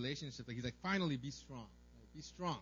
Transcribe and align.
relationships. 0.00 0.48
Like 0.48 0.56
he's 0.56 0.64
like, 0.64 0.80
finally, 0.82 1.16
be 1.16 1.30
strong. 1.30 1.66
Like, 1.98 2.14
be 2.14 2.22
strong. 2.22 2.58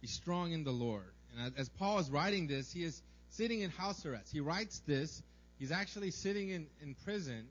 Be 0.00 0.08
strong 0.08 0.52
in 0.52 0.64
the 0.64 0.72
Lord. 0.72 1.12
And 1.36 1.52
as, 1.56 1.68
Paul 1.68 1.98
is 1.98 2.10
writing 2.10 2.46
this, 2.46 2.72
he 2.72 2.84
is 2.84 3.02
sitting 3.30 3.60
in 3.60 3.70
house 3.70 4.04
arrest. 4.04 4.32
He 4.32 4.40
writes 4.40 4.82
this. 4.86 5.22
He's 5.58 5.72
actually 5.72 6.10
sitting 6.10 6.50
in, 6.50 6.66
in 6.82 6.96
prison, 7.04 7.46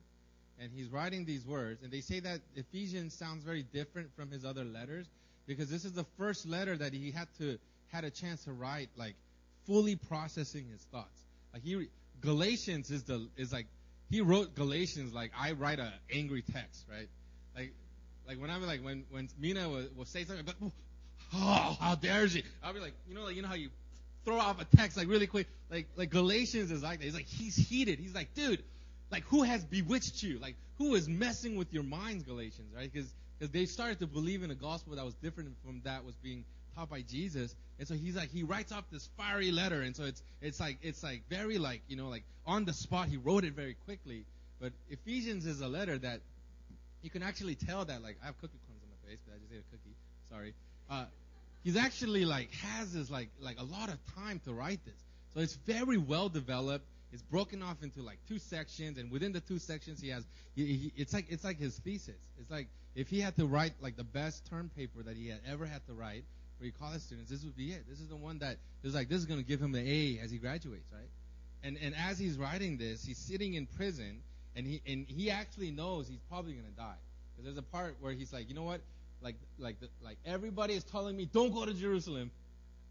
and 0.59 0.69
he's 0.75 0.89
writing 0.89 1.25
these 1.25 1.45
words. 1.45 1.81
And 1.81 1.91
they 1.91 2.01
say 2.01 2.19
that 2.19 2.41
Ephesians 2.55 3.13
sounds 3.13 3.43
very 3.43 3.63
different 3.63 4.13
from 4.15 4.29
his 4.29 4.43
other 4.43 4.65
letters 4.65 5.07
because 5.47 5.69
this 5.69 5.85
is 5.85 5.93
the 5.93 6.05
first 6.17 6.45
letter 6.45 6.75
that 6.77 6.93
he 6.93 7.11
had 7.11 7.27
to 7.39 7.57
had 7.91 8.03
a 8.03 8.09
chance 8.09 8.43
to 8.45 8.53
write, 8.53 8.89
like 8.95 9.15
fully 9.65 9.95
processing 9.95 10.65
his 10.71 10.81
thoughts. 10.91 11.23
Like 11.53 11.63
he 11.63 11.87
Galatians 12.21 12.91
is 12.91 13.03
the 13.03 13.27
is 13.37 13.51
like 13.51 13.67
he 14.09 14.21
wrote 14.21 14.55
Galatians 14.55 15.13
like 15.13 15.31
I 15.37 15.53
write 15.53 15.79
a 15.79 15.91
angry 16.13 16.43
text, 16.53 16.85
right? 16.89 17.07
Like 17.55 17.73
like 18.31 18.39
when 18.39 18.49
I'm 18.49 18.65
like 18.65 18.81
when 18.81 19.03
when 19.11 19.27
Mina 19.37 19.67
will, 19.67 19.85
will 19.97 20.05
say 20.05 20.23
something, 20.23 20.45
but 20.45 20.55
oh 21.35 21.77
how 21.79 21.95
dare 21.95 22.29
she? 22.29 22.43
I'll 22.63 22.73
be 22.73 22.79
like 22.79 22.93
you 23.09 23.13
know 23.13 23.23
like 23.23 23.35
you 23.35 23.41
know 23.41 23.49
how 23.49 23.55
you 23.55 23.69
throw 24.23 24.37
off 24.37 24.61
a 24.61 24.77
text 24.77 24.95
like 24.95 25.09
really 25.09 25.27
quick. 25.27 25.47
Like 25.69 25.87
like 25.97 26.09
Galatians 26.09 26.71
is 26.71 26.81
like 26.81 26.99
that. 26.99 27.05
He's 27.05 27.13
like 27.13 27.27
he's 27.27 27.57
heated. 27.57 27.99
He's 27.99 28.15
like 28.15 28.33
dude, 28.33 28.63
like 29.11 29.23
who 29.25 29.43
has 29.43 29.65
bewitched 29.65 30.23
you? 30.23 30.39
Like 30.39 30.55
who 30.77 30.95
is 30.95 31.09
messing 31.09 31.57
with 31.57 31.73
your 31.73 31.83
minds, 31.83 32.23
Galatians, 32.23 32.73
right? 32.73 32.89
Because 32.91 33.11
because 33.37 33.51
they 33.51 33.65
started 33.65 33.99
to 33.99 34.07
believe 34.07 34.43
in 34.43 34.51
a 34.51 34.55
gospel 34.55 34.95
that 34.95 35.03
was 35.03 35.15
different 35.15 35.49
from 35.65 35.81
that 35.83 36.05
was 36.05 36.15
being 36.23 36.45
taught 36.73 36.89
by 36.89 37.01
Jesus. 37.01 37.53
And 37.79 37.87
so 37.87 37.95
he's 37.95 38.15
like 38.15 38.31
he 38.31 38.43
writes 38.43 38.71
off 38.71 38.85
this 38.89 39.09
fiery 39.17 39.51
letter, 39.51 39.81
and 39.81 39.93
so 39.93 40.03
it's 40.05 40.23
it's 40.41 40.61
like 40.61 40.77
it's 40.81 41.03
like 41.03 41.23
very 41.29 41.57
like 41.57 41.81
you 41.89 41.97
know 41.97 42.07
like 42.07 42.23
on 42.47 42.63
the 42.63 42.71
spot. 42.73 43.09
He 43.09 43.17
wrote 43.17 43.43
it 43.43 43.53
very 43.53 43.75
quickly. 43.85 44.23
But 44.61 44.71
Ephesians 44.89 45.45
is 45.47 45.59
a 45.59 45.67
letter 45.67 45.97
that 45.97 46.21
you 47.01 47.09
can 47.09 47.23
actually 47.23 47.55
tell 47.55 47.85
that 47.85 48.01
like 48.01 48.17
I 48.21 48.27
have 48.27 48.39
cookie 48.39 48.59
crumbs 48.65 48.81
on 48.83 48.89
my 48.89 49.09
face, 49.09 49.19
but 49.25 49.35
I 49.35 49.39
just 49.39 49.51
ate 49.53 49.59
a 49.59 49.71
cookie. 49.71 49.95
Sorry. 50.29 50.53
Uh, 50.89 51.05
he's 51.63 51.77
actually 51.77 52.25
like 52.25 52.51
has 52.53 52.93
this 52.93 53.09
like 53.09 53.29
like 53.39 53.59
a 53.59 53.63
lot 53.63 53.89
of 53.89 53.97
time 54.15 54.39
to 54.45 54.53
write 54.53 54.83
this. 54.85 55.01
So 55.33 55.39
it's 55.39 55.55
very 55.55 55.97
well 55.97 56.29
developed. 56.29 56.85
It's 57.13 57.21
broken 57.23 57.61
off 57.61 57.83
into 57.83 58.01
like 58.01 58.19
two 58.27 58.39
sections, 58.39 58.97
and 58.97 59.11
within 59.11 59.33
the 59.33 59.41
two 59.41 59.59
sections, 59.59 60.01
he 60.01 60.09
has 60.09 60.23
he, 60.55 60.65
he, 60.65 60.93
it's 60.95 61.13
like 61.13 61.25
it's 61.29 61.43
like 61.43 61.59
his 61.59 61.77
thesis. 61.79 62.21
It's 62.39 62.49
like 62.49 62.67
if 62.95 63.09
he 63.09 63.19
had 63.19 63.35
to 63.37 63.45
write 63.45 63.73
like 63.81 63.97
the 63.97 64.03
best 64.03 64.45
term 64.49 64.69
paper 64.75 65.03
that 65.03 65.17
he 65.17 65.27
had 65.27 65.39
ever 65.45 65.65
had 65.65 65.85
to 65.87 65.93
write, 65.93 66.23
for 66.61 66.65
your 66.65 66.73
college 66.79 67.01
students, 67.01 67.31
this 67.31 67.43
would 67.43 67.57
be 67.57 67.71
it. 67.71 67.83
This 67.89 67.99
is 67.99 68.07
the 68.07 68.15
one 68.15 68.37
that 68.39 68.57
is 68.83 68.93
like 68.93 69.09
this 69.09 69.17
is 69.17 69.25
going 69.25 69.39
to 69.39 69.45
give 69.45 69.59
him 69.59 69.71
the 69.71 69.79
A 69.79 70.19
as 70.23 70.29
he 70.29 70.37
graduates, 70.37 70.87
right? 70.93 71.09
And 71.63 71.77
and 71.81 71.95
as 71.95 72.19
he's 72.19 72.37
writing 72.37 72.77
this, 72.77 73.03
he's 73.03 73.17
sitting 73.17 73.55
in 73.55 73.65
prison, 73.65 74.21
and 74.55 74.65
he 74.65 74.81
and 74.85 75.05
he 75.07 75.31
actually 75.31 75.71
knows 75.71 76.07
he's 76.07 76.21
probably 76.29 76.53
to 76.53 76.61
die. 76.77 76.95
Because 77.31 77.45
there's 77.45 77.57
a 77.57 77.61
part 77.61 77.95
where 77.99 78.13
he's 78.13 78.33
like, 78.33 78.49
you 78.49 78.55
know 78.55 78.63
what? 78.63 78.81
Like 79.21 79.35
like 79.57 79.79
the, 79.79 79.89
like 80.03 80.17
everybody 80.25 80.73
is 80.73 80.83
telling 80.83 81.15
me 81.15 81.25
don't 81.31 81.53
go 81.53 81.65
to 81.65 81.73
Jerusalem, 81.73 82.31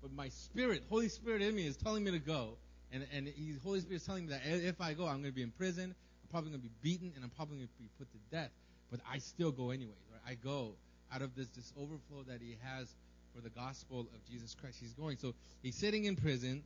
but 0.03 0.13
my 0.13 0.29
spirit, 0.29 0.85
Holy 0.89 1.09
Spirit 1.09 1.43
in 1.43 1.55
me, 1.55 1.67
is 1.67 1.77
telling 1.77 2.05
me 2.05 2.11
to 2.13 2.19
go. 2.19 2.57
And 2.93 3.07
and 3.13 3.29
he's, 3.29 3.59
Holy 3.63 3.81
Spirit 3.81 3.97
is 3.97 4.07
telling 4.07 4.27
me 4.27 4.33
that 4.33 4.43
if 4.45 4.81
I 4.81 4.95
go, 4.95 5.07
I'm 5.07 5.23
to 5.23 5.33
be 5.33 5.43
in 5.43 5.51
prison. 5.51 5.95
I'm 5.95 6.31
probably 6.31 6.53
to 6.53 6.59
be 6.59 6.71
beaten, 6.83 7.13
and 7.15 7.25
I'm 7.25 7.31
probably 7.31 7.59
to 7.59 7.69
be 7.79 7.89
put 7.99 8.11
to 8.13 8.19
death. 8.31 8.51
But 8.91 9.01
I 9.11 9.19
still 9.19 9.53
go 9.53 9.71
anyways, 9.71 9.95
right? 10.13 10.33
I 10.33 10.35
go 10.35 10.73
out 11.13 11.23
of 11.23 11.35
this 11.35 11.49
this 11.49 11.73
overflow 11.77 12.25
that 12.29 12.41
he 12.41 12.57
has 12.63 12.95
for 13.35 13.41
the 13.41 13.51
gospel 13.51 14.01
of 14.01 14.25
Jesus 14.31 14.55
Christ. 14.55 14.79
He's 14.81 14.95
going. 14.95 15.19
So 15.19 15.35
he's 15.63 15.77
sitting 15.77 16.05
in 16.05 16.17
prison, 16.17 16.63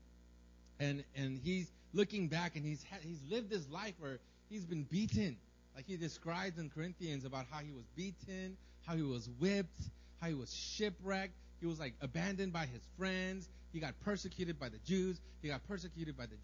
and 0.79 1.05
and 1.17 1.39
he's 1.43 1.71
looking 1.93 2.29
back, 2.29 2.57
and 2.57 2.65
he's 2.65 2.85
ha- 2.91 3.01
he's 3.03 3.21
lived 3.29 3.51
this 3.51 3.69
life 3.69 3.95
where 3.99 4.19
he's 4.55 4.65
been 4.65 4.85
beaten, 4.85 5.37
like 5.75 5.87
he 5.87 5.97
describes 5.97 6.59
in 6.59 6.71
Corinthians 6.71 7.25
about 7.25 7.47
how 7.51 7.59
he 7.59 7.73
was 7.73 7.85
beaten, 7.97 8.57
how 8.87 8.95
he 8.95 9.03
was 9.03 9.29
whipped, 9.41 9.81
how 10.21 10.29
he 10.29 10.35
was 10.35 10.55
shipwrecked. 10.55 11.35
He 11.61 11.67
was 11.67 11.81
like 11.81 11.95
abandoned 12.01 12.53
by 12.53 12.67
his 12.67 12.83
friends. 12.97 13.49
He 13.73 13.81
got 13.81 13.99
persecuted 14.05 14.61
by 14.61 14.69
the 14.69 14.79
Jews. 14.87 15.21
He 15.43 15.49
got 15.49 15.67
persecuted 15.67 16.17
by 16.17 16.27
the 16.27 16.37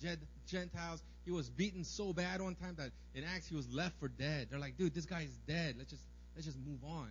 Gentiles. 0.46 1.02
He 1.24 1.30
was 1.30 1.48
beaten 1.48 1.84
so 1.84 2.12
bad 2.12 2.40
one 2.42 2.56
time 2.56 2.74
that 2.78 2.90
in 3.14 3.24
Acts 3.24 3.46
he 3.46 3.54
was 3.54 3.72
left 3.72 3.98
for 4.00 4.08
dead. 4.08 4.48
They're 4.50 4.58
like, 4.58 4.76
dude, 4.76 4.94
this 4.94 5.06
guy 5.06 5.22
is 5.22 5.38
dead. 5.46 5.76
Let's 5.78 5.90
just 5.90 6.02
let's 6.34 6.46
just 6.46 6.58
move 6.58 6.80
on 6.84 7.10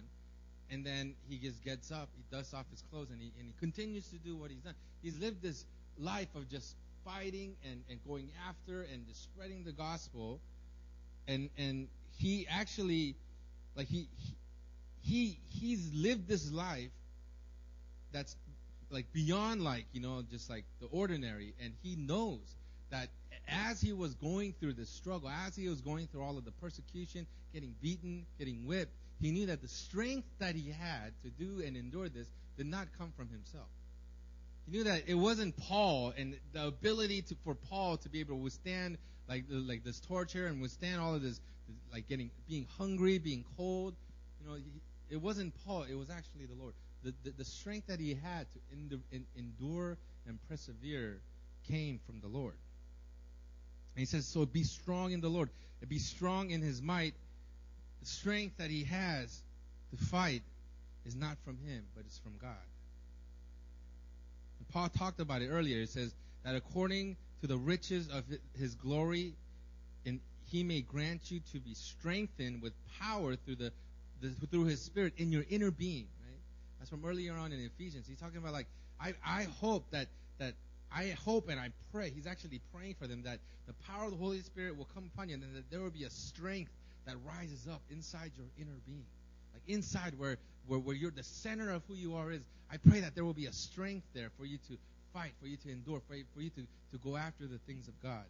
and 0.71 0.85
then 0.85 1.15
he 1.27 1.37
just 1.37 1.63
gets 1.63 1.91
up, 1.91 2.09
he 2.15 2.23
dusts 2.35 2.53
off 2.53 2.65
his 2.69 2.83
clothes, 2.91 3.09
and 3.09 3.19
he, 3.19 3.31
and 3.39 3.47
he 3.47 3.53
continues 3.59 4.07
to 4.09 4.17
do 4.17 4.35
what 4.35 4.51
he's 4.51 4.61
done. 4.61 4.75
He's 5.01 5.17
lived 5.17 5.41
this 5.41 5.65
life 5.97 6.27
of 6.35 6.47
just 6.49 6.75
fighting 7.03 7.55
and, 7.63 7.81
and 7.89 7.99
going 8.07 8.29
after 8.47 8.81
and 8.81 9.07
just 9.07 9.23
spreading 9.23 9.63
the 9.63 9.71
gospel. 9.71 10.39
And 11.29 11.49
and 11.57 11.87
he 12.17 12.45
actually, 12.49 13.15
like 13.75 13.87
he 13.87 14.09
he 15.01 15.39
he's 15.47 15.89
lived 15.93 16.27
this 16.27 16.51
life 16.51 16.91
that's 18.11 18.35
like 18.89 19.05
beyond 19.13 19.63
like 19.63 19.85
you 19.93 20.01
know 20.01 20.23
just 20.29 20.49
like 20.49 20.65
the 20.81 20.87
ordinary, 20.87 21.53
and 21.63 21.73
he 21.83 21.95
knows 21.95 22.55
that 22.89 23.07
as 23.47 23.79
he 23.79 23.93
was 23.93 24.15
going 24.15 24.53
through 24.59 24.73
the 24.73 24.85
struggle, 24.85 25.29
as 25.29 25.55
he 25.55 25.69
was 25.69 25.79
going 25.79 26.07
through 26.07 26.23
all 26.23 26.37
of 26.37 26.43
the 26.43 26.51
persecution, 26.51 27.25
getting 27.53 27.73
beaten, 27.81 28.25
getting 28.37 28.65
whipped 28.65 28.91
he 29.21 29.31
knew 29.31 29.47
that 29.47 29.61
the 29.61 29.67
strength 29.67 30.27
that 30.39 30.55
he 30.55 30.71
had 30.71 31.11
to 31.23 31.29
do 31.29 31.61
and 31.65 31.75
endure 31.75 32.09
this 32.09 32.27
did 32.57 32.67
not 32.67 32.87
come 32.97 33.11
from 33.17 33.29
himself. 33.29 33.67
He 34.65 34.77
knew 34.77 34.83
that 34.85 35.03
it 35.07 35.15
wasn't 35.15 35.57
Paul 35.57 36.13
and 36.17 36.37
the 36.53 36.67
ability 36.67 37.23
to, 37.23 37.35
for 37.43 37.55
Paul 37.55 37.97
to 37.97 38.09
be 38.09 38.21
able 38.21 38.35
to 38.35 38.41
withstand 38.41 38.97
like 39.29 39.45
like 39.49 39.83
this 39.83 39.99
torture 40.01 40.47
and 40.47 40.61
withstand 40.61 40.99
all 40.99 41.15
of 41.15 41.21
this, 41.21 41.39
like 41.93 42.07
getting 42.09 42.31
being 42.47 42.67
hungry, 42.77 43.17
being 43.17 43.45
cold. 43.55 43.95
You 44.41 44.49
know, 44.49 44.57
it 45.09 45.21
wasn't 45.21 45.53
Paul. 45.65 45.83
It 45.83 45.95
was 45.95 46.09
actually 46.09 46.45
the 46.45 46.61
Lord. 46.61 46.73
The, 47.03 47.13
the, 47.23 47.31
the 47.37 47.45
strength 47.45 47.87
that 47.87 47.99
he 47.99 48.09
had 48.09 48.45
to 48.51 49.19
endure 49.37 49.97
and 50.27 50.37
persevere 50.49 51.21
came 51.67 51.99
from 52.05 52.19
the 52.19 52.27
Lord. 52.27 52.55
And 53.95 53.99
he 53.99 54.05
says, 54.05 54.25
so 54.25 54.45
be 54.45 54.63
strong 54.63 55.13
in 55.13 55.21
the 55.21 55.29
Lord, 55.29 55.49
and 55.79 55.89
be 55.89 55.99
strong 55.99 56.49
in 56.51 56.61
his 56.61 56.81
might 56.81 57.13
the 57.99 58.05
strength 58.05 58.57
that 58.57 58.69
he 58.69 58.83
has 58.85 59.41
to 59.91 60.05
fight 60.05 60.41
is 61.05 61.15
not 61.15 61.37
from 61.43 61.57
him, 61.57 61.83
but 61.95 62.05
it's 62.05 62.17
from 62.19 62.33
God. 62.41 62.51
And 64.59 64.69
Paul 64.69 64.89
talked 64.89 65.19
about 65.19 65.41
it 65.41 65.49
earlier. 65.49 65.81
It 65.81 65.89
says 65.89 66.13
that 66.43 66.55
according 66.55 67.17
to 67.41 67.47
the 67.47 67.57
riches 67.57 68.09
of 68.09 68.23
his 68.57 68.75
glory, 68.75 69.33
and 70.05 70.19
he 70.51 70.63
may 70.63 70.81
grant 70.81 71.31
you 71.31 71.39
to 71.53 71.59
be 71.59 71.73
strengthened 71.73 72.61
with 72.61 72.73
power 72.99 73.35
through 73.35 73.55
the, 73.55 73.71
the 74.21 74.29
through 74.47 74.65
his 74.65 74.81
spirit 74.81 75.13
in 75.17 75.31
your 75.31 75.45
inner 75.49 75.71
being. 75.71 76.07
Right? 76.23 76.39
That's 76.79 76.89
from 76.89 77.05
earlier 77.05 77.33
on 77.33 77.51
in 77.51 77.59
Ephesians. 77.59 78.07
He's 78.07 78.19
talking 78.19 78.37
about 78.37 78.53
like 78.53 78.67
I, 78.99 79.13
I 79.25 79.43
hope 79.61 79.89
that 79.91 80.07
that 80.39 80.53
I 80.91 81.15
hope 81.25 81.49
and 81.49 81.59
I 81.59 81.69
pray. 81.93 82.09
He's 82.09 82.27
actually 82.27 82.61
praying 82.73 82.95
for 82.99 83.07
them 83.07 83.23
that 83.23 83.39
the 83.67 83.73
power 83.87 84.05
of 84.05 84.11
the 84.11 84.17
Holy 84.17 84.41
Spirit 84.41 84.77
will 84.77 84.87
come 84.93 85.09
upon 85.13 85.29
you 85.29 85.35
and 85.35 85.43
that 85.55 85.69
there 85.69 85.81
will 85.81 85.91
be 85.91 86.03
a 86.03 86.09
strength 86.09 86.71
that 87.05 87.15
rises 87.25 87.67
up 87.71 87.81
inside 87.91 88.31
your 88.37 88.47
inner 88.57 88.77
being. 88.85 89.05
Like 89.53 89.63
inside 89.67 90.17
where, 90.17 90.37
where, 90.67 90.79
where 90.79 90.95
you're 90.95 91.11
the 91.11 91.23
center 91.23 91.71
of 91.71 91.83
who 91.87 91.95
you 91.95 92.15
are 92.15 92.31
is. 92.31 92.41
I 92.71 92.77
pray 92.77 92.99
that 92.99 93.15
there 93.15 93.25
will 93.25 93.33
be 93.33 93.47
a 93.47 93.53
strength 93.53 94.05
there 94.13 94.29
for 94.37 94.45
you 94.45 94.57
to 94.69 94.77
fight, 95.13 95.31
for 95.41 95.47
you 95.47 95.57
to 95.57 95.69
endure, 95.69 96.01
for 96.07 96.15
you, 96.15 96.23
for 96.33 96.41
you 96.41 96.49
to, 96.51 96.61
to 96.91 96.97
go 97.03 97.17
after 97.17 97.47
the 97.47 97.57
things 97.59 97.87
of 97.87 98.01
God. 98.01 98.25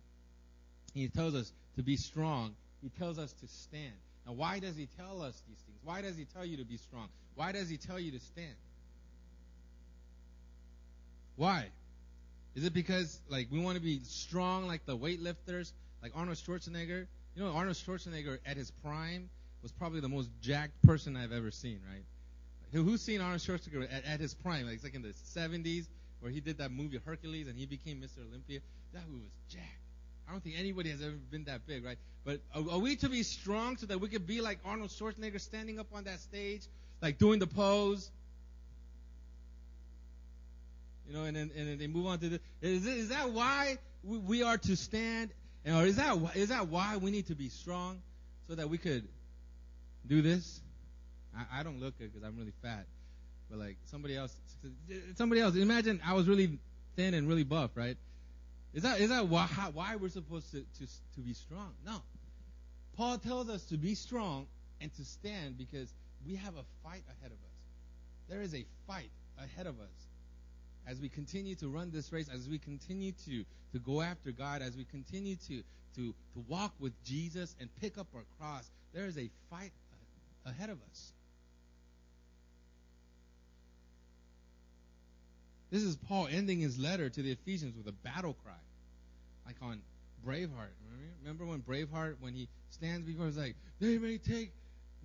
He 0.93 1.07
tells 1.07 1.35
us 1.35 1.51
to 1.75 1.83
be 1.83 1.95
strong. 1.95 2.55
He 2.81 2.89
tells 2.89 3.19
us 3.19 3.33
to 3.33 3.47
stand. 3.47 3.93
Now, 4.25 4.33
why 4.33 4.59
does 4.59 4.75
he 4.75 4.87
tell 4.97 5.21
us 5.21 5.41
these 5.47 5.59
things? 5.59 5.79
Why 5.83 6.01
does 6.01 6.17
he 6.17 6.25
tell 6.25 6.45
you 6.45 6.57
to 6.57 6.65
be 6.65 6.77
strong? 6.77 7.09
Why 7.35 7.51
does 7.51 7.69
he 7.69 7.77
tell 7.77 7.99
you 7.99 8.11
to 8.11 8.19
stand? 8.19 8.55
Why? 11.35 11.69
Is 12.55 12.65
it 12.65 12.73
because 12.73 13.19
like 13.29 13.47
we 13.51 13.59
want 13.59 13.77
to 13.77 13.81
be 13.81 14.01
strong 14.03 14.67
like 14.67 14.85
the 14.85 14.97
weightlifters, 14.97 15.71
like 16.03 16.11
Arnold 16.15 16.37
Schwarzenegger? 16.37 17.07
You 17.35 17.43
know, 17.43 17.51
Arnold 17.51 17.77
Schwarzenegger 17.77 18.39
at 18.45 18.57
his 18.57 18.71
prime 18.83 19.29
was 19.61 19.71
probably 19.71 20.01
the 20.01 20.09
most 20.09 20.29
jacked 20.41 20.81
person 20.83 21.15
I've 21.15 21.31
ever 21.31 21.51
seen, 21.51 21.79
right? 21.89 22.03
Who's 22.71 23.01
seen 23.01 23.21
Arnold 23.21 23.41
Schwarzenegger 23.41 23.87
at, 23.91 24.05
at 24.05 24.19
his 24.19 24.33
prime? 24.33 24.65
Like, 24.65 24.75
it's 24.75 24.83
like 24.83 24.95
in 24.95 25.01
the 25.01 25.09
70s 25.09 25.87
where 26.19 26.31
he 26.31 26.39
did 26.39 26.57
that 26.57 26.71
movie 26.71 26.99
Hercules 27.03 27.47
and 27.47 27.57
he 27.57 27.65
became 27.65 28.01
Mr. 28.01 28.27
Olympia. 28.27 28.59
That 28.93 29.03
was 29.11 29.21
jacked. 29.49 29.65
I 30.27 30.31
don't 30.31 30.43
think 30.43 30.55
anybody 30.59 30.91
has 30.91 31.01
ever 31.01 31.15
been 31.31 31.45
that 31.45 31.65
big, 31.65 31.83
right? 31.83 31.97
But 32.23 32.41
are, 32.53 32.73
are 32.73 32.79
we 32.79 32.95
to 32.97 33.09
be 33.09 33.23
strong 33.23 33.77
so 33.77 33.87
that 33.87 33.99
we 33.99 34.07
could 34.09 34.27
be 34.27 34.41
like 34.41 34.59
Arnold 34.63 34.91
Schwarzenegger 34.91 35.41
standing 35.41 35.79
up 35.79 35.87
on 35.93 36.03
that 36.03 36.19
stage, 36.19 36.61
like 37.01 37.17
doing 37.17 37.39
the 37.39 37.47
pose? 37.47 38.11
You 41.07 41.15
know, 41.15 41.23
and 41.23 41.35
then, 41.35 41.51
and 41.57 41.67
then 41.67 41.77
they 41.79 41.87
move 41.87 42.05
on 42.05 42.19
to 42.19 42.29
the. 42.29 42.39
Is, 42.61 42.85
is 42.85 43.09
that 43.09 43.31
why 43.31 43.79
we, 44.03 44.19
we 44.19 44.43
are 44.43 44.57
to 44.59 44.75
stand 44.75 45.31
and 45.65 45.75
or 45.75 45.85
is 45.85 45.97
that 45.97 46.17
is 46.35 46.49
that 46.49 46.67
why 46.67 46.97
we 46.97 47.11
need 47.11 47.27
to 47.27 47.35
be 47.35 47.49
strong 47.49 48.01
so 48.47 48.55
that 48.55 48.69
we 48.69 48.77
could 48.77 49.07
do 50.07 50.21
this? 50.21 50.61
I, 51.37 51.59
I 51.59 51.63
don't 51.63 51.79
look 51.79 51.97
good 51.97 52.13
because 52.13 52.27
I'm 52.27 52.37
really 52.37 52.53
fat, 52.61 52.85
but 53.49 53.59
like 53.59 53.77
somebody 53.85 54.15
else, 54.15 54.35
somebody 55.15 55.41
else. 55.41 55.55
Imagine 55.55 56.01
I 56.05 56.13
was 56.13 56.27
really 56.27 56.59
thin 56.95 57.13
and 57.13 57.27
really 57.27 57.43
buff, 57.43 57.71
right? 57.75 57.97
Is 58.73 58.83
that 58.83 58.99
is 58.99 59.09
that 59.09 59.27
why 59.27 59.47
why 59.73 59.95
we're 59.95 60.09
supposed 60.09 60.51
to, 60.51 60.61
to 60.79 60.87
to 61.15 61.21
be 61.21 61.33
strong? 61.33 61.73
No. 61.85 62.01
Paul 62.95 63.17
tells 63.17 63.49
us 63.49 63.63
to 63.65 63.77
be 63.77 63.95
strong 63.95 64.47
and 64.81 64.93
to 64.95 65.05
stand 65.05 65.57
because 65.57 65.93
we 66.25 66.35
have 66.35 66.55
a 66.55 66.63
fight 66.83 67.03
ahead 67.07 67.31
of 67.31 67.37
us. 67.37 67.59
There 68.27 68.41
is 68.41 68.53
a 68.53 68.65
fight 68.87 69.09
ahead 69.37 69.67
of 69.67 69.79
us. 69.79 70.07
As 70.87 70.99
we 70.99 71.09
continue 71.09 71.55
to 71.55 71.69
run 71.69 71.91
this 71.91 72.11
race, 72.11 72.29
as 72.33 72.47
we 72.49 72.57
continue 72.57 73.11
to, 73.25 73.45
to 73.73 73.79
go 73.79 74.01
after 74.01 74.31
God, 74.31 74.61
as 74.61 74.75
we 74.75 74.85
continue 74.85 75.35
to, 75.47 75.63
to, 75.95 76.13
to 76.33 76.43
walk 76.47 76.73
with 76.79 76.93
Jesus 77.03 77.55
and 77.59 77.69
pick 77.79 77.97
up 77.97 78.07
our 78.15 78.23
cross, 78.37 78.69
there 78.93 79.05
is 79.05 79.17
a 79.17 79.29
fight 79.49 79.71
ahead 80.45 80.69
of 80.69 80.77
us. 80.89 81.13
This 85.71 85.83
is 85.83 85.95
Paul 85.95 86.27
ending 86.31 86.59
his 86.59 86.79
letter 86.79 87.09
to 87.09 87.21
the 87.21 87.31
Ephesians 87.31 87.75
with 87.77 87.87
a 87.87 87.91
battle 87.91 88.35
cry, 88.43 88.53
like 89.45 89.57
on 89.61 89.81
Braveheart. 90.25 90.73
Remember 91.21 91.45
when 91.45 91.61
Braveheart, 91.61 92.15
when 92.19 92.33
he 92.33 92.47
stands 92.71 93.05
before, 93.05 93.27
he's 93.27 93.37
like, 93.37 93.55
"They 93.79 93.97
may 93.97 94.17
take 94.17 94.51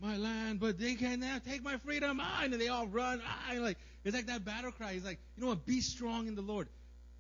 my 0.01 0.17
land, 0.17 0.61
but 0.61 0.79
they 0.79 0.95
can 0.95 1.21
now 1.21 1.39
take 1.39 1.63
my 1.63 1.77
freedom." 1.79 2.21
And 2.21 2.53
they 2.55 2.69
all 2.69 2.87
run. 2.87 3.21
Ah, 3.25 3.55
like 3.59 3.79
it's 4.05 4.15
like 4.15 4.27
that 4.27 4.45
battle 4.45 4.73
cry. 4.73 4.95
He's 4.95 5.05
like, 5.05 5.19
"You 5.37 5.43
know 5.43 5.49
what? 5.49 5.67
Be 5.67 5.81
strong 5.81 6.29
in 6.29 6.35
the 6.35 6.43
Lord. 6.43 6.69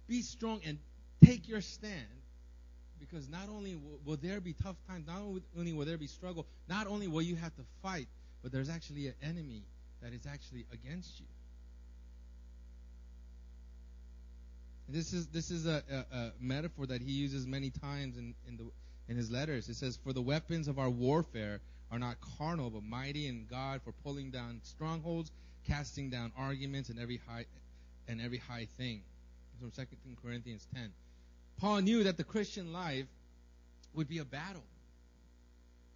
Be 0.07 0.23
strong 0.23 0.61
and 0.65 0.79
take 1.25 1.49
your 1.49 1.61
stand." 1.61 2.07
Because 2.99 3.29
not 3.29 3.49
only 3.51 3.77
will 4.05 4.17
there 4.17 4.41
be 4.41 4.55
tough 4.55 4.77
times, 4.89 5.07
not 5.07 5.21
only 5.57 5.73
will 5.73 5.85
there 5.85 5.99
be 5.99 6.07
struggle, 6.07 6.47
not 6.69 6.87
only 6.87 7.07
will 7.07 7.23
you 7.23 7.37
have 7.37 7.55
to 7.57 7.63
fight, 7.83 8.09
but 8.43 8.53
there's 8.53 8.71
actually 8.71 9.09
an 9.09 9.15
enemy 9.23 9.63
that 10.01 10.13
is 10.13 10.27
actually 10.27 10.65
against 10.73 11.21
you. 11.21 11.27
This 14.89 15.13
is 15.13 15.27
this 15.29 15.51
is 15.51 15.67
a, 15.67 15.83
a, 15.91 16.17
a, 16.17 16.33
metaphor 16.41 16.87
that 16.87 17.01
he 17.01 17.13
uses 17.13 17.47
many 17.47 17.71
times 17.71 18.19
in, 18.19 18.35
in 18.47 18.57
the 18.57 18.65
in 19.09 19.17
his 19.17 19.31
letters. 19.31 19.69
It 19.69 19.77
says, 19.77 19.99
"For 20.05 20.13
the 20.13 20.23
weapons 20.23 20.69
of 20.69 20.79
our 20.79 20.91
warfare 20.91 21.61
are 21.91 21.99
not 21.99 22.17
carnal, 22.39 22.71
but 22.71 22.83
mighty 22.83 23.27
in 23.27 23.47
God 23.51 23.81
for 23.83 23.93
pulling 23.93 24.31
down 24.31 24.61
strongholds, 24.63 25.31
casting 25.67 26.11
down 26.11 26.33
arguments 26.37 26.91
and 26.91 26.99
every 26.99 27.21
high 27.27 27.47
and 28.09 28.21
every 28.21 28.39
high 28.39 28.67
thing." 28.77 29.03
From 29.61 29.73
Second 29.73 29.99
Corinthians 30.21 30.67
10. 30.75 30.93
Paul 31.59 31.81
knew 31.81 32.05
that 32.05 32.17
the 32.17 32.25
Christian 32.25 32.73
life 32.73 33.07
would 33.95 34.09
be 34.09 34.19
a 34.19 34.25
battle, 34.25 34.65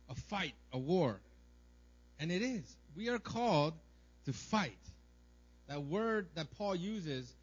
a 0.08 0.14
fight, 0.14 0.54
a 0.72 0.78
war, 0.78 1.20
and 2.20 2.30
it 2.30 2.40
is. 2.40 2.76
We 2.96 3.08
are 3.08 3.18
called 3.18 3.74
to 4.26 4.32
fight. 4.32 4.78
That 5.66 5.82
word 5.82 6.28
that 6.34 6.50
Paul 6.56 6.76
uses 6.76 7.34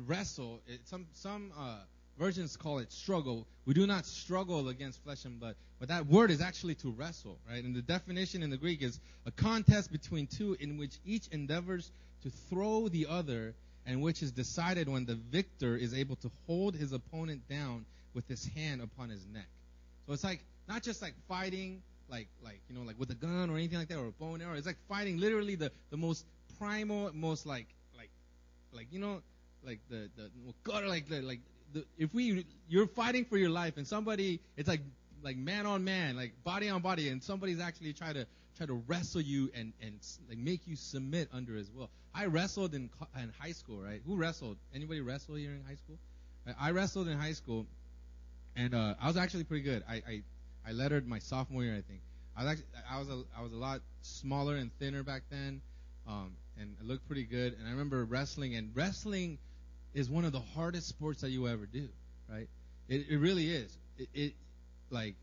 wrestle. 0.00 0.60
It, 0.66 0.80
some 0.86 1.06
some 1.14 1.52
uh, 1.58 1.78
versions 2.18 2.56
call 2.56 2.78
it 2.78 2.92
struggle. 2.92 3.46
We 3.64 3.74
do 3.74 3.86
not 3.86 4.06
struggle 4.06 4.68
against 4.68 5.02
flesh 5.02 5.24
and 5.24 5.38
blood, 5.38 5.54
but 5.78 5.88
that 5.88 6.06
word 6.06 6.30
is 6.30 6.40
actually 6.40 6.74
to 6.76 6.90
wrestle, 6.90 7.38
right? 7.48 7.62
And 7.62 7.74
the 7.74 7.82
definition 7.82 8.42
in 8.42 8.50
the 8.50 8.56
Greek 8.56 8.82
is 8.82 9.00
a 9.26 9.30
contest 9.30 9.92
between 9.92 10.26
two 10.26 10.56
in 10.60 10.78
which 10.78 10.98
each 11.04 11.28
endeavors 11.28 11.90
to 12.22 12.30
throw 12.30 12.88
the 12.88 13.06
other, 13.06 13.54
and 13.86 14.02
which 14.02 14.22
is 14.22 14.32
decided 14.32 14.88
when 14.88 15.04
the 15.04 15.14
victor 15.14 15.76
is 15.76 15.94
able 15.94 16.16
to 16.16 16.30
hold 16.46 16.74
his 16.74 16.92
opponent 16.92 17.48
down 17.48 17.84
with 18.14 18.26
his 18.28 18.46
hand 18.46 18.80
upon 18.80 19.10
his 19.10 19.24
neck. 19.32 19.48
So 20.06 20.12
it's 20.12 20.24
like 20.24 20.40
not 20.68 20.82
just 20.82 21.02
like 21.02 21.14
fighting, 21.28 21.82
like 22.08 22.28
like 22.42 22.60
you 22.68 22.74
know 22.74 22.82
like 22.82 22.98
with 22.98 23.10
a 23.10 23.14
gun 23.14 23.50
or 23.50 23.56
anything 23.56 23.78
like 23.78 23.88
that 23.88 23.98
or 23.98 24.06
a 24.06 24.12
bow 24.12 24.34
and 24.34 24.42
arrow. 24.42 24.54
It's 24.54 24.66
like 24.66 24.78
fighting 24.88 25.18
literally 25.18 25.54
the 25.54 25.70
the 25.90 25.96
most 25.96 26.24
primal, 26.58 27.10
most 27.12 27.46
like 27.46 27.66
like 27.96 28.10
like 28.72 28.86
you 28.90 28.98
know 28.98 29.22
like 29.64 29.80
the 29.88 30.10
the 30.16 30.30
God, 30.64 30.84
like 30.84 31.08
the 31.08 31.22
like 31.22 31.40
the, 31.72 31.84
if 31.98 32.12
we 32.14 32.46
you're 32.68 32.86
fighting 32.86 33.24
for 33.24 33.36
your 33.36 33.50
life 33.50 33.76
and 33.76 33.86
somebody 33.86 34.40
it's 34.56 34.68
like 34.68 34.82
like 35.22 35.36
man 35.36 35.66
on 35.66 35.84
man, 35.84 36.16
like 36.16 36.32
body 36.44 36.68
on 36.68 36.82
body, 36.82 37.08
and 37.08 37.22
somebody's 37.22 37.60
actually 37.60 37.92
try 37.92 38.12
to 38.12 38.26
try 38.56 38.66
to 38.66 38.74
wrestle 38.86 39.20
you 39.20 39.50
and 39.54 39.72
and 39.82 39.98
like 40.28 40.38
make 40.38 40.66
you 40.66 40.76
submit 40.76 41.28
under 41.32 41.56
as 41.56 41.70
well. 41.74 41.90
I 42.14 42.26
wrestled 42.26 42.74
in 42.74 42.90
in 43.20 43.32
high 43.38 43.52
school, 43.52 43.80
right? 43.82 44.00
Who 44.06 44.16
wrestled? 44.16 44.56
Anybody 44.74 45.00
wrestle 45.00 45.34
here 45.34 45.50
in 45.50 45.62
high 45.66 45.74
school? 45.74 45.98
I, 46.46 46.68
I 46.68 46.70
wrestled 46.70 47.08
in 47.08 47.18
high 47.18 47.32
school, 47.32 47.66
and 48.54 48.74
uh, 48.74 48.94
I 49.00 49.06
was 49.06 49.16
actually 49.16 49.44
pretty 49.44 49.64
good. 49.64 49.84
I, 49.88 49.94
I 49.96 50.22
I 50.66 50.72
lettered 50.72 51.06
my 51.06 51.18
sophomore 51.18 51.62
year, 51.62 51.74
I 51.74 51.82
think. 51.82 52.00
I 52.36 52.44
was 52.44 52.52
actually 52.52 52.66
I 52.90 52.98
was 52.98 53.08
a 53.08 53.22
I 53.38 53.42
was 53.42 53.52
a 53.52 53.56
lot 53.56 53.80
smaller 54.02 54.56
and 54.56 54.70
thinner 54.78 55.02
back 55.02 55.22
then, 55.30 55.60
um, 56.06 56.32
and 56.58 56.76
it 56.80 56.86
looked 56.86 57.06
pretty 57.06 57.24
good. 57.24 57.56
And 57.58 57.66
I 57.66 57.70
remember 57.70 58.04
wrestling, 58.04 58.54
and 58.54 58.70
wrestling 58.74 59.38
is 59.94 60.08
one 60.08 60.24
of 60.24 60.32
the 60.32 60.40
hardest 60.40 60.88
sports 60.88 61.20
that 61.22 61.30
you 61.30 61.48
ever 61.48 61.66
do, 61.66 61.88
right? 62.30 62.48
It, 62.88 63.06
it 63.08 63.18
really 63.18 63.50
is. 63.50 63.76
It, 63.98 64.08
it 64.14 64.32
like 64.90 65.14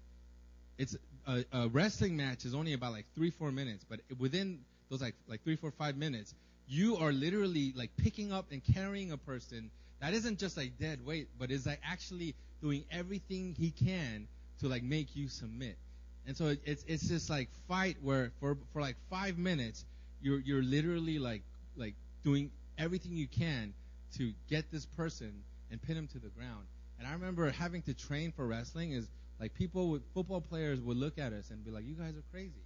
it's 0.78 0.96
a, 1.28 1.46
a, 1.54 1.68
wrestling 1.70 2.18
match 2.18 2.46
is 2.46 2.54
only 2.54 2.74
about 2.74 2.92
like 2.92 3.06
three 3.16 3.30
four 3.30 3.52
minutes, 3.52 3.86
but 3.88 4.00
within 4.20 4.60
those 4.90 5.02
like 5.02 5.16
like 5.28 5.44
three 5.44 5.56
four 5.56 5.72
five 5.72 5.96
minutes, 5.96 6.34
you 6.68 6.98
are 6.98 7.12
literally 7.12 7.74
like 7.76 7.96
picking 7.98 8.32
up 8.34 8.52
and 8.52 8.62
carrying 8.74 9.12
a 9.12 9.18
person 9.18 9.70
that 10.02 10.14
isn't 10.14 10.40
just 10.40 10.58
like 10.58 10.78
dead 10.80 11.06
weight, 11.06 11.30
but 11.40 11.52
is 11.52 11.66
like 11.66 11.80
actually 11.86 12.36
doing 12.62 12.84
everything 12.92 13.56
he 13.58 13.72
can 13.72 14.28
to 14.60 14.68
like 14.68 14.84
make 14.84 15.16
you 15.16 15.28
submit. 15.28 15.78
And 16.26 16.36
so 16.36 16.56
it's 16.66 16.84
it's 16.88 17.08
just 17.08 17.30
like 17.30 17.50
fight 17.68 17.98
where 18.02 18.32
for 18.40 18.58
for 18.74 18.82
like 18.82 18.96
five 19.10 19.38
minutes 19.38 19.86
you're 20.24 20.40
you're 20.40 20.64
literally 20.64 21.20
like 21.20 21.44
like 21.75 21.96
doing 22.24 22.50
everything 22.78 23.16
you 23.16 23.28
can 23.28 23.74
to 24.18 24.31
get 24.50 24.72
this 24.72 24.86
person 24.86 25.44
and 25.72 25.81
pin 25.81 25.98
him 25.98 26.08
to 26.08 26.20
the 26.20 26.30
ground. 26.30 26.66
And 27.00 27.08
I 27.08 27.14
remember 27.14 27.50
having 27.52 27.81
to 27.84 27.94
train 27.94 28.31
for 28.31 28.48
wrestling 28.48 28.94
is 28.94 29.10
like 29.40 29.54
people 29.54 29.90
would 29.90 30.04
football 30.14 30.42
players 30.42 30.80
would 30.80 30.98
look 30.98 31.18
at 31.18 31.34
us 31.34 31.50
and 31.52 31.64
be 31.66 31.72
like, 31.72 31.86
"You 31.86 31.96
guys 31.96 32.16
are 32.16 32.24
crazy," 32.31 32.64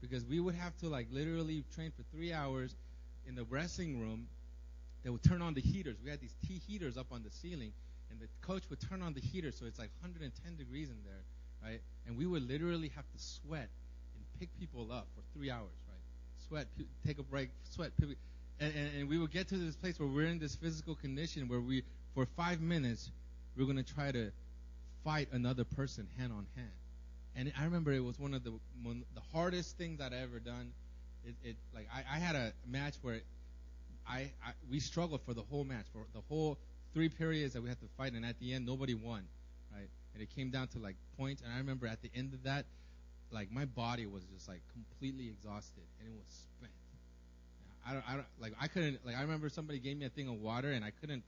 because 0.00 0.24
we 0.24 0.40
would 0.40 0.54
have 0.54 0.76
to 0.78 0.88
like 0.88 1.08
literally 1.10 1.64
train 1.74 1.90
for 1.90 2.04
three 2.14 2.32
hours 2.32 2.74
in 3.26 3.34
the 3.34 3.44
wrestling 3.44 4.00
room. 4.00 4.28
They 5.02 5.10
would 5.10 5.22
turn 5.24 5.42
on 5.42 5.54
the 5.54 5.60
heaters. 5.60 5.96
We 6.04 6.10
had 6.10 6.20
these 6.20 6.36
tea 6.46 6.60
heaters 6.66 6.96
up 6.96 7.06
on 7.10 7.24
the 7.24 7.30
ceiling, 7.30 7.72
and 8.10 8.20
the 8.20 8.28
coach 8.46 8.62
would 8.70 8.80
turn 8.80 9.02
on 9.02 9.14
the 9.14 9.20
heater, 9.20 9.50
so 9.50 9.66
it's 9.66 9.78
like 9.78 9.90
110 10.00 10.56
degrees 10.56 10.90
in 10.90 10.96
there, 11.04 11.24
right? 11.62 11.80
And 12.06 12.16
we 12.16 12.26
would 12.26 12.46
literally 12.46 12.88
have 12.94 13.04
to 13.10 13.18
sweat 13.18 13.68
and 14.14 14.24
pick 14.38 14.48
people 14.60 14.92
up 14.92 15.08
for 15.16 15.22
three 15.36 15.50
hours? 15.50 15.81
Sweat, 16.52 16.66
take 17.06 17.18
a 17.18 17.22
break, 17.22 17.48
sweat, 17.62 17.92
pick, 17.98 18.10
and, 18.60 18.74
and, 18.74 18.90
and 18.98 19.08
we 19.08 19.16
will 19.16 19.26
get 19.26 19.48
to 19.48 19.56
this 19.56 19.74
place 19.74 19.98
where 19.98 20.06
we're 20.06 20.26
in 20.26 20.38
this 20.38 20.54
physical 20.54 20.94
condition 20.94 21.48
where 21.48 21.62
we, 21.62 21.82
for 22.14 22.26
five 22.36 22.60
minutes, 22.60 23.10
we're 23.56 23.64
going 23.64 23.82
to 23.82 23.94
try 23.94 24.12
to 24.12 24.30
fight 25.02 25.28
another 25.32 25.64
person 25.64 26.06
hand 26.18 26.30
on 26.30 26.46
hand. 26.54 26.68
And 27.34 27.50
I 27.58 27.64
remember 27.64 27.90
it 27.92 28.04
was 28.04 28.18
one 28.18 28.34
of 28.34 28.44
the 28.44 28.52
one, 28.82 29.02
the 29.14 29.22
hardest 29.32 29.78
things 29.78 29.98
I'd 29.98 30.12
ever 30.12 30.40
done. 30.40 30.72
It, 31.24 31.36
it 31.42 31.56
like 31.74 31.88
I, 31.90 32.00
I 32.16 32.18
had 32.18 32.36
a 32.36 32.52
match 32.66 32.96
where 33.00 33.22
I, 34.06 34.30
I 34.44 34.52
we 34.70 34.78
struggled 34.78 35.22
for 35.22 35.32
the 35.32 35.44
whole 35.50 35.64
match 35.64 35.86
for 35.90 36.04
the 36.12 36.20
whole 36.28 36.58
three 36.92 37.08
periods 37.08 37.54
that 37.54 37.62
we 37.62 37.70
had 37.70 37.80
to 37.80 37.88
fight, 37.96 38.12
and 38.12 38.26
at 38.26 38.38
the 38.40 38.52
end 38.52 38.66
nobody 38.66 38.92
won, 38.92 39.22
right? 39.72 39.88
And 40.12 40.22
it 40.22 40.28
came 40.36 40.50
down 40.50 40.68
to 40.68 40.78
like 40.80 40.96
points. 41.16 41.40
And 41.40 41.50
I 41.50 41.56
remember 41.56 41.86
at 41.86 42.02
the 42.02 42.10
end 42.14 42.34
of 42.34 42.42
that, 42.42 42.66
like 43.32 43.50
my 43.50 43.64
body 43.64 44.06
was 44.06 44.24
just 44.24 44.48
like 44.48 44.60
completely 44.72 45.28
exhausted, 45.28 45.84
and 45.98 46.08
it 46.08 46.14
was 46.14 46.26
spent. 46.58 46.72
I 47.86 47.92
don't, 47.94 48.04
I 48.08 48.12
don't 48.14 48.26
like 48.40 48.52
I 48.60 48.68
couldn't 48.68 49.04
like 49.04 49.16
I 49.16 49.22
remember 49.22 49.48
somebody 49.48 49.78
gave 49.78 49.96
me 49.96 50.06
a 50.06 50.08
thing 50.08 50.28
of 50.28 50.40
water 50.40 50.70
and 50.70 50.84
I 50.84 50.92
couldn't 51.00 51.24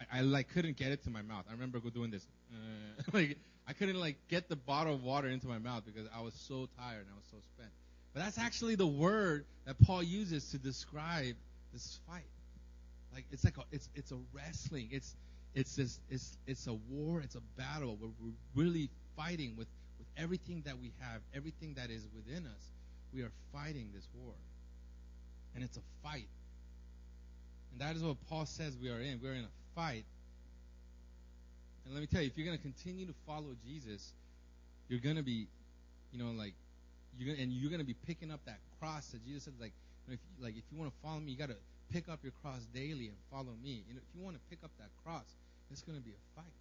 I, 0.00 0.18
I 0.18 0.20
like 0.22 0.52
couldn't 0.52 0.76
get 0.76 0.92
it 0.92 1.02
to 1.04 1.10
my 1.10 1.22
mouth. 1.22 1.44
I 1.48 1.52
remember 1.52 1.80
doing 1.80 2.10
this 2.10 2.26
uh, 2.52 3.02
like 3.12 3.36
I 3.66 3.72
couldn't 3.72 3.98
like 3.98 4.16
get 4.28 4.48
the 4.48 4.56
bottle 4.56 4.94
of 4.94 5.02
water 5.02 5.28
into 5.28 5.46
my 5.48 5.58
mouth 5.58 5.82
because 5.84 6.08
I 6.16 6.22
was 6.22 6.34
so 6.34 6.68
tired 6.78 7.00
and 7.00 7.08
I 7.12 7.16
was 7.16 7.26
so 7.30 7.38
spent. 7.54 7.70
But 8.14 8.24
that's 8.24 8.38
actually 8.38 8.74
the 8.74 8.86
word 8.86 9.46
that 9.66 9.78
Paul 9.80 10.02
uses 10.02 10.50
to 10.50 10.58
describe 10.58 11.34
this 11.72 11.98
fight. 12.06 12.22
Like 13.12 13.24
it's 13.30 13.44
like 13.44 13.56
a, 13.56 13.62
it's 13.72 13.88
it's 13.94 14.12
a 14.12 14.18
wrestling. 14.32 14.88
It's 14.92 15.16
it's 15.54 15.76
this 15.76 16.00
it's 16.10 16.36
it's 16.46 16.66
a 16.66 16.74
war. 16.90 17.20
It's 17.20 17.34
a 17.34 17.42
battle 17.56 17.96
where 17.96 18.10
we're 18.20 18.62
really 18.62 18.90
fighting 19.16 19.54
with 19.56 19.68
everything 20.16 20.62
that 20.66 20.78
we 20.78 20.92
have, 21.00 21.20
everything 21.34 21.74
that 21.74 21.90
is 21.90 22.06
within 22.14 22.46
us. 22.46 22.70
We 23.14 23.22
are 23.22 23.32
fighting 23.52 23.90
this 23.94 24.06
war 24.14 24.34
and 25.54 25.62
it's 25.62 25.76
a 25.76 25.82
fight. 26.02 26.28
And 27.72 27.80
that 27.80 27.96
is 27.96 28.02
what 28.02 28.16
Paul 28.28 28.46
says 28.46 28.76
we 28.80 28.90
are 28.90 29.00
in. 29.00 29.20
We're 29.22 29.34
in 29.34 29.44
a 29.44 29.54
fight. 29.74 30.04
And 31.84 31.94
let 31.94 32.00
me 32.00 32.06
tell 32.06 32.22
you, 32.22 32.28
if 32.28 32.36
you're 32.36 32.46
going 32.46 32.56
to 32.56 32.62
continue 32.62 33.06
to 33.06 33.14
follow 33.26 33.56
Jesus, 33.66 34.12
you're 34.88 35.00
going 35.00 35.16
to 35.16 35.22
be, 35.22 35.46
you 36.12 36.18
know, 36.22 36.30
like, 36.30 36.54
you're 37.18 37.34
gonna, 37.34 37.42
and 37.42 37.52
you're 37.52 37.70
going 37.70 37.80
to 37.80 37.86
be 37.86 37.96
picking 38.06 38.30
up 38.30 38.40
that 38.46 38.58
cross 38.78 39.08
that 39.08 39.24
Jesus 39.26 39.44
said, 39.44 39.54
like, 39.60 39.72
you 40.06 40.12
know, 40.12 40.18
if, 40.20 40.44
like, 40.44 40.56
if 40.56 40.62
you 40.70 40.78
want 40.78 40.92
to 40.92 40.96
follow 41.02 41.20
me, 41.20 41.32
you 41.32 41.38
got 41.38 41.48
to 41.48 41.56
pick 41.92 42.08
up 42.08 42.20
your 42.22 42.32
cross 42.42 42.60
daily 42.72 43.08
and 43.08 43.16
follow 43.30 43.52
me. 43.62 43.84
You 43.88 43.94
know, 43.94 44.00
if 44.00 44.16
you 44.16 44.24
want 44.24 44.36
to 44.36 44.42
pick 44.48 44.58
up 44.64 44.70
that 44.78 44.88
cross, 45.04 45.24
it's 45.70 45.82
going 45.82 45.98
to 45.98 46.04
be 46.04 46.12
a 46.12 46.40
fight. 46.40 46.56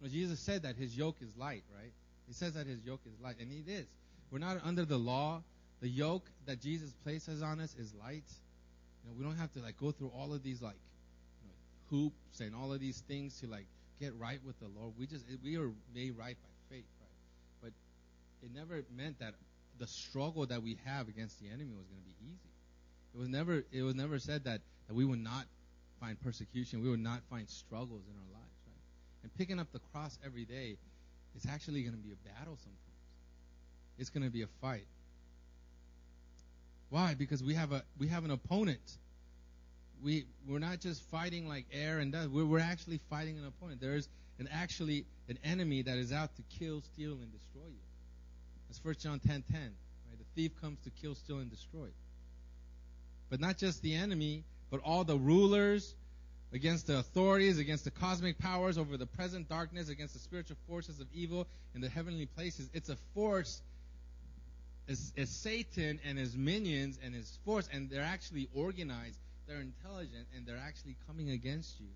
You 0.00 0.06
know, 0.06 0.12
Jesus 0.12 0.40
said 0.40 0.62
that 0.62 0.76
his 0.76 0.96
yoke 0.96 1.16
is 1.20 1.28
light, 1.36 1.64
right? 1.76 1.92
He 2.26 2.34
says 2.34 2.54
that 2.54 2.66
his 2.66 2.84
yoke 2.84 3.00
is 3.06 3.20
light, 3.22 3.36
and 3.40 3.50
it 3.52 3.70
is. 3.70 3.86
We're 4.30 4.38
not 4.38 4.58
under 4.64 4.84
the 4.84 4.98
law 4.98 5.42
the 5.82 5.88
yoke 5.88 6.24
that 6.46 6.60
Jesus 6.60 6.92
places 7.02 7.42
on 7.42 7.60
us 7.60 7.74
is 7.76 7.92
light. 7.94 8.22
You 9.02 9.10
know, 9.10 9.16
we 9.18 9.24
don't 9.24 9.36
have 9.36 9.52
to 9.54 9.58
like 9.58 9.76
go 9.76 9.90
through 9.90 10.12
all 10.16 10.32
of 10.32 10.42
these 10.44 10.62
like 10.62 10.78
you 11.42 11.48
know, 11.48 11.54
hoops 11.90 12.40
and 12.40 12.54
all 12.54 12.72
of 12.72 12.80
these 12.80 13.02
things 13.08 13.40
to 13.40 13.48
like 13.48 13.66
get 14.00 14.14
right 14.16 14.38
with 14.46 14.58
the 14.60 14.68
Lord. 14.78 14.94
We 14.96 15.06
just 15.06 15.24
we 15.44 15.58
are 15.58 15.70
made 15.92 16.16
right 16.16 16.36
by 16.40 16.74
faith, 16.76 16.84
right? 17.00 17.62
But 17.62 17.72
it 18.46 18.54
never 18.54 18.84
meant 18.96 19.18
that 19.18 19.34
the 19.80 19.88
struggle 19.88 20.46
that 20.46 20.62
we 20.62 20.78
have 20.84 21.08
against 21.08 21.40
the 21.40 21.48
enemy 21.48 21.74
was 21.76 21.86
going 21.86 22.00
to 22.00 22.06
be 22.06 22.14
easy. 22.30 22.50
It 23.14 23.18
was 23.18 23.28
never 23.28 23.64
it 23.72 23.82
was 23.82 23.96
never 23.96 24.20
said 24.20 24.44
that, 24.44 24.60
that 24.86 24.94
we 24.94 25.04
would 25.04 25.18
not 25.18 25.46
find 26.00 26.20
persecution, 26.20 26.80
we 26.80 26.90
would 26.90 27.02
not 27.02 27.22
find 27.28 27.50
struggles 27.50 28.02
in 28.06 28.14
our 28.14 28.38
lives, 28.38 28.56
right? 28.68 29.24
And 29.24 29.34
picking 29.34 29.58
up 29.58 29.72
the 29.72 29.80
cross 29.92 30.16
every 30.24 30.44
day, 30.44 30.76
it's 31.34 31.46
actually 31.46 31.82
going 31.82 31.94
to 31.94 32.02
be 32.02 32.12
a 32.12 32.28
battle 32.28 32.56
sometimes. 32.56 32.78
It's 33.98 34.10
going 34.10 34.24
to 34.24 34.30
be 34.30 34.42
a 34.42 34.48
fight. 34.60 34.86
Why? 36.90 37.14
Because 37.14 37.42
we 37.42 37.54
have 37.54 37.72
a 37.72 37.82
we 37.98 38.08
have 38.08 38.24
an 38.24 38.30
opponent. 38.30 38.98
We 40.02 40.26
we're 40.46 40.58
not 40.58 40.80
just 40.80 41.02
fighting 41.10 41.48
like 41.48 41.66
air 41.72 42.00
and 42.00 42.12
dust. 42.12 42.30
We're, 42.30 42.44
we're 42.44 42.60
actually 42.60 43.00
fighting 43.08 43.38
an 43.38 43.46
opponent. 43.46 43.80
There's 43.80 44.08
an 44.38 44.48
actually 44.52 45.06
an 45.28 45.38
enemy 45.44 45.82
that 45.82 45.96
is 45.96 46.12
out 46.12 46.34
to 46.36 46.42
kill, 46.58 46.82
steal, 46.82 47.12
and 47.12 47.32
destroy 47.32 47.68
you. 47.68 47.80
That's 48.68 48.84
1 48.84 48.94
John 49.00 49.20
10:10. 49.20 49.26
10, 49.26 49.42
10, 49.52 49.60
right? 49.60 50.18
The 50.18 50.24
thief 50.42 50.60
comes 50.60 50.80
to 50.84 50.90
kill, 50.90 51.14
steal, 51.14 51.38
and 51.38 51.50
destroy. 51.50 51.88
But 53.30 53.40
not 53.40 53.56
just 53.56 53.80
the 53.82 53.94
enemy, 53.94 54.44
but 54.70 54.80
all 54.84 55.04
the 55.04 55.16
rulers 55.16 55.94
against 56.52 56.86
the 56.86 56.98
authorities, 56.98 57.58
against 57.58 57.84
the 57.84 57.90
cosmic 57.90 58.38
powers 58.38 58.76
over 58.76 58.96
the 58.96 59.06
present 59.06 59.48
darkness, 59.48 59.88
against 59.88 60.14
the 60.14 60.20
spiritual 60.20 60.56
forces 60.68 61.00
of 61.00 61.06
evil 61.14 61.46
in 61.74 61.80
the 61.80 61.88
heavenly 61.88 62.26
places. 62.26 62.68
It's 62.74 62.88
a 62.88 62.96
force 63.14 63.62
is, 64.88 65.12
is 65.16 65.30
Satan 65.30 66.00
and 66.04 66.18
his 66.18 66.36
minions 66.36 66.98
and 67.02 67.14
his 67.14 67.38
force, 67.44 67.68
and 67.72 67.88
they're 67.88 68.02
actually 68.02 68.48
organized, 68.54 69.18
they're 69.46 69.60
intelligent, 69.60 70.26
and 70.36 70.46
they're 70.46 70.60
actually 70.62 70.96
coming 71.06 71.30
against 71.30 71.80
you 71.80 71.86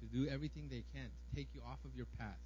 to 0.00 0.16
do 0.16 0.28
everything 0.28 0.68
they 0.68 0.84
can 0.94 1.08
to 1.08 1.36
take 1.36 1.48
you 1.54 1.60
off 1.66 1.78
of 1.84 1.96
your 1.96 2.06
path, 2.18 2.38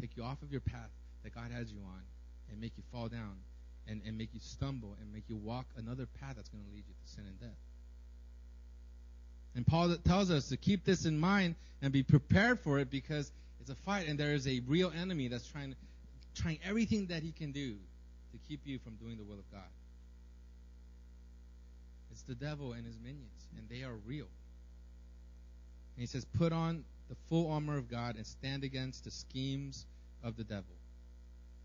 take 0.00 0.16
you 0.16 0.22
off 0.22 0.42
of 0.42 0.52
your 0.52 0.60
path 0.60 0.90
that 1.24 1.34
God 1.34 1.50
has 1.50 1.72
you 1.72 1.78
on, 1.80 2.02
and 2.50 2.60
make 2.60 2.72
you 2.76 2.82
fall 2.92 3.08
down, 3.08 3.36
and, 3.88 4.02
and 4.06 4.16
make 4.16 4.30
you 4.34 4.40
stumble, 4.40 4.96
and 5.00 5.12
make 5.12 5.24
you 5.28 5.36
walk 5.36 5.66
another 5.76 6.06
path 6.20 6.34
that's 6.36 6.48
going 6.50 6.64
to 6.64 6.70
lead 6.70 6.84
you 6.86 6.94
to 6.94 7.10
sin 7.10 7.24
and 7.26 7.40
death. 7.40 7.58
And 9.54 9.66
Paul 9.66 9.96
tells 10.04 10.30
us 10.30 10.48
to 10.48 10.56
keep 10.56 10.84
this 10.84 11.04
in 11.04 11.18
mind 11.18 11.56
and 11.82 11.92
be 11.92 12.02
prepared 12.02 12.60
for 12.60 12.78
it 12.78 12.90
because 12.90 13.32
it's 13.60 13.70
a 13.70 13.74
fight, 13.74 14.08
and 14.08 14.18
there 14.18 14.34
is 14.34 14.46
a 14.46 14.60
real 14.66 14.92
enemy 14.96 15.28
that's 15.28 15.46
trying 15.46 15.74
trying 16.34 16.58
everything 16.64 17.06
that 17.06 17.22
he 17.22 17.32
can 17.32 17.50
do 17.52 17.72
to 18.32 18.38
keep 18.48 18.60
you 18.64 18.78
from 18.78 18.94
doing 18.94 19.16
the 19.16 19.24
will 19.24 19.38
of 19.38 19.50
God. 19.50 19.68
It's 22.12 22.22
the 22.22 22.34
devil 22.34 22.72
and 22.72 22.86
his 22.86 22.96
minions, 22.98 23.48
and 23.56 23.68
they 23.68 23.84
are 23.84 23.94
real. 24.06 24.26
And 25.96 26.00
he 26.00 26.06
says, 26.06 26.24
Put 26.24 26.52
on 26.52 26.84
the 27.08 27.16
full 27.28 27.50
armor 27.50 27.76
of 27.76 27.90
God 27.90 28.16
and 28.16 28.26
stand 28.26 28.64
against 28.64 29.04
the 29.04 29.10
schemes 29.10 29.86
of 30.22 30.36
the 30.36 30.44
devil. 30.44 30.76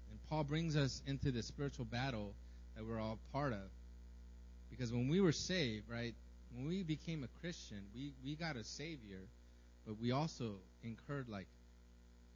And 0.10 0.20
Paul 0.30 0.44
brings 0.44 0.76
us 0.76 1.02
into 1.06 1.32
the 1.32 1.44
spiritual 1.44 1.86
battle 1.86 2.34
that 2.76 2.86
we're 2.86 3.00
all 3.00 3.20
part 3.32 3.54
of. 3.54 3.70
Because 4.70 4.92
when 4.92 5.08
we 5.08 5.22
were 5.22 5.32
saved, 5.32 5.90
right, 5.90 6.16
when 6.56 6.68
we 6.68 6.84
became 6.84 7.24
a 7.24 7.40
Christian, 7.40 7.82
we, 7.96 8.14
we 8.24 8.36
got 8.36 8.56
a 8.56 8.64
Savior, 8.64 9.22
but 9.86 10.00
we 10.00 10.12
also 10.12 10.56
incurred 10.84 11.30
like 11.30 11.48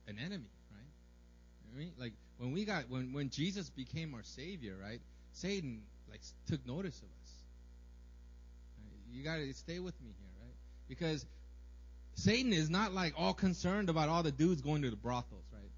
an 0.07 0.17
enemy, 0.19 0.49
right? 0.71 1.73
I 1.73 1.77
mean, 1.77 1.91
like 1.99 2.13
when 2.37 2.53
we 2.53 2.65
got 2.65 2.89
when 2.89 3.13
when 3.13 3.29
Jesus 3.29 3.69
became 3.69 4.13
our 4.13 4.23
Savior, 4.23 4.75
right? 4.81 5.01
Satan 5.33 5.81
like 6.09 6.21
took 6.47 6.65
notice 6.65 6.97
of 6.97 7.09
us. 7.23 7.31
Right? 8.83 9.15
You 9.17 9.23
got 9.23 9.37
to 9.37 9.53
stay 9.53 9.79
with 9.79 9.99
me 10.01 10.09
here, 10.17 10.29
right? 10.41 10.55
Because 10.87 11.25
Satan 12.15 12.53
is 12.53 12.69
not 12.69 12.93
like 12.93 13.13
all 13.17 13.33
concerned 13.33 13.89
about 13.89 14.09
all 14.09 14.23
the 14.23 14.31
dudes 14.31 14.61
going 14.61 14.81
to 14.81 14.89
the 14.89 14.95
brothels, 14.95 15.45
right? 15.53 15.69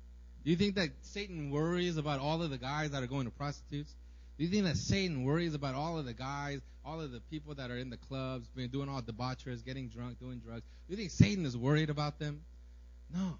Do 0.43 0.51
you 0.51 0.55
think 0.55 0.75
that 0.75 0.89
Satan 1.01 1.49
worries 1.51 1.97
about 1.97 2.19
all 2.19 2.41
of 2.41 2.49
the 2.49 2.57
guys 2.57 2.91
that 2.91 3.03
are 3.03 3.07
going 3.07 3.25
to 3.25 3.31
prostitutes? 3.31 3.93
Do 4.37 4.45
you 4.45 4.49
think 4.49 4.63
that 4.63 4.77
Satan 4.77 5.25
worries 5.25 5.53
about 5.53 5.75
all 5.75 5.99
of 5.99 6.05
the 6.05 6.13
guys, 6.13 6.61
all 6.89 7.01
of 7.01 7.11
the 7.11 7.19
people 7.29 7.53
that 7.55 7.69
are 7.69 7.77
in 7.77 7.89
the 7.89 7.97
clubs, 7.97 8.47
been 8.55 8.69
doing 8.69 8.89
all 8.89 9.01
debaucheries, 9.01 9.61
getting 9.61 9.89
drunk, 9.89 10.19
doing 10.19 10.39
drugs? 10.39 10.63
You 10.87 10.95
think 10.95 11.11
Satan 11.11 11.45
is 11.45 11.55
worried 11.55 11.89
about 11.89 12.19
them? 12.19 12.41
No. 13.13 13.37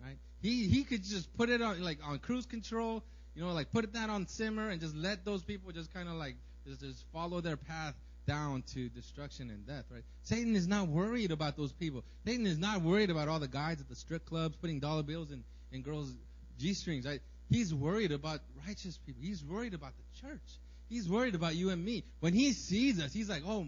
Right? 0.00 0.16
He 0.40 0.68
he 0.68 0.84
could 0.84 1.02
just 1.02 1.34
put 1.36 1.50
it 1.50 1.60
on 1.62 1.82
like 1.82 1.98
on 2.04 2.18
cruise 2.18 2.46
control, 2.46 3.02
you 3.34 3.42
know, 3.42 3.52
like 3.52 3.72
put 3.72 3.92
that 3.92 4.10
on 4.10 4.26
simmer 4.28 4.68
and 4.68 4.80
just 4.80 4.94
let 4.94 5.24
those 5.24 5.42
people 5.42 5.72
just 5.72 5.92
kind 5.92 6.08
of 6.08 6.14
like 6.14 6.36
just, 6.66 6.80
just 6.80 7.04
follow 7.12 7.40
their 7.40 7.56
path 7.56 7.94
down 8.26 8.62
to 8.74 8.88
destruction 8.90 9.50
and 9.50 9.66
death, 9.66 9.84
right? 9.90 10.02
Satan 10.22 10.56
is 10.56 10.66
not 10.66 10.88
worried 10.88 11.30
about 11.30 11.56
those 11.56 11.72
people. 11.72 12.04
Satan 12.24 12.46
is 12.46 12.58
not 12.58 12.82
worried 12.82 13.10
about 13.10 13.28
all 13.28 13.38
the 13.38 13.48
guys 13.48 13.80
at 13.80 13.88
the 13.88 13.94
strip 13.94 14.24
clubs 14.26 14.56
putting 14.56 14.80
dollar 14.80 15.02
bills 15.02 15.30
in, 15.30 15.44
in 15.72 15.82
girls' 15.82 16.14
G 16.58 16.72
strings, 16.72 17.06
right? 17.06 17.20
He's 17.50 17.74
worried 17.74 18.12
about 18.12 18.40
righteous 18.66 18.98
people. 19.04 19.22
He's 19.22 19.44
worried 19.44 19.74
about 19.74 19.92
the 19.96 20.26
church. 20.26 20.58
He's 20.88 21.08
worried 21.08 21.34
about 21.34 21.54
you 21.54 21.70
and 21.70 21.84
me. 21.84 22.04
When 22.20 22.32
he 22.32 22.52
sees 22.52 23.00
us, 23.00 23.12
he's 23.12 23.28
like, 23.28 23.42
oh, 23.46 23.66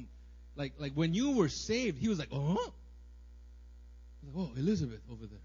like 0.54 0.75
like 0.78 0.92
when 0.94 1.14
you 1.14 1.32
were 1.32 1.49
saved, 1.49 1.99
he 1.99 2.08
was 2.08 2.18
like, 2.18 2.28
oh, 2.32 2.73
oh, 4.37 4.50
Elizabeth 4.56 5.00
over 5.11 5.26
there. 5.26 5.38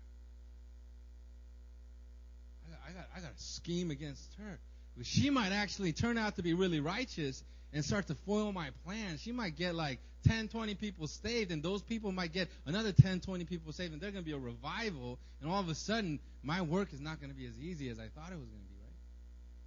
I 2.68 2.72
got, 2.72 2.80
I 2.88 2.92
got, 2.94 3.10
I 3.18 3.20
got 3.22 3.32
a 3.32 3.42
scheme 3.42 3.92
against 3.92 4.34
her. 4.40 4.60
She 5.04 5.30
might 5.30 5.52
actually 5.52 5.94
turn 5.94 6.18
out 6.18 6.36
to 6.36 6.44
be 6.44 6.54
really 6.54 6.80
righteous 6.80 7.44
and 7.74 7.84
start 7.84 8.08
to 8.08 8.16
foil 8.16 8.52
my 8.52 8.70
plans. 8.86 9.22
She 9.22 9.32
might 9.32 9.56
get 9.56 9.74
like 9.74 10.00
10, 10.28 10.50
20 10.50 10.76
people 10.76 11.08
saved, 11.08 11.52
and 11.52 11.64
those 11.64 11.82
people 11.82 12.12
might 12.12 12.34
get 12.34 12.50
another 12.66 12.92
10, 12.92 13.22
20 13.22 13.46
people 13.46 13.72
saved, 13.72 13.94
and 13.94 14.02
there's 14.02 14.14
going 14.14 14.24
to 14.24 14.30
be 14.30 14.36
a 14.36 14.40
revival, 14.40 15.18
and 15.42 15.50
all 15.50 15.60
of 15.60 15.70
a 15.70 15.76
sudden, 15.76 16.20
my 16.44 16.62
work 16.62 16.94
is 16.94 17.00
not 17.00 17.20
going 17.20 17.32
to 17.32 17.36
be 17.36 17.46
as 17.46 17.58
easy 17.60 17.90
as 17.90 17.98
I 18.00 18.08
thought 18.08 18.32
it 18.32 18.38
was 18.38 18.50
going 18.50 18.62
to 18.62 18.70
be, 18.70 18.76
right? 18.84 18.98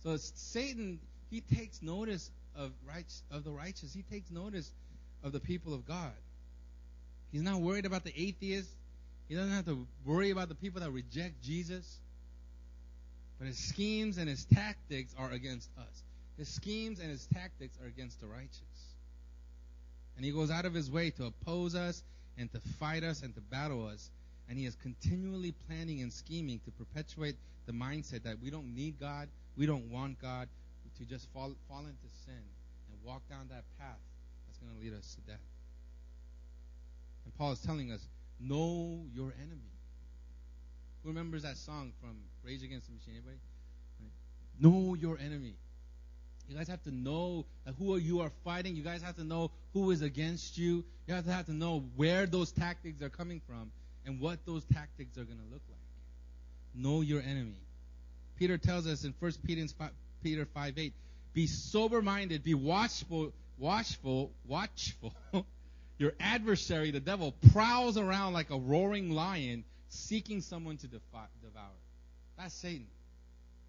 So 0.02 0.16
Satan, 0.34 1.00
he 1.34 1.40
takes 1.56 1.82
notice 1.82 2.30
of, 2.54 2.70
right, 2.88 3.04
of 3.32 3.42
the 3.42 3.50
righteous. 3.50 3.92
He 3.92 4.02
takes 4.02 4.30
notice 4.30 4.70
of 5.24 5.32
the 5.32 5.40
people 5.40 5.74
of 5.74 5.84
God. 5.84 6.12
He's 7.32 7.42
not 7.42 7.60
worried 7.60 7.86
about 7.86 8.04
the 8.04 8.12
atheists. 8.16 8.72
He 9.28 9.34
doesn't 9.34 9.50
have 9.50 9.64
to 9.64 9.84
worry 10.04 10.30
about 10.30 10.48
the 10.48 10.54
people 10.54 10.80
that 10.80 10.92
reject 10.92 11.42
Jesus. 11.42 11.98
But 13.38 13.48
his 13.48 13.58
schemes 13.58 14.18
and 14.18 14.28
his 14.28 14.44
tactics 14.44 15.12
are 15.18 15.32
against 15.32 15.70
us. 15.76 16.04
His 16.38 16.48
schemes 16.48 17.00
and 17.00 17.10
his 17.10 17.26
tactics 17.26 17.76
are 17.82 17.88
against 17.88 18.20
the 18.20 18.28
righteous. 18.28 18.94
And 20.14 20.24
he 20.24 20.30
goes 20.30 20.52
out 20.52 20.66
of 20.66 20.74
his 20.74 20.88
way 20.88 21.10
to 21.10 21.26
oppose 21.26 21.74
us 21.74 22.04
and 22.38 22.52
to 22.52 22.60
fight 22.78 23.02
us 23.02 23.22
and 23.22 23.34
to 23.34 23.40
battle 23.40 23.88
us. 23.88 24.12
And 24.48 24.56
he 24.56 24.66
is 24.66 24.76
continually 24.76 25.52
planning 25.66 26.00
and 26.00 26.12
scheming 26.12 26.60
to 26.64 26.70
perpetuate 26.70 27.34
the 27.66 27.72
mindset 27.72 28.22
that 28.22 28.36
we 28.40 28.50
don't 28.50 28.72
need 28.72 29.00
God, 29.00 29.28
we 29.56 29.66
don't 29.66 29.90
want 29.90 30.20
God, 30.20 30.48
to 30.98 31.04
just 31.04 31.28
fall, 31.32 31.52
fall 31.68 31.80
into 31.80 32.08
sin 32.24 32.34
and 32.34 32.98
walk 33.04 33.22
down 33.28 33.48
that 33.50 33.64
path 33.78 33.98
that's 34.46 34.58
going 34.58 34.72
to 34.74 34.80
lead 34.80 34.96
us 34.96 35.14
to 35.14 35.20
death. 35.30 35.40
And 37.24 37.34
Paul 37.36 37.52
is 37.52 37.60
telling 37.60 37.90
us, 37.90 38.06
know 38.40 39.04
your 39.14 39.32
enemy. 39.40 39.72
Who 41.02 41.10
remembers 41.10 41.42
that 41.42 41.56
song 41.56 41.92
from 42.00 42.16
Rage 42.44 42.62
Against 42.62 42.86
the 42.86 42.92
Machine? 42.92 43.14
Anybody? 43.14 43.36
Right? 44.00 44.10
Know 44.60 44.94
your 44.94 45.18
enemy. 45.18 45.54
You 46.48 46.56
guys 46.56 46.68
have 46.68 46.82
to 46.84 46.94
know 46.94 47.46
who 47.78 47.96
you 47.96 48.20
are 48.20 48.30
fighting. 48.44 48.76
You 48.76 48.82
guys 48.82 49.02
have 49.02 49.16
to 49.16 49.24
know 49.24 49.50
who 49.72 49.90
is 49.90 50.02
against 50.02 50.58
you. 50.58 50.84
You 51.06 51.14
have 51.14 51.24
to 51.24 51.32
have 51.32 51.46
to 51.46 51.52
know 51.52 51.84
where 51.96 52.26
those 52.26 52.52
tactics 52.52 53.02
are 53.02 53.08
coming 53.08 53.40
from 53.46 53.70
and 54.04 54.20
what 54.20 54.44
those 54.44 54.64
tactics 54.64 55.16
are 55.16 55.24
going 55.24 55.38
to 55.38 55.52
look 55.52 55.62
like. 55.68 55.78
Know 56.74 57.00
your 57.00 57.22
enemy. 57.22 57.60
Peter 58.36 58.58
tells 58.58 58.86
us 58.86 59.04
in 59.04 59.14
1 59.18 59.32
Peter 59.46 59.66
5, 59.66 59.90
Peter 60.24 60.44
5 60.44 60.78
8, 60.78 60.92
be 61.32 61.46
sober 61.46 62.02
minded, 62.02 62.42
be 62.42 62.54
watchful, 62.54 63.32
watchful, 63.58 64.32
watchful. 64.46 65.14
your 65.98 66.14
adversary, 66.18 66.90
the 66.90 66.98
devil, 66.98 67.32
prowls 67.52 67.96
around 67.96 68.32
like 68.32 68.50
a 68.50 68.58
roaring 68.58 69.12
lion 69.12 69.62
seeking 69.88 70.40
someone 70.40 70.76
to 70.78 70.88
devour. 70.88 71.28
That's 72.36 72.52
Satan. 72.52 72.88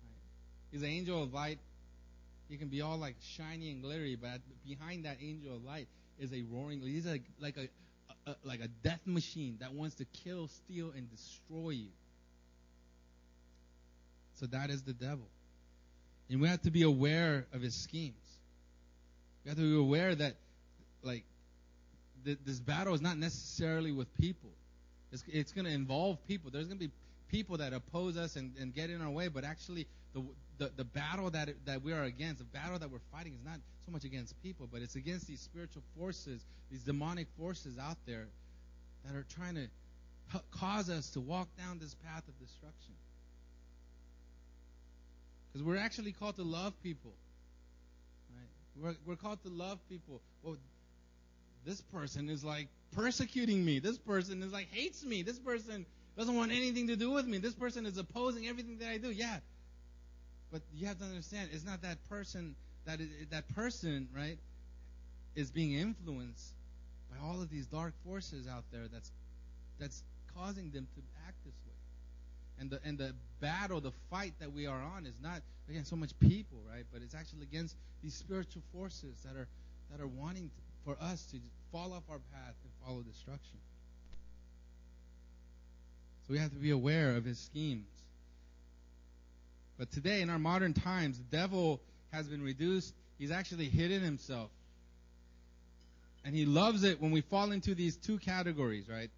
Right? 0.02 0.72
He's 0.72 0.82
an 0.82 0.90
angel 0.90 1.22
of 1.22 1.32
light 1.32 1.60
he 2.50 2.58
can 2.58 2.68
be 2.68 2.82
all 2.82 2.98
like 2.98 3.16
shiny 3.22 3.72
and 3.72 3.82
glittery, 3.82 4.16
but 4.16 4.42
behind 4.66 5.06
that 5.06 5.18
angel 5.22 5.56
of 5.56 5.64
light 5.64 5.88
is 6.20 6.32
a 6.32 6.44
roaring. 6.44 6.82
He's 6.82 7.06
like 7.06 7.24
like 7.40 7.58
a, 7.58 7.68
a, 8.30 8.36
like 8.44 8.62
a 8.62 8.68
death 8.68 9.02
machine 9.06 9.58
that 9.62 9.74
wants 9.74 9.96
to 9.96 10.06
kill, 10.06 10.48
steal, 10.48 10.92
and 10.96 11.10
destroy 11.10 11.72
you. 11.72 11.90
So 14.40 14.46
that 14.48 14.70
is 14.70 14.84
the 14.84 14.94
devil, 14.94 15.28
and 16.30 16.42
we 16.42 16.48
have 16.48 16.62
to 16.64 16.72
be 16.72 16.84
aware 16.84 17.46
of 17.54 17.62
his 17.62 17.76
schemes. 17.76 18.16
We 19.44 19.50
have 19.50 19.58
to 19.58 19.64
be 19.64 19.78
aware 19.78 20.16
that 20.16 20.36
like 21.04 21.24
th- 22.26 22.40
this 22.46 22.60
battle 22.60 22.94
is 22.94 23.02
not 23.02 23.18
necessarily 23.18 23.92
with 23.92 24.14
people. 24.18 24.50
It's, 25.12 25.24
it's 25.28 25.52
going 25.52 25.66
to 25.66 25.72
involve 25.72 26.18
people. 26.28 26.52
There's 26.52 26.68
going 26.68 26.80
to 26.80 26.88
be 26.88 26.94
people 27.30 27.58
that 27.58 27.74
oppose 27.74 28.18
us 28.18 28.36
and, 28.36 28.54
and 28.60 28.74
get 28.74 28.90
in 28.90 29.02
our 29.02 29.10
way, 29.10 29.28
but 29.28 29.44
actually 29.44 29.88
the, 30.14 30.24
the, 30.58 30.72
the 30.76 30.84
battle 30.84 31.30
that, 31.32 31.50
that 31.66 31.84
we 31.84 31.94
are 31.94 32.04
against, 32.04 32.40
the 32.40 32.46
battle 32.46 32.80
that 32.80 32.90
we're 32.90 33.00
fighting 33.12 33.34
is 33.34 33.44
not 33.46 33.60
so 33.86 33.92
much 33.92 34.04
against 34.04 34.42
people, 34.42 34.68
but 34.72 34.82
it's 34.82 34.96
against 34.96 35.28
these 35.28 35.42
spiritual 35.42 35.84
forces, 35.98 36.44
these 36.72 36.84
demonic 36.84 37.28
forces 37.38 37.78
out 37.78 37.98
there 38.06 38.28
that 39.06 39.16
are 39.16 39.26
trying 39.36 39.56
to 39.56 39.68
cause 40.52 40.90
us 40.90 41.12
to 41.12 41.20
walk 41.20 41.48
down 41.58 41.78
this 41.80 41.96
path 42.06 42.24
of 42.28 42.40
destruction. 42.40 42.94
Because 45.56 45.66
we're 45.66 45.78
actually 45.78 46.12
called 46.12 46.36
to 46.36 46.44
love 46.44 46.74
people. 46.84 47.14
We're, 48.76 48.96
we're 49.06 49.16
called 49.16 49.42
to 49.44 49.50
love 49.50 49.80
people. 49.88 50.20
Well, 50.44 50.58
this 51.66 51.80
person 51.80 52.28
is 52.28 52.44
like 52.44 52.68
persecuting 52.92 53.64
me. 53.64 53.80
This 53.80 53.98
person 53.98 54.44
is 54.44 54.52
like 54.52 54.68
hates 54.74 55.06
me. 55.06 55.22
This 55.22 55.40
person 55.40 55.86
doesn't 56.18 56.36
want 56.36 56.52
anything 56.52 56.88
to 56.88 56.98
do 56.98 57.10
with 57.10 57.26
me. 57.26 57.38
This 57.38 57.54
person 57.54 57.86
is 57.86 57.98
opposing 57.98 58.48
everything 58.48 58.80
that 58.80 58.90
I 58.90 58.98
do. 58.98 59.12
Yeah. 59.12 59.38
But 60.52 60.62
you 60.74 60.88
have 60.88 61.00
to 61.00 61.06
understand, 61.06 61.48
it's 61.54 61.64
not 61.64 61.84
that 61.84 62.04
person 62.10 62.58
that 62.86 63.00
is, 63.00 63.08
that 63.32 63.48
person, 63.56 64.10
right, 64.14 64.38
is 65.36 65.52
being 65.52 65.72
influenced 65.72 66.54
by 67.10 67.26
all 67.26 67.42
of 67.42 67.50
these 67.50 67.66
dark 67.66 67.94
forces 68.04 68.46
out 68.46 68.66
there 68.74 68.90
that's 68.92 69.10
that's 69.80 70.04
causing 70.36 70.70
them 70.72 70.86
to 70.96 71.02
act 71.26 71.38
this 71.46 71.56
way. 71.65 71.65
And 72.60 72.70
the 72.70 72.80
and 72.86 72.98
the 72.98 73.14
battle, 73.42 73.82
the 73.82 73.92
fight 74.10 74.34
that 74.40 74.52
we 74.54 74.68
are 74.68 74.82
on 74.96 75.06
is 75.06 75.16
not 75.22 75.42
against 75.70 75.90
so 75.90 75.96
much 75.96 76.18
people, 76.20 76.60
right? 76.70 76.86
But 76.92 77.02
it's 77.02 77.16
actually 77.16 77.44
against 77.44 77.76
these 78.02 78.14
spiritual 78.14 78.62
forces 78.74 79.16
that 79.26 79.36
are 79.36 79.48
that 79.92 80.02
are 80.02 80.08
wanting 80.08 80.50
to, 80.50 80.56
for 80.86 80.98
us 81.02 81.26
to 81.32 81.38
fall 81.72 81.94
off 81.94 82.04
our 82.10 82.20
path 82.34 82.56
and 82.64 82.72
follow 82.86 83.02
destruction. 83.02 83.60
So 86.28 86.34
we 86.34 86.40
have 86.40 86.52
to 86.52 86.58
be 86.58 86.72
aware 86.72 87.18
of 87.18 87.26
his 87.26 87.38
schemes. 87.38 87.88
But 89.78 89.92
today, 89.92 90.22
in 90.22 90.30
our 90.30 90.40
modern 90.40 90.74
times, 90.74 91.18
the 91.18 91.38
devil 91.38 91.82
has 92.12 92.28
been 92.28 92.42
reduced. 92.42 92.94
He's 93.20 93.32
actually 93.32 93.66
hidden 93.66 94.02
himself. 94.02 94.50
And 96.24 96.34
he 96.34 96.46
loves 96.46 96.84
it 96.84 97.00
when 97.00 97.12
we 97.12 97.22
fall 97.22 97.52
into 97.52 97.76
these 97.76 97.98
two 97.98 98.18
categories, 98.18 98.90
right? 98.90 99.12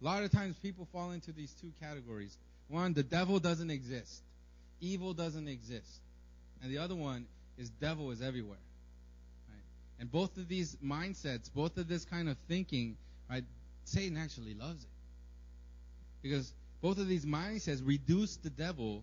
A 0.00 0.04
lot 0.04 0.22
of 0.22 0.30
times 0.30 0.56
people 0.62 0.86
fall 0.92 1.10
into 1.10 1.32
these 1.32 1.52
two 1.60 1.72
categories. 1.80 2.36
One, 2.68 2.92
the 2.92 3.02
devil 3.02 3.38
doesn't 3.38 3.70
exist. 3.70 4.22
Evil 4.80 5.14
doesn't 5.14 5.48
exist. 5.48 6.00
And 6.62 6.70
the 6.70 6.78
other 6.78 6.94
one 6.94 7.26
is 7.58 7.70
devil 7.70 8.10
is 8.10 8.20
everywhere. 8.20 8.58
Right? 9.48 9.62
And 10.00 10.10
both 10.10 10.36
of 10.36 10.48
these 10.48 10.76
mindsets, 10.84 11.50
both 11.52 11.76
of 11.76 11.88
this 11.88 12.04
kind 12.04 12.28
of 12.28 12.36
thinking, 12.48 12.96
right, 13.30 13.44
Satan 13.84 14.16
actually 14.16 14.54
loves 14.54 14.82
it. 14.82 14.90
Because 16.22 16.52
both 16.80 16.98
of 16.98 17.08
these 17.08 17.24
mindsets 17.24 17.80
reduce 17.84 18.36
the 18.36 18.50
devil 18.50 19.02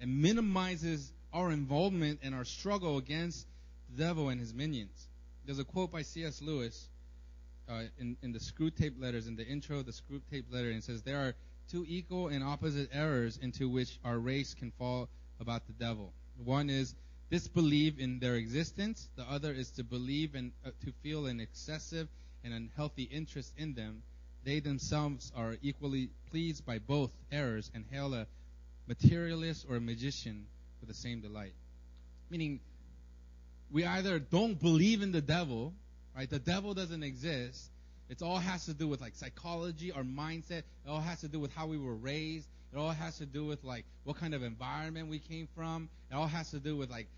and 0.00 0.22
minimizes 0.22 1.12
our 1.32 1.50
involvement 1.50 2.20
and 2.22 2.34
our 2.34 2.44
struggle 2.44 2.98
against 2.98 3.46
the 3.90 4.04
devil 4.04 4.28
and 4.28 4.40
his 4.40 4.54
minions. 4.54 5.08
There's 5.44 5.58
a 5.58 5.64
quote 5.64 5.90
by 5.90 6.02
C.S. 6.02 6.42
Lewis 6.42 6.88
uh, 7.68 7.82
in, 7.98 8.16
in 8.22 8.32
the 8.32 8.38
Screwtape 8.38 9.00
Letters, 9.00 9.26
in 9.26 9.36
the 9.36 9.46
intro 9.46 9.78
of 9.78 9.86
the 9.86 9.92
screw 9.92 10.20
tape 10.30 10.46
Letter, 10.50 10.68
and 10.68 10.78
it 10.78 10.84
says, 10.84 11.02
There 11.02 11.18
are 11.18 11.34
two 11.70 11.84
equal 11.88 12.28
and 12.28 12.42
opposite 12.42 12.88
errors 12.92 13.38
into 13.42 13.68
which 13.68 13.98
our 14.04 14.18
race 14.18 14.54
can 14.54 14.70
fall 14.78 15.08
about 15.40 15.66
the 15.66 15.72
devil. 15.72 16.12
One 16.44 16.70
is 16.70 16.94
disbelieve 17.30 17.98
in 17.98 18.18
their 18.20 18.36
existence, 18.36 19.08
the 19.16 19.24
other 19.24 19.52
is 19.52 19.70
to 19.72 19.84
believe 19.84 20.34
and 20.34 20.52
uh, 20.64 20.70
to 20.84 20.92
feel 21.02 21.26
an 21.26 21.40
excessive 21.40 22.08
and 22.44 22.54
unhealthy 22.54 23.02
interest 23.02 23.52
in 23.58 23.74
them. 23.74 24.02
They 24.44 24.60
themselves 24.60 25.30
are 25.36 25.56
equally 25.62 26.10
pleased 26.30 26.64
by 26.64 26.78
both 26.78 27.10
errors 27.30 27.70
and 27.74 27.84
hail 27.90 28.14
a 28.14 28.26
materialist 28.86 29.66
or 29.68 29.76
a 29.76 29.80
magician 29.80 30.46
with 30.80 30.88
the 30.88 30.94
same 30.94 31.20
delight. 31.20 31.52
Meaning, 32.30 32.60
we 33.70 33.84
either 33.84 34.18
don't 34.18 34.58
believe 34.58 35.02
in 35.02 35.12
the 35.12 35.20
devil, 35.20 35.74
right? 36.16 36.30
The 36.30 36.38
devil 36.38 36.72
doesn't 36.72 37.02
exist. 37.02 37.70
It 38.08 38.22
all 38.22 38.38
has 38.38 38.64
to 38.66 38.74
do 38.74 38.88
with 38.88 39.00
like 39.00 39.14
psychology 39.14 39.90
or 39.90 40.02
mindset. 40.02 40.58
It 40.58 40.88
all 40.88 41.00
has 41.00 41.20
to 41.20 41.28
do 41.28 41.38
with 41.38 41.52
how 41.52 41.66
we 41.66 41.78
were 41.78 41.94
raised. 41.94 42.48
It 42.72 42.78
all 42.78 42.90
has 42.90 43.18
to 43.18 43.26
do 43.26 43.44
with 43.44 43.62
like 43.64 43.84
what 44.04 44.16
kind 44.16 44.34
of 44.34 44.42
environment 44.42 45.08
we 45.08 45.18
came 45.18 45.48
from. 45.54 45.88
It 46.10 46.14
all 46.14 46.26
has 46.26 46.50
to 46.50 46.58
do 46.58 46.76
with 46.76 46.90
like 46.90 47.08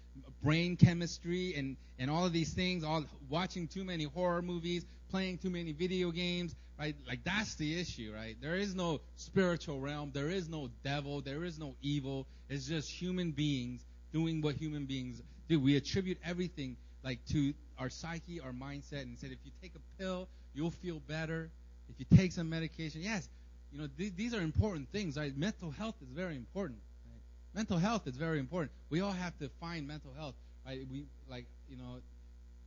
brain 0.43 0.77
chemistry 0.77 1.55
and 1.55 1.77
and 1.99 2.11
all 2.11 2.25
of 2.27 2.33
these 2.33 2.53
things. 2.53 2.85
All 2.85 3.05
watching 3.29 3.69
too 3.69 3.85
many 3.85 4.05
horror 4.05 4.43
movies, 4.43 4.85
playing 5.11 5.39
too 5.39 5.51
many 5.51 5.73
video 5.73 6.11
games, 6.11 6.55
right? 6.79 6.97
Like 7.07 7.23
that's 7.25 7.55
the 7.55 7.81
issue, 7.81 8.13
right? 8.15 8.37
There 8.41 8.57
is 8.57 8.75
no 8.75 9.01
spiritual 9.17 9.81
realm. 9.81 10.11
There 10.13 10.31
is 10.31 10.49
no 10.49 10.71
devil. 10.83 11.21
There 11.21 11.45
is 11.45 11.59
no 11.59 11.75
evil. 11.83 12.27
It's 12.49 12.67
just 12.67 12.91
human 12.91 13.31
beings 13.31 13.85
doing 14.13 14.41
what 14.41 14.57
human 14.57 14.87
beings 14.87 15.23
do. 15.49 15.61
We 15.61 15.77
attribute 15.77 16.19
everything 16.25 16.77
like 17.05 17.25
to 17.27 17.55
our 17.79 17.89
psyche, 17.89 18.41
our 18.41 18.53
mindset, 18.53 19.03
and 19.03 19.19
said 19.19 19.31
if 19.31 19.39
you 19.45 19.53
take 19.63 19.73
a 19.75 20.03
pill, 20.03 20.29
you'll 20.55 20.71
feel 20.71 21.01
better. 21.07 21.51
If 21.89 21.97
you 21.99 22.17
take 22.17 22.33
some 22.33 22.49
medication, 22.49 23.01
yes, 23.03 23.29
you 23.73 23.81
know 23.81 23.89
th- 23.99 24.15
these 24.17 24.35
are 24.35 24.41
important 24.41 24.91
things. 24.93 25.17
Right? 25.17 25.37
Mental 25.37 25.71
health 25.71 25.97
is 26.03 26.09
very 26.09 26.37
important. 26.37 26.79
Right? 27.07 27.23
Mental 27.55 27.79
health 27.79 28.07
is 28.07 28.17
very 28.17 28.39
important. 28.39 28.71
We 28.91 29.01
all 29.01 29.13
have 29.13 29.37
to 29.39 29.49
find 29.61 29.87
mental 29.87 30.13
health. 30.17 30.35
Right? 30.67 30.81
We 30.91 31.05
like 31.29 31.47
you 31.69 31.77
know 31.77 32.01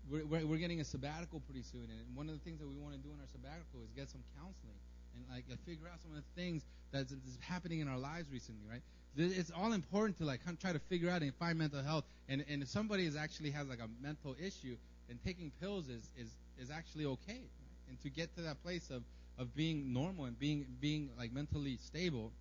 we're, 0.09 0.25
we're, 0.25 0.45
we're 0.45 0.57
getting 0.57 0.81
a 0.81 0.85
sabbatical 0.85 1.41
pretty 1.41 1.63
soon, 1.63 1.83
and 1.83 2.15
one 2.15 2.27
of 2.27 2.33
the 2.33 2.43
things 2.43 2.59
that 2.59 2.67
we 2.67 2.75
want 2.75 2.95
to 2.95 2.99
do 2.99 3.09
in 3.13 3.19
our 3.19 3.27
sabbatical 3.31 3.79
is 3.83 3.89
get 3.95 4.09
some 4.09 4.21
counseling 4.35 4.77
and 5.15 5.25
like 5.31 5.45
figure 5.65 5.87
out 5.91 6.01
some 6.01 6.11
of 6.11 6.17
the 6.17 6.41
things 6.41 6.63
that's, 6.91 7.11
that's 7.11 7.37
happening 7.39 7.79
in 7.79 7.87
our 7.87 7.97
lives 7.97 8.27
recently, 8.31 8.61
right? 8.69 8.81
It's 9.15 9.51
all 9.51 9.73
important 9.73 10.17
to 10.17 10.25
like 10.25 10.39
try 10.59 10.73
to 10.73 10.79
figure 10.79 11.09
out 11.09 11.21
and 11.21 11.33
find 11.35 11.57
mental 11.57 11.83
health. 11.83 12.03
And 12.29 12.43
and 12.49 12.63
if 12.63 12.67
somebody 12.67 13.05
is 13.05 13.15
actually 13.15 13.51
has 13.51 13.69
like 13.69 13.79
a 13.79 13.89
mental 14.01 14.35
issue, 14.39 14.75
then 15.07 15.19
taking 15.23 15.51
pills 15.61 15.87
is 15.87 16.09
is 16.17 16.31
is 16.59 16.71
actually 16.71 17.05
okay? 17.05 17.41
And 17.89 17.99
to 18.01 18.09
get 18.09 18.35
to 18.35 18.41
that 18.43 18.61
place 18.63 18.89
of 18.89 19.03
of 19.37 19.55
being 19.55 19.93
normal 19.93 20.25
and 20.25 20.37
being 20.37 20.65
being 20.79 21.09
like 21.17 21.31
mentally 21.33 21.77
stable. 21.77 22.31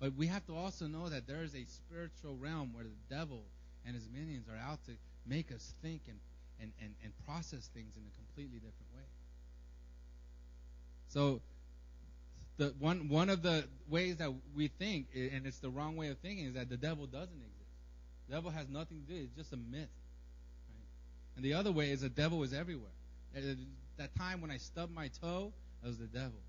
But 0.00 0.14
we 0.14 0.28
have 0.28 0.46
to 0.46 0.56
also 0.56 0.86
know 0.86 1.08
that 1.08 1.26
there 1.26 1.42
is 1.42 1.54
a 1.54 1.64
spiritual 1.64 2.36
realm 2.36 2.72
where 2.72 2.84
the 2.84 3.14
devil 3.14 3.42
and 3.84 3.94
his 3.94 4.08
minions 4.12 4.46
are 4.48 4.70
out 4.70 4.78
to 4.86 4.92
make 5.26 5.50
us 5.52 5.72
think 5.82 6.02
and 6.08 6.18
and, 6.60 6.72
and, 6.80 6.94
and 7.04 7.12
process 7.24 7.68
things 7.74 7.96
in 7.96 8.02
a 8.02 8.16
completely 8.16 8.58
different 8.58 8.92
way. 8.94 9.02
So 11.08 11.40
the 12.58 12.74
one 12.78 13.08
one 13.08 13.30
of 13.30 13.42
the 13.42 13.64
ways 13.88 14.16
that 14.16 14.32
we 14.54 14.68
think, 14.68 15.06
and 15.14 15.46
it's 15.46 15.58
the 15.58 15.70
wrong 15.70 15.96
way 15.96 16.08
of 16.08 16.18
thinking, 16.18 16.46
is 16.46 16.54
that 16.54 16.68
the 16.68 16.76
devil 16.76 17.06
doesn't 17.06 17.28
exist. 17.28 17.70
The 18.28 18.34
devil 18.34 18.50
has 18.50 18.68
nothing 18.68 19.02
to 19.06 19.12
do. 19.12 19.20
It's 19.22 19.36
just 19.36 19.52
a 19.52 19.56
myth. 19.56 19.88
And 21.36 21.44
the 21.44 21.54
other 21.54 21.70
way 21.70 21.90
is 21.90 22.00
the 22.00 22.08
devil 22.08 22.42
is 22.42 22.52
everywhere. 22.52 22.90
Uh, 23.36 23.40
That 23.98 24.14
time 24.16 24.40
when 24.40 24.50
I 24.50 24.56
stubbed 24.56 24.94
my 24.94 25.08
toe, 25.20 25.52
that 25.82 25.88
was 25.88 25.98
the 25.98 26.06
devil. 26.06 26.40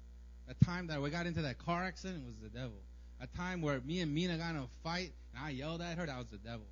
That 0.48 0.60
time 0.62 0.88
that 0.88 1.02
we 1.02 1.10
got 1.10 1.26
into 1.26 1.42
that 1.44 1.58
car 1.58 1.84
accident 1.84 2.26
was 2.26 2.36
the 2.42 2.50
devil. 2.50 2.78
A 3.22 3.28
time 3.38 3.62
where 3.62 3.82
me 3.82 4.00
and 4.00 4.14
Mina 4.14 4.38
got 4.38 4.52
in 4.52 4.58
a 4.58 4.68
fight 4.84 5.12
and 5.34 5.44
I 5.44 5.50
yelled 5.50 5.82
at 5.82 5.98
her, 5.98 6.06
that 6.06 6.18
was 6.18 6.28
the 6.28 6.38
devil. 6.38 6.66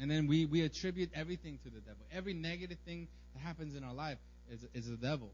And 0.00 0.10
then 0.10 0.26
we, 0.26 0.46
we 0.46 0.62
attribute 0.62 1.10
everything 1.14 1.58
to 1.64 1.70
the 1.70 1.80
devil. 1.80 2.04
Every 2.12 2.34
negative 2.34 2.78
thing 2.84 3.08
that 3.34 3.40
happens 3.40 3.76
in 3.76 3.84
our 3.84 3.94
life 3.94 4.18
is, 4.50 4.66
is 4.74 4.88
the 4.88 4.96
devil. 4.96 5.30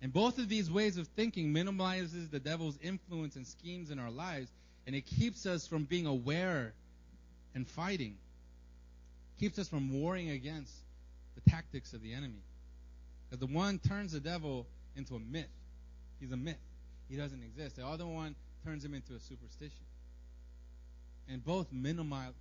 And 0.00 0.12
both 0.12 0.38
of 0.38 0.48
these 0.48 0.70
ways 0.70 0.96
of 0.96 1.08
thinking 1.08 1.52
minimizes 1.52 2.28
the 2.28 2.38
devil's 2.38 2.78
influence 2.82 3.36
and 3.36 3.46
schemes 3.46 3.90
in 3.90 3.98
our 3.98 4.10
lives, 4.10 4.50
and 4.86 4.94
it 4.94 5.02
keeps 5.02 5.44
us 5.44 5.66
from 5.66 5.84
being 5.84 6.06
aware 6.06 6.72
and 7.54 7.66
fighting. 7.66 8.16
Keeps 9.40 9.58
us 9.58 9.68
from 9.68 9.92
warring 9.92 10.30
against 10.30 10.72
the 11.34 11.50
tactics 11.50 11.92
of 11.92 12.02
the 12.02 12.14
enemy. 12.14 12.42
Because 13.28 13.46
the 13.46 13.52
one 13.52 13.78
turns 13.78 14.12
the 14.12 14.20
devil 14.20 14.66
into 14.96 15.14
a 15.14 15.20
myth. 15.20 15.48
He's 16.20 16.32
a 16.32 16.36
myth. 16.36 16.56
He 17.08 17.16
doesn't 17.16 17.42
exist. 17.42 17.76
The 17.76 17.86
other 17.86 18.06
one 18.06 18.34
turns 18.64 18.84
him 18.84 18.94
into 18.94 19.14
a 19.14 19.20
superstition 19.20 19.84
and 21.30 21.44
both 21.44 21.70
minimizes 21.72 22.34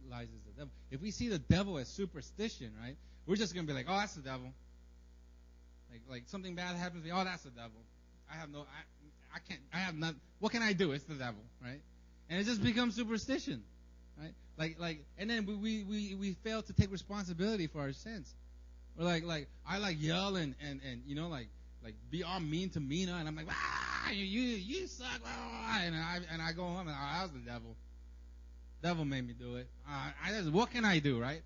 the 0.45 0.51
devil. 0.57 0.71
If 0.91 1.01
we 1.01 1.11
see 1.11 1.27
the 1.27 1.39
devil 1.39 1.77
as 1.77 1.87
superstition, 1.89 2.71
right, 2.81 2.95
we're 3.25 3.35
just 3.35 3.53
gonna 3.53 3.67
be 3.67 3.73
like, 3.73 3.85
oh, 3.89 3.97
that's 3.97 4.15
the 4.15 4.21
devil. 4.21 4.53
Like, 5.91 6.01
like 6.09 6.23
something 6.27 6.55
bad 6.55 6.75
happens 6.75 7.03
to 7.03 7.07
me, 7.07 7.13
oh, 7.13 7.23
that's 7.23 7.43
the 7.43 7.49
devil. 7.49 7.81
I 8.31 8.35
have 8.35 8.49
no, 8.49 8.59
I, 8.59 9.35
I 9.35 9.39
can't, 9.47 9.59
I 9.73 9.77
have 9.79 9.95
not. 9.95 10.15
What 10.39 10.51
can 10.51 10.61
I 10.61 10.73
do? 10.73 10.91
It's 10.91 11.03
the 11.03 11.15
devil, 11.15 11.41
right? 11.61 11.81
And 12.29 12.39
it 12.39 12.45
just 12.45 12.61
becomes 12.63 12.95
superstition, 12.95 13.63
right? 14.19 14.33
Like, 14.57 14.79
like, 14.79 15.05
and 15.17 15.29
then 15.29 15.45
we 15.45 15.83
we 15.83 16.15
we 16.15 16.33
fail 16.43 16.61
to 16.61 16.73
take 16.73 16.91
responsibility 16.91 17.67
for 17.67 17.79
our 17.79 17.93
sins. 17.93 18.33
We're 18.97 19.05
like, 19.05 19.23
like, 19.25 19.47
I 19.67 19.77
like 19.77 20.01
yell 20.01 20.35
and 20.35 20.55
and 20.61 20.81
and 20.89 21.03
you 21.05 21.15
know, 21.15 21.27
like, 21.27 21.47
like 21.83 21.95
be 22.09 22.23
all 22.23 22.39
mean 22.39 22.69
to 22.71 22.79
Mina, 22.79 23.15
and 23.15 23.27
I'm 23.27 23.35
like, 23.35 23.47
ah, 23.49 24.11
you 24.11 24.25
you 24.25 24.87
suck, 24.87 25.21
and 25.69 25.95
I 25.95 26.19
and 26.31 26.41
I 26.41 26.51
go 26.53 26.63
home 26.63 26.87
and 26.87 26.95
I, 26.95 27.21
was 27.23 27.31
the 27.31 27.39
devil. 27.39 27.75
Devil 28.81 29.05
made 29.05 29.27
me 29.27 29.33
do 29.33 29.55
it. 29.55 29.67
I 29.87 30.31
just, 30.31 30.51
what 30.51 30.71
can 30.71 30.85
I 30.85 30.99
do, 30.99 31.19
right? 31.19 31.41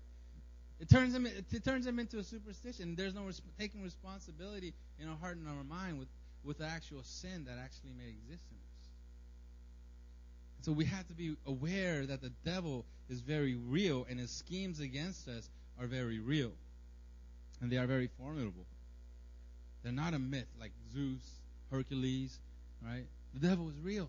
It 0.80 0.88
turns 0.88 1.14
him 1.14 1.26
it 1.26 1.64
turns 1.64 1.86
him 1.86 1.98
into 1.98 2.18
a 2.18 2.24
superstition. 2.24 2.96
There's 2.96 3.14
no 3.14 3.24
res- 3.24 3.40
taking 3.58 3.82
responsibility 3.82 4.74
in 4.98 5.08
our 5.08 5.16
heart 5.16 5.36
and 5.36 5.46
our 5.46 5.64
mind 5.64 5.98
with 5.98 6.08
with 6.44 6.58
the 6.58 6.66
actual 6.66 7.02
sin 7.04 7.44
that 7.44 7.58
actually 7.62 7.92
may 7.96 8.08
exist 8.08 8.44
in 8.50 8.56
us. 8.56 8.88
So 10.62 10.72
we 10.72 10.84
have 10.86 11.06
to 11.08 11.14
be 11.14 11.36
aware 11.46 12.06
that 12.06 12.20
the 12.20 12.32
devil 12.44 12.84
is 13.08 13.20
very 13.20 13.54
real 13.54 14.06
and 14.10 14.18
his 14.18 14.30
schemes 14.30 14.80
against 14.80 15.28
us 15.28 15.48
are 15.80 15.86
very 15.86 16.18
real. 16.18 16.52
And 17.62 17.70
they 17.70 17.76
are 17.76 17.86
very 17.86 18.10
formidable. 18.18 18.66
They're 19.82 19.92
not 19.92 20.14
a 20.14 20.18
myth 20.18 20.48
like 20.60 20.72
Zeus, 20.92 21.22
Hercules, 21.70 22.36
right? 22.84 23.04
The 23.34 23.48
devil 23.48 23.68
is 23.68 23.76
real. 23.82 24.08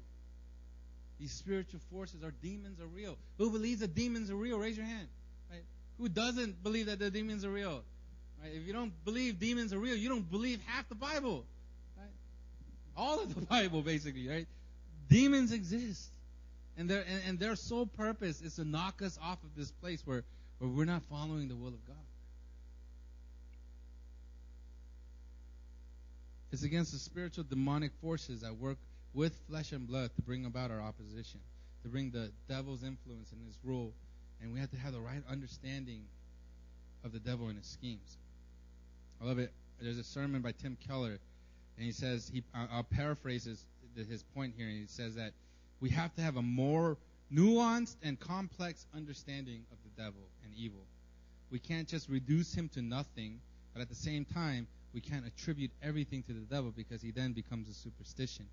These 1.20 1.32
spiritual 1.32 1.80
forces, 1.92 2.24
our 2.24 2.34
demons 2.42 2.80
are 2.82 2.88
real. 2.88 3.16
Who 3.38 3.52
believes 3.52 3.82
that 3.82 3.96
demons 3.96 4.32
are 4.32 4.36
real? 4.36 4.58
Raise 4.58 4.76
your 4.76 4.86
hand. 4.86 5.08
Right? 5.52 5.64
Who 6.00 6.10
doesn't 6.10 6.64
believe 6.64 6.88
that 6.88 7.00
the 7.00 7.12
demons 7.12 7.46
are 7.46 7.52
real? 7.52 7.84
Right? 8.42 8.52
If 8.54 8.66
you 8.66 8.74
don't 8.74 8.92
believe 9.06 9.40
demons 9.40 9.72
are 9.72 9.80
real, 9.80 9.96
you 9.96 10.10
don't 10.10 10.30
believe 10.30 10.60
half 10.66 10.90
the 10.90 10.96
Bible. 10.96 11.46
Right? 11.96 12.10
All 12.98 13.22
of 13.22 13.34
the 13.34 13.42
Bible, 13.46 13.84
basically, 13.84 14.28
right? 14.28 14.48
Demons 15.10 15.52
exist. 15.52 16.10
And 16.76 16.90
their 16.90 17.02
and, 17.02 17.22
and 17.28 17.40
their 17.40 17.56
sole 17.56 17.86
purpose 17.86 18.42
is 18.42 18.56
to 18.56 18.66
knock 18.66 19.04
us 19.04 19.20
off 19.22 19.38
of 19.44 19.56
this 19.56 19.70
place 19.70 20.02
where, 20.06 20.24
where 20.58 20.72
we're 20.72 20.86
not 20.86 21.04
following 21.04 21.48
the 21.48 21.56
will 21.56 21.68
of 21.68 21.86
God. 21.86 21.96
It's 26.54 26.62
against 26.62 26.92
the 26.92 27.00
spiritual 27.00 27.46
demonic 27.50 27.92
forces 28.00 28.42
that 28.42 28.56
work 28.56 28.78
with 29.16 29.34
flesh 29.50 29.72
and 29.72 29.88
blood 29.88 30.12
to 30.16 30.22
bring 30.22 30.46
about 30.46 30.70
our 30.70 30.80
opposition, 30.80 31.40
to 31.82 31.90
bring 31.90 32.12
the 32.12 32.32
devil's 32.48 32.84
influence 32.84 33.32
and 33.32 33.44
his 33.48 33.58
rule. 33.64 33.92
And 34.40 34.54
we 34.54 34.60
have 34.60 34.70
to 34.70 34.78
have 34.78 34.94
the 34.94 35.00
right 35.00 35.24
understanding 35.28 36.04
of 37.04 37.12
the 37.12 37.18
devil 37.18 37.48
and 37.48 37.58
his 37.58 37.66
schemes. 37.66 38.18
I 39.20 39.26
love 39.26 39.40
it. 39.40 39.52
There's 39.82 39.98
a 39.98 40.04
sermon 40.04 40.44
by 40.44 40.52
Tim 40.52 40.78
Keller, 40.88 41.18
and 41.76 41.86
he 41.86 41.92
says, 41.92 42.30
he, 42.32 42.44
I'll 42.54 42.84
paraphrase 42.84 43.46
his, 43.46 43.66
his 44.08 44.22
point 44.22 44.54
here, 44.56 44.68
and 44.68 44.78
he 44.78 44.86
says 44.86 45.16
that 45.16 45.32
we 45.80 45.90
have 45.90 46.14
to 46.18 46.22
have 46.22 46.38
a 46.38 46.44
more 46.44 46.98
nuanced 47.34 47.96
and 48.04 48.20
complex 48.20 48.86
understanding 48.96 49.64
of 49.72 49.80
the 49.84 50.04
devil 50.04 50.22
and 50.46 50.54
evil. 50.56 50.86
We 51.50 51.58
can't 51.58 51.88
just 51.88 52.10
reduce 52.10 52.54
him 52.54 52.70
to 52.76 52.84
nothing, 52.84 53.40
but 53.74 53.82
at 53.82 53.90
the 53.90 53.96
same 53.96 54.24
time, 54.24 54.68
we 54.94 55.02
can't 55.02 55.26
attribute 55.26 55.72
everything 55.82 56.24
to 56.24 56.34
the 56.34 56.42
devil 56.42 56.72
because 56.76 57.02
he 57.02 57.12
then 57.12 57.34
becomes 57.34 57.70
a 57.70 57.74
superstition. 57.74 58.46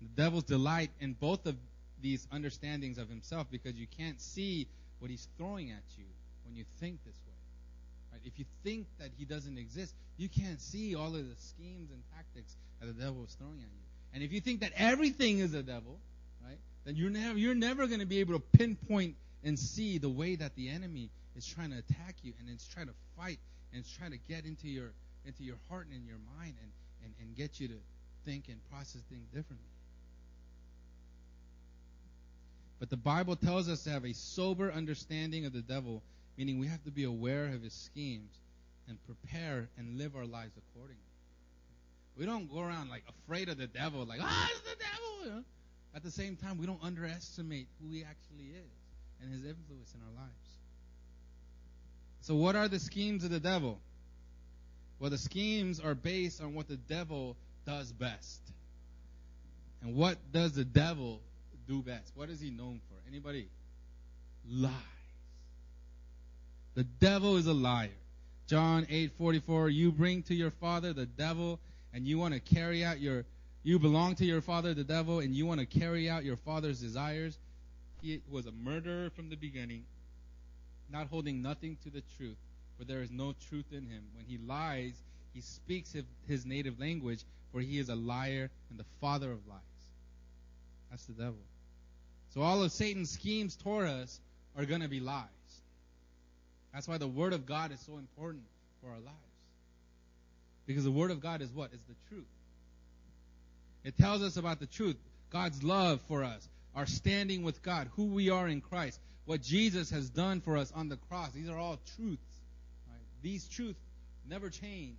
The 0.00 0.22
devil's 0.22 0.44
delight 0.44 0.90
in 1.00 1.12
both 1.14 1.46
of 1.46 1.56
these 2.02 2.26
understandings 2.32 2.98
of 2.98 3.08
himself 3.08 3.46
because 3.50 3.74
you 3.74 3.86
can't 3.98 4.20
see 4.20 4.66
what 4.98 5.10
he's 5.10 5.28
throwing 5.36 5.70
at 5.70 5.82
you 5.96 6.04
when 6.44 6.56
you 6.56 6.64
think 6.80 6.98
this 7.04 7.14
way. 7.26 8.12
Right? 8.12 8.20
If 8.24 8.38
you 8.38 8.44
think 8.64 8.86
that 8.98 9.10
he 9.18 9.24
doesn't 9.24 9.58
exist, 9.58 9.94
you 10.16 10.28
can't 10.28 10.60
see 10.60 10.94
all 10.94 11.08
of 11.08 11.28
the 11.28 11.36
schemes 11.36 11.90
and 11.90 12.02
tactics 12.14 12.56
that 12.80 12.86
the 12.86 13.04
devil 13.04 13.24
is 13.24 13.34
throwing 13.34 13.58
at 13.58 13.64
you. 13.64 13.86
And 14.14 14.22
if 14.22 14.32
you 14.32 14.40
think 14.40 14.60
that 14.60 14.72
everything 14.76 15.40
is 15.40 15.52
a 15.54 15.62
devil, 15.62 15.98
right, 16.44 16.58
then 16.84 16.96
you're 16.96 17.10
never 17.10 17.38
you're 17.38 17.54
never 17.54 17.86
going 17.86 18.00
to 18.00 18.06
be 18.06 18.20
able 18.20 18.34
to 18.34 18.44
pinpoint 18.56 19.16
and 19.44 19.58
see 19.58 19.98
the 19.98 20.08
way 20.08 20.36
that 20.36 20.54
the 20.56 20.70
enemy 20.70 21.10
is 21.36 21.46
trying 21.46 21.70
to 21.70 21.78
attack 21.78 22.16
you 22.22 22.32
and 22.40 22.48
it's 22.48 22.66
trying 22.66 22.86
to 22.86 22.94
fight 23.16 23.38
and 23.72 23.80
it's 23.80 23.92
trying 23.92 24.12
to 24.12 24.18
get 24.28 24.44
into 24.46 24.68
your 24.68 24.90
into 25.26 25.42
your 25.42 25.56
heart 25.68 25.86
and 25.86 25.96
in 25.96 26.06
your 26.06 26.18
mind 26.38 26.54
and, 26.62 26.70
and, 27.04 27.14
and 27.20 27.36
get 27.36 27.60
you 27.60 27.68
to 27.68 27.74
think 28.24 28.48
and 28.48 28.58
process 28.70 29.02
things 29.08 29.26
differently. 29.28 29.68
But 32.78 32.90
the 32.90 32.96
Bible 32.96 33.36
tells 33.36 33.68
us 33.68 33.84
to 33.84 33.90
have 33.90 34.04
a 34.04 34.12
sober 34.12 34.70
understanding 34.70 35.46
of 35.46 35.52
the 35.52 35.62
devil, 35.62 36.02
meaning 36.36 36.58
we 36.58 36.66
have 36.66 36.82
to 36.84 36.90
be 36.90 37.04
aware 37.04 37.46
of 37.46 37.62
his 37.62 37.72
schemes 37.72 38.32
and 38.88 38.98
prepare 39.06 39.68
and 39.78 39.98
live 39.98 40.14
our 40.14 40.26
lives 40.26 40.52
accordingly. 40.56 41.02
We 42.16 42.26
don't 42.26 42.50
go 42.50 42.60
around 42.60 42.90
like 42.90 43.04
afraid 43.08 43.48
of 43.48 43.58
the 43.58 43.66
devil, 43.66 44.04
like, 44.04 44.20
ah, 44.22 44.48
it's 44.50 44.60
the 44.60 44.76
devil. 44.76 45.24
You 45.24 45.30
know? 45.38 45.44
At 45.94 46.02
the 46.02 46.10
same 46.10 46.36
time, 46.36 46.58
we 46.58 46.66
don't 46.66 46.82
underestimate 46.82 47.68
who 47.80 47.92
he 47.92 48.04
actually 48.04 48.50
is 48.50 48.70
and 49.22 49.32
his 49.32 49.44
influence 49.44 49.94
in 49.94 50.00
our 50.02 50.22
lives. 50.22 50.50
So, 52.20 52.34
what 52.34 52.56
are 52.56 52.68
the 52.68 52.78
schemes 52.78 53.24
of 53.24 53.30
the 53.30 53.40
devil? 53.40 53.80
Well, 54.98 55.10
the 55.10 55.18
schemes 55.18 55.80
are 55.80 55.94
based 55.94 56.40
on 56.40 56.54
what 56.54 56.68
the 56.68 56.76
devil 56.76 57.36
does 57.66 57.92
best. 57.92 58.40
And 59.82 59.94
what 59.94 60.16
does 60.32 60.52
the 60.52 60.64
devil 60.64 61.20
do 61.68 61.82
best? 61.82 62.12
What 62.14 62.30
is 62.30 62.40
he 62.40 62.50
known 62.50 62.80
for? 62.88 62.96
Anybody? 63.08 63.48
Lies. 64.48 64.72
The 66.74 66.84
devil 66.84 67.36
is 67.36 67.46
a 67.46 67.54
liar. 67.54 67.90
John 68.46 68.86
8:44 68.86 69.74
You 69.74 69.90
bring 69.90 70.22
to 70.24 70.34
your 70.34 70.50
father 70.50 70.92
the 70.92 71.06
devil 71.06 71.58
and 71.92 72.06
you 72.06 72.18
want 72.18 72.34
to 72.34 72.40
carry 72.40 72.84
out 72.84 73.00
your 73.00 73.24
you 73.64 73.78
belong 73.80 74.14
to 74.16 74.24
your 74.24 74.40
father 74.40 74.74
the 74.74 74.84
devil 74.84 75.18
and 75.18 75.34
you 75.34 75.46
want 75.46 75.58
to 75.58 75.66
carry 75.66 76.08
out 76.08 76.24
your 76.24 76.36
father's 76.36 76.80
desires. 76.80 77.36
He 78.00 78.20
was 78.30 78.46
a 78.46 78.52
murderer 78.52 79.10
from 79.10 79.28
the 79.30 79.36
beginning, 79.36 79.84
not 80.88 81.08
holding 81.08 81.42
nothing 81.42 81.76
to 81.82 81.90
the 81.90 82.02
truth, 82.16 82.36
for 82.78 82.84
there 82.84 83.02
is 83.02 83.10
no 83.10 83.34
truth 83.48 83.66
in 83.72 83.86
him. 83.86 84.02
When 84.14 84.24
he 84.26 84.38
lies, 84.38 84.94
he 85.34 85.40
speaks 85.40 85.94
his 86.26 86.46
native 86.46 86.78
language, 86.78 87.24
for 87.52 87.60
he 87.60 87.78
is 87.78 87.88
a 87.88 87.94
liar 87.94 88.50
and 88.70 88.78
the 88.78 88.84
father 89.00 89.30
of 89.30 89.46
lies. 89.46 89.60
That's 90.90 91.04
the 91.06 91.12
devil. 91.12 91.38
So 92.34 92.42
all 92.42 92.62
of 92.62 92.72
Satan's 92.72 93.10
schemes 93.10 93.56
toward 93.56 93.88
us 93.88 94.20
are 94.56 94.64
going 94.64 94.82
to 94.82 94.88
be 94.88 95.00
lies. 95.00 95.24
That's 96.72 96.86
why 96.86 96.98
the 96.98 97.08
Word 97.08 97.32
of 97.32 97.46
God 97.46 97.72
is 97.72 97.80
so 97.80 97.96
important 97.96 98.44
for 98.82 98.90
our 98.90 98.98
lives. 98.98 99.16
Because 100.66 100.84
the 100.84 100.90
Word 100.90 101.10
of 101.10 101.20
God 101.20 101.40
is 101.40 101.50
what? 101.50 101.72
Is 101.72 101.80
the 101.88 101.94
truth. 102.08 102.26
It 103.84 103.96
tells 103.96 104.22
us 104.22 104.36
about 104.36 104.58
the 104.58 104.66
truth, 104.66 104.96
God's 105.30 105.62
love 105.62 106.00
for 106.08 106.24
us, 106.24 106.48
our 106.74 106.86
standing 106.86 107.42
with 107.42 107.62
God, 107.62 107.88
who 107.96 108.04
we 108.06 108.30
are 108.30 108.48
in 108.48 108.60
Christ, 108.60 109.00
what 109.24 109.42
Jesus 109.42 109.90
has 109.90 110.10
done 110.10 110.40
for 110.40 110.56
us 110.56 110.72
on 110.74 110.88
the 110.88 110.96
cross. 111.08 111.30
These 111.32 111.48
are 111.48 111.58
all 111.58 111.78
truths. 111.96 112.35
These 113.22 113.48
truths 113.48 113.80
never 114.28 114.50
change. 114.50 114.98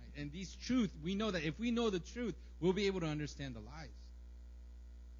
Right? 0.00 0.22
And 0.22 0.32
these 0.32 0.56
truths, 0.56 0.92
we 1.02 1.14
know 1.14 1.30
that 1.30 1.44
if 1.44 1.58
we 1.58 1.70
know 1.70 1.90
the 1.90 2.00
truth, 2.00 2.34
we'll 2.60 2.72
be 2.72 2.86
able 2.86 3.00
to 3.00 3.06
understand 3.06 3.54
the 3.54 3.60
lies. 3.60 3.88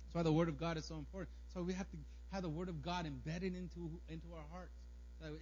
That's 0.04 0.14
why 0.14 0.22
the 0.22 0.33
Word 0.33 0.48
of 0.48 0.59
God 0.59 0.76
is 0.76 0.85
so 0.87 0.96
important. 0.96 1.31
So 1.54 1.62
we 1.62 1.74
have 1.74 1.88
to 1.90 1.96
have 2.33 2.42
the 2.42 2.48
Word 2.48 2.68
of 2.68 2.83
God 2.83 3.07
embedded 3.07 3.54
into 3.54 3.90
into 4.09 4.26
our 4.35 4.44
hearts. 4.50 4.72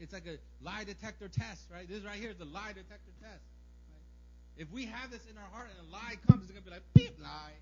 It's 0.01 0.13
like 0.13 0.27
a 0.27 0.39
lie 0.65 0.85
detector 0.85 1.29
test, 1.29 1.71
right? 1.71 1.89
This 1.89 2.03
right 2.03 2.19
here 2.19 2.31
is 2.31 2.37
the 2.37 2.47
lie 2.47 2.73
detector 2.73 3.13
test. 3.21 3.45
Right? 3.91 4.57
If 4.57 4.71
we 4.73 4.87
have 4.87 5.11
this 5.11 5.21
in 5.31 5.37
our 5.37 5.49
heart 5.53 5.69
and 5.71 5.89
a 5.89 5.93
lie 5.93 6.17
comes, 6.27 6.45
it's 6.45 6.51
gonna 6.51 6.65
be 6.65 6.71
like 6.71 6.83
beep 6.95 7.17
lie. 7.23 7.53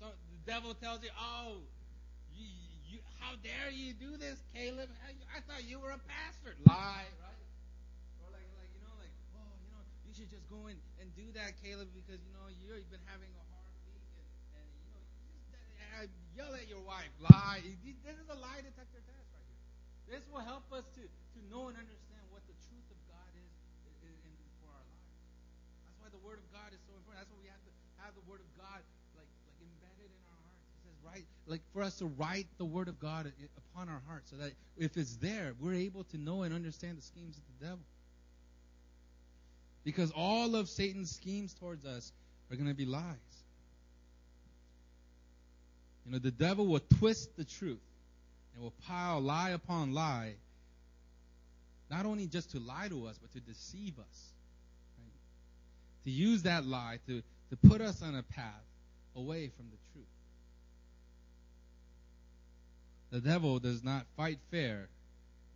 So 0.00 0.06
the 0.06 0.50
devil 0.50 0.74
tells 0.74 1.02
you, 1.02 1.10
"Oh, 1.18 1.58
you, 2.90 2.98
how 3.22 3.38
dare 3.40 3.70
you 3.70 3.94
do 3.94 4.18
this, 4.18 4.42
Caleb? 4.54 4.90
I 5.30 5.40
thought 5.46 5.62
you 5.64 5.78
were 5.78 5.94
a 5.94 6.02
pastor." 6.10 6.58
Lie, 6.66 7.06
right? 7.22 7.42
Or 8.20 8.28
like, 8.34 8.46
like 8.58 8.70
you 8.74 8.82
know, 8.82 8.94
like, 8.98 9.14
oh, 9.38 9.54
you 9.62 9.70
know, 9.70 9.82
you 10.06 10.12
should 10.12 10.30
just 10.30 10.46
go 10.50 10.66
in 10.66 10.76
and 10.98 11.08
do 11.14 11.26
that, 11.38 11.54
Caleb, 11.62 11.88
because 11.94 12.18
you 12.20 12.32
know 12.34 12.50
you've 12.50 12.90
been 12.90 13.06
having 13.06 13.30
a 13.30 13.44
hard 13.54 13.74
week. 13.86 14.02
And 14.58 14.66
you 14.82 14.90
know, 14.90 15.02
uh, 16.02 16.06
yell 16.34 16.52
at 16.58 16.66
your 16.66 16.82
wife, 16.82 17.10
lie. 17.22 17.62
This 17.62 18.16
is 18.18 18.28
a 18.28 18.38
lie 18.38 18.62
detector 18.64 19.02
test 19.06 19.26
right 19.30 19.46
here. 19.46 20.18
This 20.18 20.26
will 20.32 20.42
help 20.42 20.66
us 20.74 20.82
to, 20.98 21.02
to 21.06 21.38
know 21.46 21.70
and 21.70 21.76
understand 21.78 22.24
what 22.34 22.42
the 22.50 22.56
truth 22.66 22.88
of 22.90 22.98
God 23.06 23.30
is 23.38 23.52
in, 24.02 24.10
in, 24.26 24.34
for 24.58 24.72
our 24.74 24.82
lives. 24.82 25.14
That's 25.86 25.98
why 26.02 26.10
the 26.10 26.22
Word 26.26 26.42
of 26.42 26.48
God 26.50 26.74
is 26.74 26.82
so 26.88 26.96
important. 26.98 27.22
That's 27.22 27.30
why 27.30 27.40
we 27.44 27.50
have 27.52 27.62
to 27.62 27.72
have 28.02 28.12
the 28.18 28.26
Word 28.26 28.42
of 28.42 28.50
God 28.58 28.82
like 29.14 29.30
like 29.46 29.58
embedded 29.62 30.10
in 30.10 30.22
our 30.26 30.40
hearts. 30.42 30.66
It 30.66 30.80
says 30.88 30.89
right, 31.06 31.24
like 31.46 31.60
for 31.72 31.82
us 31.82 31.98
to 31.98 32.06
write 32.06 32.46
the 32.58 32.64
Word 32.64 32.88
of 32.88 32.98
God 32.98 33.30
upon 33.56 33.88
our 33.88 34.02
hearts, 34.06 34.30
so 34.30 34.36
that 34.36 34.52
if 34.76 34.96
it's 34.96 35.16
there, 35.16 35.54
we're 35.60 35.74
able 35.74 36.04
to 36.04 36.18
know 36.18 36.42
and 36.42 36.54
understand 36.54 36.98
the 36.98 37.02
schemes 37.02 37.36
of 37.36 37.42
the 37.58 37.66
devil. 37.66 37.84
Because 39.84 40.10
all 40.10 40.56
of 40.56 40.68
Satan's 40.68 41.10
schemes 41.10 41.54
towards 41.54 41.84
us 41.84 42.12
are 42.50 42.56
going 42.56 42.68
to 42.68 42.74
be 42.74 42.84
lies. 42.84 43.16
You 46.04 46.12
know, 46.12 46.18
the 46.18 46.30
devil 46.30 46.66
will 46.66 46.80
twist 46.98 47.36
the 47.36 47.44
truth 47.44 47.78
and 48.54 48.62
will 48.62 48.74
pile 48.86 49.20
lie 49.20 49.50
upon 49.50 49.94
lie, 49.94 50.34
not 51.90 52.06
only 52.06 52.26
just 52.26 52.50
to 52.52 52.58
lie 52.58 52.88
to 52.88 53.06
us, 53.06 53.18
but 53.18 53.32
to 53.32 53.40
deceive 53.40 53.98
us. 53.98 54.32
Right? 54.98 56.04
To 56.04 56.10
use 56.10 56.42
that 56.42 56.66
lie 56.66 56.98
to, 57.06 57.22
to 57.50 57.68
put 57.68 57.80
us 57.80 58.02
on 58.02 58.14
a 58.14 58.22
path 58.22 58.64
away 59.16 59.48
from 59.56 59.66
the 59.70 59.76
truth. 59.92 60.06
The 63.10 63.20
devil 63.20 63.58
does 63.58 63.82
not 63.82 64.06
fight 64.16 64.38
fair. 64.50 64.88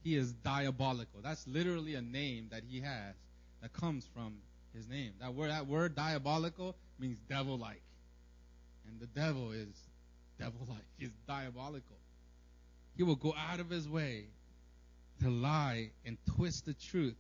He 0.02 0.16
is 0.16 0.32
diabolical. 0.32 1.20
That's 1.22 1.46
literally 1.46 1.94
a 1.94 2.02
name 2.02 2.48
that 2.50 2.62
he 2.68 2.80
has 2.80 3.14
that 3.62 3.72
comes 3.72 4.06
from 4.14 4.34
his 4.74 4.88
name. 4.88 5.12
That 5.20 5.34
word, 5.34 5.50
that 5.50 5.66
word 5.66 5.94
diabolical 5.94 6.74
means 6.98 7.18
devil 7.28 7.56
like. 7.56 7.80
And 8.88 9.00
the 9.00 9.06
devil 9.06 9.52
is 9.52 9.68
devil 10.38 10.66
like. 10.68 10.84
He's 10.98 11.12
diabolical. 11.26 11.96
He 12.96 13.02
will 13.02 13.16
go 13.16 13.34
out 13.50 13.60
of 13.60 13.70
his 13.70 13.88
way 13.88 14.24
to 15.22 15.30
lie 15.30 15.90
and 16.04 16.18
twist 16.36 16.66
the 16.66 16.74
truth 16.74 17.16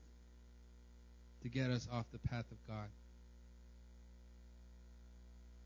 to 1.42 1.48
get 1.48 1.70
us 1.70 1.88
off 1.92 2.06
the 2.12 2.18
path 2.18 2.44
of 2.50 2.58
God. 2.68 2.88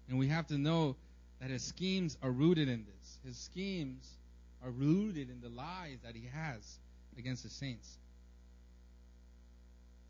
And 0.09 0.19
we 0.19 0.29
have 0.29 0.47
to 0.49 0.59
know 0.59 0.97
that 1.41 1.51
his 1.51 1.63
schemes 1.63 2.17
are 2.23 2.31
rooted 2.31 2.69
in 2.69 2.85
this. 2.85 3.19
His 3.25 3.37
schemes 3.37 4.09
are 4.65 4.71
rooted 4.71 5.31
in 5.31 5.41
the 5.41 5.49
lies 5.49 5.99
that 6.05 6.15
he 6.15 6.29
has 6.33 6.79
against 7.17 7.43
the 7.43 7.51
saints. 7.51 7.97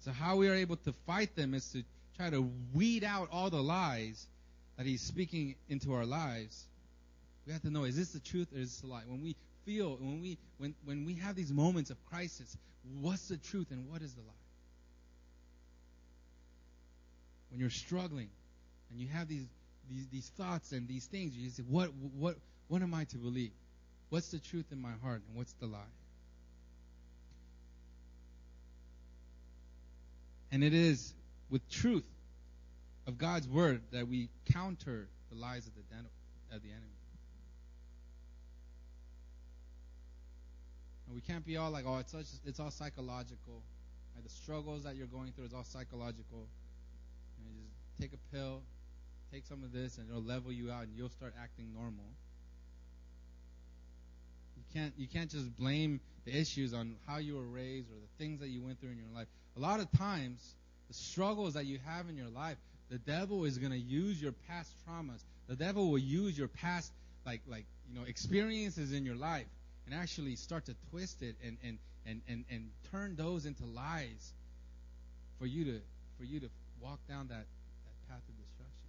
So, 0.00 0.12
how 0.12 0.36
we 0.36 0.48
are 0.48 0.54
able 0.54 0.76
to 0.76 0.92
fight 1.06 1.34
them 1.36 1.54
is 1.54 1.70
to 1.72 1.82
try 2.16 2.30
to 2.30 2.50
weed 2.72 3.04
out 3.04 3.28
all 3.32 3.50
the 3.50 3.62
lies 3.62 4.26
that 4.76 4.86
he's 4.86 5.02
speaking 5.02 5.56
into 5.68 5.92
our 5.92 6.06
lives 6.06 6.68
we 7.48 7.54
have 7.54 7.62
to 7.62 7.70
know 7.70 7.84
is 7.84 7.96
this 7.96 8.10
the 8.10 8.20
truth 8.20 8.48
or 8.54 8.58
is 8.58 8.76
this 8.76 8.82
a 8.82 8.86
lie? 8.86 9.02
When 9.06 9.22
we 9.22 9.34
feel, 9.64 9.96
when 9.96 10.20
we 10.20 10.36
when 10.58 10.74
when 10.84 11.06
we 11.06 11.14
have 11.14 11.34
these 11.34 11.50
moments 11.50 11.88
of 11.88 11.96
crisis, 12.10 12.54
what's 13.00 13.28
the 13.28 13.38
truth 13.38 13.68
and 13.70 13.90
what 13.90 14.02
is 14.02 14.12
the 14.12 14.20
lie? 14.20 14.26
When 17.50 17.58
you're 17.58 17.70
struggling 17.70 18.28
and 18.90 19.00
you 19.00 19.08
have 19.08 19.28
these 19.28 19.46
these 19.90 20.06
these 20.12 20.30
thoughts 20.36 20.72
and 20.72 20.86
these 20.86 21.06
things, 21.06 21.34
you 21.34 21.48
say, 21.48 21.62
what 21.62 21.88
what 22.18 22.36
what 22.68 22.82
am 22.82 22.92
I 22.92 23.04
to 23.04 23.16
believe? 23.16 23.52
What's 24.10 24.28
the 24.30 24.38
truth 24.38 24.66
in 24.72 24.80
my 24.80 24.92
heart 25.02 25.22
and 25.28 25.36
what's 25.36 25.52
the 25.54 25.66
lie? 25.66 25.80
And 30.50 30.64
it 30.64 30.72
is 30.72 31.12
with 31.50 31.68
truth 31.68 32.04
of 33.06 33.18
God's 33.18 33.48
word 33.48 33.82
that 33.92 34.08
we 34.08 34.30
counter 34.52 35.08
the 35.30 35.36
lies 35.36 35.66
of 35.66 35.74
the, 35.74 35.80
of 36.54 36.62
the 36.62 36.68
enemy. 36.70 36.86
And 41.06 41.14
we 41.14 41.20
can't 41.22 41.44
be 41.44 41.56
all 41.56 41.70
like, 41.70 41.84
oh, 41.86 41.98
it's 41.98 42.12
such, 42.12 42.26
it's 42.44 42.60
all 42.60 42.70
psychological. 42.70 43.62
Like 44.14 44.24
the 44.24 44.30
struggles 44.30 44.84
that 44.84 44.96
you're 44.96 45.06
going 45.06 45.32
through 45.32 45.44
is 45.44 45.54
all 45.54 45.64
psychological. 45.64 46.48
And 47.38 47.46
you 47.56 47.62
just 47.86 48.00
take 48.00 48.12
a 48.12 48.34
pill, 48.34 48.62
take 49.32 49.46
some 49.46 49.62
of 49.64 49.72
this, 49.72 49.98
and 49.98 50.08
it'll 50.08 50.22
level 50.22 50.52
you 50.52 50.70
out, 50.70 50.84
and 50.84 50.96
you'll 50.96 51.08
start 51.08 51.34
acting 51.42 51.72
normal. 51.74 52.04
You 54.68 54.80
can't 54.80 54.94
you 54.96 55.06
can't 55.06 55.30
just 55.30 55.56
blame 55.56 56.00
the 56.24 56.36
issues 56.38 56.74
on 56.74 56.96
how 57.06 57.18
you 57.18 57.36
were 57.36 57.46
raised 57.46 57.90
or 57.90 57.94
the 57.94 58.22
things 58.22 58.40
that 58.40 58.48
you 58.48 58.62
went 58.62 58.80
through 58.80 58.90
in 58.90 58.98
your 58.98 59.14
life. 59.14 59.28
A 59.56 59.60
lot 59.60 59.80
of 59.80 59.90
times, 59.92 60.54
the 60.88 60.94
struggles 60.94 61.54
that 61.54 61.66
you 61.66 61.78
have 61.86 62.08
in 62.08 62.16
your 62.16 62.28
life, 62.28 62.58
the 62.90 62.98
devil 62.98 63.44
is 63.44 63.58
going 63.58 63.72
to 63.72 63.78
use 63.78 64.20
your 64.20 64.32
past 64.46 64.72
traumas. 64.86 65.24
The 65.46 65.56
devil 65.56 65.90
will 65.90 65.98
use 65.98 66.36
your 66.36 66.48
past 66.48 66.92
like 67.24 67.40
like 67.46 67.64
you 67.88 67.98
know 67.98 68.06
experiences 68.06 68.92
in 68.92 69.04
your 69.04 69.16
life 69.16 69.46
and 69.86 69.94
actually 69.94 70.36
start 70.36 70.66
to 70.66 70.74
twist 70.90 71.22
it 71.22 71.36
and 71.44 71.56
and 71.64 71.78
and 72.06 72.20
and, 72.28 72.44
and 72.50 72.70
turn 72.90 73.16
those 73.16 73.46
into 73.46 73.64
lies 73.64 74.32
for 75.38 75.46
you 75.46 75.64
to 75.64 75.80
for 76.18 76.24
you 76.24 76.40
to 76.40 76.48
walk 76.80 76.98
down 77.08 77.28
that 77.28 77.46
that 77.46 78.08
path 78.08 78.22
of 78.28 78.36
destruction. 78.36 78.88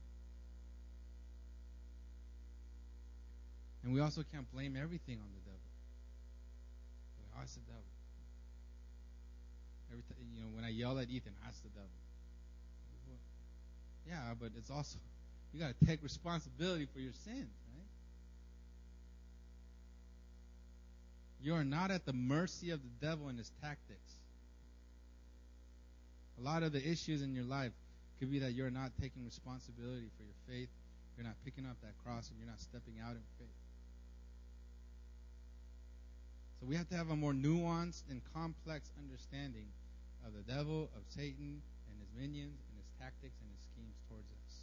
And 3.83 3.93
we 3.93 4.01
also 4.01 4.23
can't 4.31 4.51
blame 4.51 4.75
everything 4.75 5.19
on 5.19 5.29
the 5.33 5.39
devil. 5.39 5.58
It's 7.43 7.55
the 7.55 7.61
devil. 7.61 7.83
Every 9.91 10.03
time, 10.03 10.17
you 10.35 10.41
know, 10.41 10.49
when 10.53 10.63
I 10.63 10.69
yell 10.69 10.99
at 10.99 11.09
Ethan, 11.09 11.33
ask 11.47 11.61
the 11.63 11.69
devil. 11.69 11.89
Yeah, 14.07 14.33
but 14.39 14.51
it's 14.57 14.71
also 14.71 14.97
you 15.53 15.59
got 15.59 15.73
to 15.79 15.85
take 15.85 16.01
responsibility 16.03 16.87
for 16.93 16.99
your 16.99 17.13
sins, 17.25 17.53
right? 17.75 17.89
You 21.41 21.55
are 21.55 21.63
not 21.63 21.91
at 21.91 22.05
the 22.05 22.13
mercy 22.13 22.71
of 22.71 22.81
the 22.81 23.05
devil 23.05 23.27
and 23.29 23.37
his 23.37 23.51
tactics. 23.61 24.13
A 26.39 26.43
lot 26.43 26.63
of 26.63 26.71
the 26.71 26.85
issues 26.85 27.21
in 27.21 27.33
your 27.33 27.43
life 27.43 27.71
could 28.19 28.31
be 28.31 28.39
that 28.39 28.53
you're 28.53 28.71
not 28.71 28.91
taking 29.01 29.25
responsibility 29.25 30.09
for 30.17 30.23
your 30.23 30.37
faith. 30.47 30.69
You're 31.17 31.25
not 31.25 31.35
picking 31.43 31.65
up 31.65 31.75
that 31.81 31.93
cross 32.03 32.29
and 32.29 32.37
you're 32.39 32.49
not 32.49 32.59
stepping 32.59 32.95
out 33.03 33.11
in 33.11 33.23
faith. 33.37 33.68
So 36.59 36.67
we 36.67 36.75
have 36.75 36.89
to 36.89 36.95
have 36.95 37.09
a 37.09 37.15
more 37.15 37.33
nuanced 37.33 38.03
and 38.09 38.21
complex 38.33 38.91
understanding 38.99 39.67
of 40.25 40.33
the 40.33 40.51
devil, 40.51 40.89
of 40.95 41.03
Satan, 41.07 41.61
and 41.87 41.95
his 41.99 42.09
minions, 42.19 42.59
and 42.67 42.77
his 42.77 42.91
tactics 42.99 43.35
and 43.41 43.49
his 43.55 43.65
schemes 43.71 43.95
towards 44.09 44.27
us. 44.27 44.55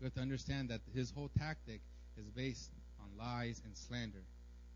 We 0.00 0.04
have 0.04 0.14
to 0.14 0.20
understand 0.20 0.68
that 0.68 0.80
his 0.94 1.10
whole 1.10 1.30
tactic 1.38 1.80
is 2.18 2.28
based 2.28 2.70
on 3.00 3.08
lies 3.18 3.62
and 3.64 3.74
slander. 3.76 4.22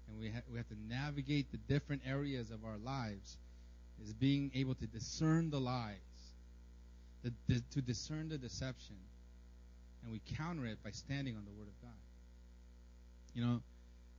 And 0.08 0.18
we, 0.18 0.30
ha- 0.30 0.44
we 0.50 0.58
have 0.58 0.68
to 0.68 0.76
navigate 0.88 1.50
the 1.52 1.58
different 1.72 2.02
areas 2.06 2.50
of 2.50 2.64
our 2.64 2.78
lives 2.78 3.36
is 4.02 4.12
being 4.12 4.50
able 4.54 4.74
to 4.74 4.86
discern 4.86 5.50
the 5.50 5.60
lies, 5.60 5.96
the, 7.22 7.32
the, 7.48 7.62
to 7.72 7.80
discern 7.80 8.28
the 8.28 8.38
deception, 8.38 8.96
and 10.02 10.12
we 10.12 10.20
counter 10.36 10.66
it 10.66 10.82
by 10.82 10.90
standing 10.90 11.36
on 11.36 11.44
the 11.44 11.50
Word 11.52 11.68
of 11.68 11.82
God. 11.82 11.90
You 13.34 13.44
know, 13.44 13.62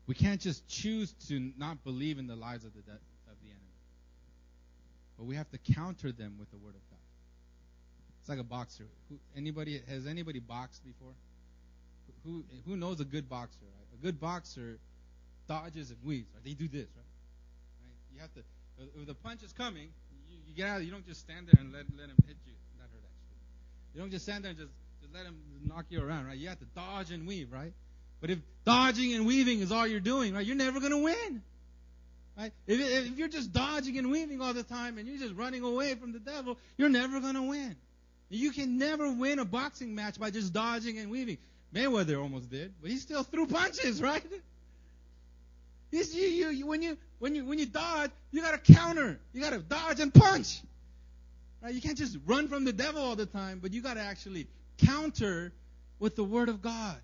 we 0.07 0.15
can't 0.15 0.39
just 0.39 0.67
choose 0.67 1.13
to 1.27 1.51
not 1.57 1.83
believe 1.83 2.19
in 2.19 2.27
the 2.27 2.35
lies 2.35 2.63
of 2.63 2.73
the 2.73 2.81
de- 2.81 2.91
of 2.91 3.37
the 3.41 3.49
enemy, 3.49 3.75
but 5.17 5.25
we 5.25 5.35
have 5.35 5.49
to 5.51 5.57
counter 5.73 6.11
them 6.11 6.35
with 6.39 6.49
the 6.51 6.57
Word 6.57 6.75
of 6.75 6.89
God. 6.89 6.99
It's 8.21 8.29
like 8.29 8.39
a 8.39 8.43
boxer. 8.43 8.85
Who, 9.09 9.19
anybody 9.35 9.81
has 9.87 10.07
anybody 10.07 10.39
boxed 10.39 10.83
before? 10.83 11.13
Who 12.23 12.43
who 12.65 12.75
knows 12.75 12.99
a 12.99 13.05
good 13.05 13.29
boxer? 13.29 13.59
Right? 13.61 13.99
A 13.99 14.03
good 14.03 14.19
boxer 14.19 14.79
dodges 15.47 15.91
and 15.91 15.99
weaves. 16.03 16.27
Right? 16.33 16.43
They 16.43 16.53
do 16.53 16.67
this, 16.67 16.87
right? 16.95 17.05
Right? 17.83 18.13
You 18.13 18.21
have 18.21 18.33
to. 18.33 18.41
If 18.99 19.07
the 19.07 19.13
punch 19.13 19.43
is 19.43 19.53
coming, 19.53 19.89
you, 20.29 20.37
you 20.47 20.55
get 20.55 20.67
out. 20.67 20.83
You 20.83 20.91
don't 20.91 21.05
just 21.05 21.21
stand 21.21 21.47
there 21.47 21.61
and 21.61 21.71
let 21.71 21.85
let 21.97 22.09
him 22.09 22.17
hit 22.27 22.37
you. 22.45 22.53
That 22.77 22.89
hurt 22.91 23.03
actually. 23.05 23.93
You 23.93 24.01
don't 24.01 24.11
just 24.11 24.25
stand 24.25 24.43
there 24.43 24.51
and 24.51 24.59
just 24.59 24.71
just 25.01 25.13
let 25.13 25.25
him 25.25 25.37
knock 25.63 25.85
you 25.89 26.03
around, 26.03 26.25
right? 26.25 26.37
You 26.37 26.49
have 26.49 26.59
to 26.59 26.65
dodge 26.75 27.11
and 27.11 27.27
weave, 27.27 27.51
right? 27.51 27.73
But 28.25 28.31
if 28.31 28.39
dodging 28.65 29.13
and 29.13 29.27
weaving 29.27 29.59
is 29.59 29.71
all 29.71 29.85
you're 29.85 29.99
doing, 29.99 30.33
right, 30.33 30.43
you're 30.43 30.55
never 30.55 30.79
going 30.79 30.93
to 30.93 30.97
win. 30.97 31.43
Right? 32.35 32.51
If, 32.65 32.79
if 32.79 33.17
you're 33.19 33.27
just 33.27 33.53
dodging 33.53 33.99
and 33.99 34.09
weaving 34.09 34.41
all 34.41 34.51
the 34.51 34.63
time 34.63 34.97
and 34.97 35.07
you're 35.07 35.19
just 35.19 35.35
running 35.35 35.61
away 35.61 35.93
from 35.93 36.11
the 36.11 36.17
devil, 36.17 36.57
you're 36.75 36.89
never 36.89 37.19
going 37.19 37.35
to 37.35 37.43
win. 37.43 37.75
You 38.29 38.49
can 38.49 38.79
never 38.79 39.13
win 39.13 39.37
a 39.37 39.45
boxing 39.45 39.93
match 39.93 40.19
by 40.19 40.31
just 40.31 40.53
dodging 40.53 40.97
and 40.97 41.11
weaving. 41.11 41.37
Mayweather 41.71 42.19
almost 42.19 42.49
did, 42.49 42.73
but 42.81 42.89
he 42.89 42.97
still 42.97 43.21
threw 43.21 43.45
punches, 43.45 44.01
right? 44.01 44.25
You, 45.91 46.01
you, 46.01 46.49
you, 46.49 46.65
when 46.65 46.81
you 46.81 46.97
when 47.19 47.35
you 47.35 47.45
when 47.45 47.59
you 47.59 47.67
dodge, 47.67 48.09
you 48.31 48.41
got 48.41 48.53
to 48.53 48.73
counter. 48.73 49.19
You 49.33 49.41
got 49.41 49.53
to 49.53 49.59
dodge 49.59 49.99
and 49.99 50.11
punch. 50.11 50.61
Right? 51.61 51.75
You 51.75 51.79
can't 51.79 51.99
just 51.99 52.17
run 52.25 52.47
from 52.47 52.65
the 52.65 52.73
devil 52.73 53.03
all 53.03 53.15
the 53.15 53.27
time, 53.27 53.59
but 53.61 53.71
you 53.71 53.83
got 53.83 53.93
to 53.93 54.01
actually 54.01 54.47
counter 54.79 55.53
with 55.99 56.15
the 56.15 56.23
word 56.23 56.49
of 56.49 56.63
God. 56.63 56.97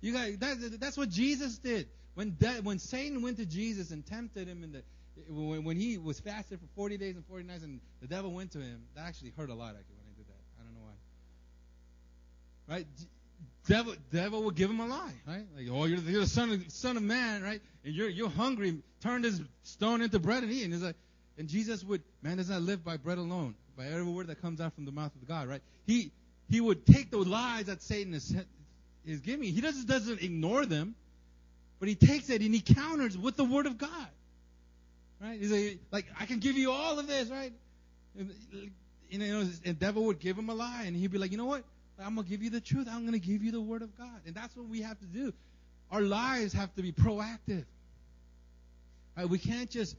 You 0.00 0.12
got 0.12 0.40
that, 0.40 0.80
that's 0.80 0.96
what 0.96 1.10
Jesus 1.10 1.58
did. 1.58 1.88
When 2.14 2.36
when 2.62 2.78
Satan 2.78 3.22
went 3.22 3.36
to 3.38 3.46
Jesus 3.46 3.90
and 3.90 4.04
tempted 4.04 4.48
him 4.48 4.64
in 4.64 4.72
the 4.72 4.82
when, 5.28 5.64
when 5.64 5.76
he 5.76 5.98
was 5.98 6.20
fasted 6.20 6.60
for 6.60 6.66
40 6.76 6.96
days 6.96 7.16
and 7.16 7.24
40 7.26 7.44
nights 7.44 7.62
and 7.62 7.80
the 8.00 8.06
devil 8.06 8.32
went 8.32 8.52
to 8.52 8.58
him, 8.58 8.82
that 8.94 9.06
actually 9.06 9.32
hurt 9.36 9.50
a 9.50 9.54
lot 9.54 9.70
actually 9.70 9.96
when 9.96 10.06
I 10.06 10.16
did 10.16 10.26
that. 10.28 10.40
I 10.58 10.64
don't 10.64 10.74
know 10.74 10.80
why. 12.66 12.74
Right? 12.74 12.86
Devil, 13.66 13.94
devil 14.10 14.42
will 14.42 14.50
give 14.50 14.70
him 14.70 14.80
a 14.80 14.86
lie, 14.86 15.12
right? 15.26 15.44
Like, 15.56 15.66
oh, 15.70 15.84
you're 15.84 16.00
the, 16.00 16.10
you're 16.10 16.20
the 16.22 16.26
son 16.26 16.50
of 16.50 16.70
son 16.70 16.96
of 16.96 17.02
man, 17.02 17.42
right? 17.42 17.60
And 17.84 17.94
you're 17.94 18.08
you're 18.08 18.30
hungry. 18.30 18.82
Turn 19.02 19.22
this 19.22 19.40
stone 19.62 20.00
into 20.02 20.18
bread 20.18 20.42
and 20.42 20.50
eat. 20.52 20.64
And, 20.64 20.82
like, 20.82 20.96
and 21.38 21.48
Jesus 21.48 21.84
would, 21.84 22.02
man 22.22 22.38
does 22.38 22.50
not 22.50 22.62
live 22.62 22.84
by 22.84 22.96
bread 22.96 23.18
alone, 23.18 23.54
by 23.76 23.86
every 23.86 24.04
word 24.04 24.26
that 24.28 24.42
comes 24.42 24.60
out 24.60 24.74
from 24.74 24.84
the 24.86 24.92
mouth 24.92 25.14
of 25.14 25.28
God, 25.28 25.48
right? 25.48 25.62
He 25.86 26.10
he 26.48 26.60
would 26.60 26.84
take 26.84 27.10
those 27.10 27.26
lies 27.26 27.66
that 27.66 27.82
Satan 27.82 28.12
is 28.14 28.34
is 29.06 29.20
giving. 29.20 29.52
He 29.52 29.60
doesn't 29.60 29.86
doesn't 29.86 30.22
ignore 30.22 30.66
them, 30.66 30.94
but 31.78 31.88
he 31.88 31.94
takes 31.94 32.30
it 32.30 32.42
and 32.42 32.54
he 32.54 32.60
counters 32.60 33.16
with 33.16 33.36
the 33.36 33.44
word 33.44 33.66
of 33.66 33.78
God, 33.78 34.08
right? 35.20 35.38
He's 35.38 35.78
like, 35.90 36.06
I 36.18 36.26
can 36.26 36.38
give 36.38 36.56
you 36.56 36.70
all 36.70 36.98
of 36.98 37.06
this, 37.06 37.28
right? 37.28 37.52
And, 38.18 38.34
you 39.08 39.18
know, 39.18 39.48
and 39.64 39.78
devil 39.78 40.04
would 40.04 40.20
give 40.20 40.38
him 40.38 40.48
a 40.50 40.54
lie, 40.54 40.84
and 40.86 40.96
he'd 40.96 41.10
be 41.10 41.18
like, 41.18 41.32
you 41.32 41.38
know 41.38 41.46
what? 41.46 41.64
I'm 41.98 42.16
to 42.16 42.22
give 42.22 42.42
you 42.42 42.50
the 42.50 42.60
truth. 42.60 42.88
I'm 42.90 43.10
to 43.12 43.18
give 43.18 43.42
you 43.42 43.52
the 43.52 43.60
word 43.60 43.82
of 43.82 43.96
God. 43.98 44.20
And 44.26 44.34
that's 44.34 44.56
what 44.56 44.68
we 44.68 44.82
have 44.82 44.98
to 45.00 45.06
do. 45.06 45.32
Our 45.90 46.00
lives 46.00 46.52
have 46.54 46.74
to 46.76 46.82
be 46.82 46.92
proactive. 46.92 47.64
Right? 49.16 49.28
We 49.28 49.38
can't 49.38 49.68
just 49.68 49.96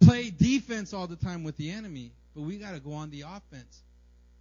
play 0.00 0.30
defense 0.30 0.92
all 0.92 1.06
the 1.06 1.16
time 1.16 1.44
with 1.44 1.56
the 1.56 1.70
enemy, 1.70 2.12
but 2.34 2.42
we 2.42 2.58
got 2.58 2.72
to 2.72 2.80
go 2.80 2.92
on 2.92 3.10
the 3.10 3.22
offense. 3.22 3.82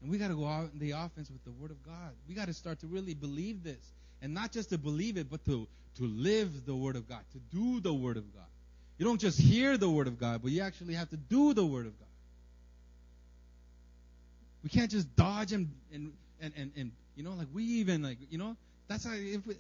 And 0.02 0.12
we 0.12 0.17
got 0.17 0.28
to 0.28 0.36
go 0.36 0.48
in 0.72 0.80
the 0.80 0.91
offense 0.91 1.30
with 1.30 1.43
the 1.46 1.52
word 1.52 1.72
of 1.72 1.82
God. 1.86 2.12
We 2.28 2.36
got 2.36 2.48
to 2.48 2.54
start 2.54 2.80
to 2.82 2.88
really 2.88 3.13
believe 3.13 3.63
this. 3.63 3.84
And 4.21 4.34
not 4.34 4.51
just 4.51 4.69
to 4.69 4.77
believe 4.77 5.17
it, 5.17 5.30
but 5.30 5.43
to, 5.45 5.67
to 5.97 6.03
live 6.03 6.65
the 6.65 6.75
word 6.75 6.95
of 6.95 7.08
God, 7.08 7.21
to 7.34 7.56
do 7.56 7.80
the 7.80 7.93
word 7.93 8.17
of 8.17 8.34
God. 8.34 8.43
You 8.97 9.06
don't 9.06 9.21
just 9.21 9.39
hear 9.39 9.77
the 9.77 9.89
word 9.89 10.08
of 10.08 10.19
God, 10.19 10.41
but 10.41 10.51
you 10.51 10.62
actually 10.62 10.95
have 10.95 11.10
to 11.10 11.17
do 11.17 11.53
the 11.53 11.65
word 11.65 11.86
of 11.86 11.97
God. 11.99 12.08
We 14.63 14.69
can't 14.69 14.89
just 14.89 15.15
dodge 15.15 15.53
and, 15.53 15.69
and 15.93 16.12
and, 16.41 16.53
and, 16.56 16.71
and 16.75 16.91
you 17.15 17.23
know, 17.23 17.32
like 17.32 17.47
we 17.53 17.63
even 17.63 18.03
like, 18.03 18.17
you 18.30 18.38
know, 18.38 18.56
that's 18.88 19.06
how, 19.06 19.13
if, 19.13 19.47
if, 19.47 19.58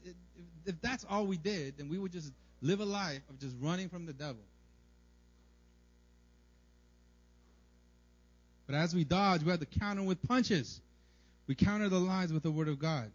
if 0.65 0.81
that's 0.81 1.05
all 1.09 1.25
we 1.25 1.37
did, 1.37 1.77
then 1.77 1.89
we 1.89 1.97
would 1.97 2.11
just 2.11 2.31
live 2.61 2.79
a 2.79 2.85
life 2.85 3.21
of 3.29 3.39
just 3.39 3.55
running 3.59 3.89
from 3.89 4.05
the 4.05 4.13
devil. 4.13 4.41
But 8.67 8.75
as 8.75 8.93
we 8.93 9.03
dodge, 9.03 9.43
we 9.43 9.51
have 9.51 9.59
to 9.59 9.79
counter 9.79 10.03
with 10.03 10.21
punches. 10.27 10.81
We 11.47 11.55
counter 11.55 11.87
the 11.89 11.99
lies 11.99 12.33
with 12.33 12.43
the 12.43 12.51
word 12.51 12.67
of 12.67 12.79
God. 12.79 13.09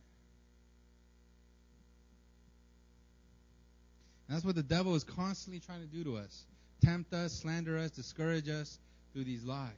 That's 4.33 4.47
what 4.47 4.55
the 4.55 4.63
devil 4.63 4.95
is 4.95 5.05
constantly 5.05 5.61
trying 5.61 5.83
to 5.83 5.87
do 5.87 6.03
to 6.05 6.17
us. 6.17 6.47
Tempt 6.83 7.13
us, 7.13 7.33
slander 7.35 7.77
us, 7.77 7.91
discourage 7.91 8.49
us 8.49 8.79
through 9.13 9.25
these 9.25 9.45
lies. 9.45 9.69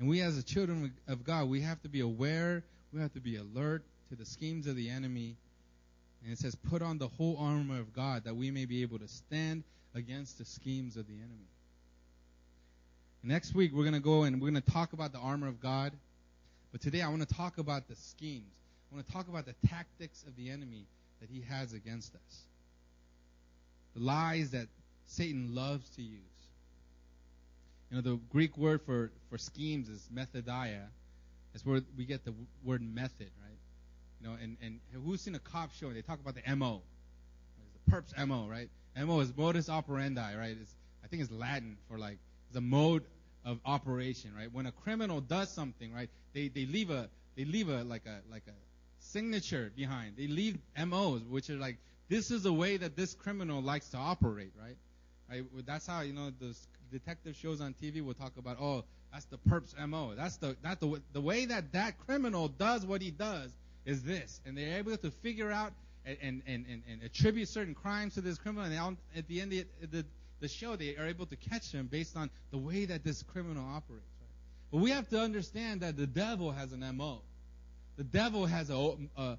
And 0.00 0.08
we, 0.08 0.20
as 0.20 0.36
the 0.36 0.42
children 0.42 0.92
of 1.06 1.22
God, 1.22 1.48
we 1.48 1.60
have 1.60 1.80
to 1.82 1.88
be 1.88 2.00
aware, 2.00 2.64
we 2.92 3.00
have 3.00 3.12
to 3.12 3.20
be 3.20 3.36
alert 3.36 3.84
to 4.08 4.16
the 4.16 4.24
schemes 4.26 4.66
of 4.66 4.74
the 4.74 4.90
enemy, 4.90 5.36
And 6.24 6.32
it 6.32 6.38
says, 6.38 6.54
put 6.54 6.82
on 6.82 6.98
the 6.98 7.06
whole 7.06 7.36
armor 7.38 7.78
of 7.78 7.94
God 7.94 8.24
that 8.24 8.34
we 8.34 8.50
may 8.50 8.64
be 8.64 8.82
able 8.82 8.98
to 8.98 9.08
stand 9.08 9.62
against 9.94 10.38
the 10.38 10.44
schemes 10.44 10.96
of 10.96 11.06
the 11.06 11.14
enemy. 11.14 11.48
Next 13.22 13.54
week, 13.54 13.72
we're 13.72 13.84
going 13.84 13.94
to 13.94 14.00
go 14.00 14.24
and 14.24 14.40
we're 14.40 14.50
going 14.50 14.62
to 14.62 14.72
talk 14.72 14.92
about 14.92 15.12
the 15.12 15.18
armor 15.18 15.46
of 15.46 15.60
God. 15.60 15.92
But 16.72 16.80
today, 16.80 17.02
I 17.02 17.08
want 17.08 17.26
to 17.28 17.34
talk 17.34 17.58
about 17.58 17.86
the 17.88 17.94
schemes. 17.94 18.54
I 18.90 18.96
want 18.96 19.06
to 19.06 19.12
talk 19.12 19.28
about 19.28 19.46
the 19.46 19.54
tactics 19.68 20.24
of 20.26 20.34
the 20.36 20.50
enemy 20.50 20.86
that 21.20 21.30
he 21.30 21.42
has 21.48 21.72
against 21.72 22.14
us. 22.14 22.42
The 23.94 24.00
lies 24.00 24.50
that 24.50 24.68
Satan 25.06 25.54
loves 25.54 25.88
to 25.96 26.02
use. 26.02 26.18
You 27.90 27.96
know, 27.96 28.02
the 28.02 28.20
Greek 28.30 28.56
word 28.56 28.80
for, 28.82 29.10
for 29.28 29.36
schemes 29.36 29.88
is 29.88 30.08
methodia. 30.14 30.86
That's 31.52 31.66
where 31.66 31.82
we 31.96 32.04
get 32.06 32.24
the 32.24 32.32
word 32.64 32.80
method, 32.82 33.30
right? 33.42 33.58
You 34.20 34.28
know, 34.28 34.36
and, 34.42 34.56
and 34.62 34.80
who's 35.04 35.20
seen 35.20 35.34
a 35.34 35.38
cop 35.38 35.74
show 35.74 35.88
and 35.88 35.96
they 35.96 36.02
talk 36.02 36.20
about 36.20 36.34
the 36.34 36.56
MO? 36.56 36.80
It's 37.58 37.84
The 37.84 37.90
perp's 37.90 38.14
MO, 38.26 38.46
right? 38.48 38.70
MO 38.96 39.20
is 39.20 39.36
modus 39.36 39.68
operandi, 39.68 40.34
right? 40.36 40.56
It's, 40.60 40.74
I 41.04 41.08
think 41.08 41.22
it's 41.22 41.32
Latin 41.32 41.76
for 41.88 41.98
like 41.98 42.18
the 42.52 42.60
mode 42.60 43.04
of 43.44 43.58
operation, 43.66 44.32
right? 44.36 44.50
When 44.52 44.66
a 44.66 44.72
criminal 44.72 45.20
does 45.20 45.50
something, 45.50 45.92
right, 45.92 46.08
they, 46.32 46.48
they 46.48 46.66
leave 46.66 46.90
a 46.90 47.08
they 47.36 47.44
leave 47.44 47.68
a 47.68 47.82
like 47.84 48.06
a 48.06 48.20
like 48.30 48.44
a 48.46 48.52
signature 49.00 49.72
behind. 49.74 50.16
They 50.16 50.28
leave 50.28 50.58
MOs, 50.86 51.22
which 51.22 51.50
are 51.50 51.56
like 51.56 51.78
this 52.12 52.30
is 52.30 52.42
the 52.42 52.52
way 52.52 52.76
that 52.76 52.94
this 52.94 53.14
criminal 53.14 53.62
likes 53.62 53.88
to 53.88 53.96
operate, 53.96 54.52
right? 54.60 55.44
That's 55.64 55.86
how 55.86 56.02
you 56.02 56.12
know 56.12 56.30
the 56.40 56.54
detective 56.90 57.34
shows 57.36 57.62
on 57.62 57.74
TV 57.82 58.04
will 58.04 58.12
talk 58.12 58.32
about, 58.36 58.58
oh, 58.60 58.84
that's 59.10 59.24
the 59.26 59.38
perp's 59.38 59.74
MO. 59.86 60.14
That's 60.14 60.36
the 60.36 60.54
that 60.62 60.78
the 60.78 61.00
the 61.14 61.22
way 61.22 61.46
that 61.46 61.72
that 61.72 61.98
criminal 62.06 62.48
does 62.48 62.84
what 62.84 63.00
he 63.00 63.10
does 63.10 63.50
is 63.86 64.02
this, 64.02 64.42
and 64.44 64.58
they're 64.58 64.76
able 64.76 64.94
to 64.98 65.10
figure 65.10 65.50
out 65.50 65.72
and 66.04 66.42
and 66.46 66.66
and, 66.68 66.82
and 66.90 67.02
attribute 67.02 67.48
certain 67.48 67.74
crimes 67.74 68.12
to 68.14 68.20
this 68.20 68.36
criminal, 68.36 68.70
and 68.70 68.98
at 69.16 69.26
the 69.26 69.40
end 69.40 69.54
of 69.54 69.64
the, 69.80 69.86
the 69.86 70.04
the 70.40 70.48
show, 70.48 70.76
they 70.76 70.94
are 70.96 71.06
able 71.06 71.24
to 71.24 71.36
catch 71.36 71.72
him 71.72 71.86
based 71.86 72.14
on 72.14 72.28
the 72.50 72.58
way 72.58 72.84
that 72.84 73.04
this 73.04 73.22
criminal 73.22 73.64
operates. 73.64 74.04
Right? 74.20 74.28
But 74.70 74.78
we 74.82 74.90
have 74.90 75.08
to 75.08 75.18
understand 75.18 75.80
that 75.80 75.96
the 75.96 76.06
devil 76.06 76.50
has 76.50 76.72
an 76.72 76.84
MO. 76.94 77.22
The 77.96 78.04
devil 78.04 78.44
has 78.44 78.68
a, 78.68 78.96
a, 79.16 79.38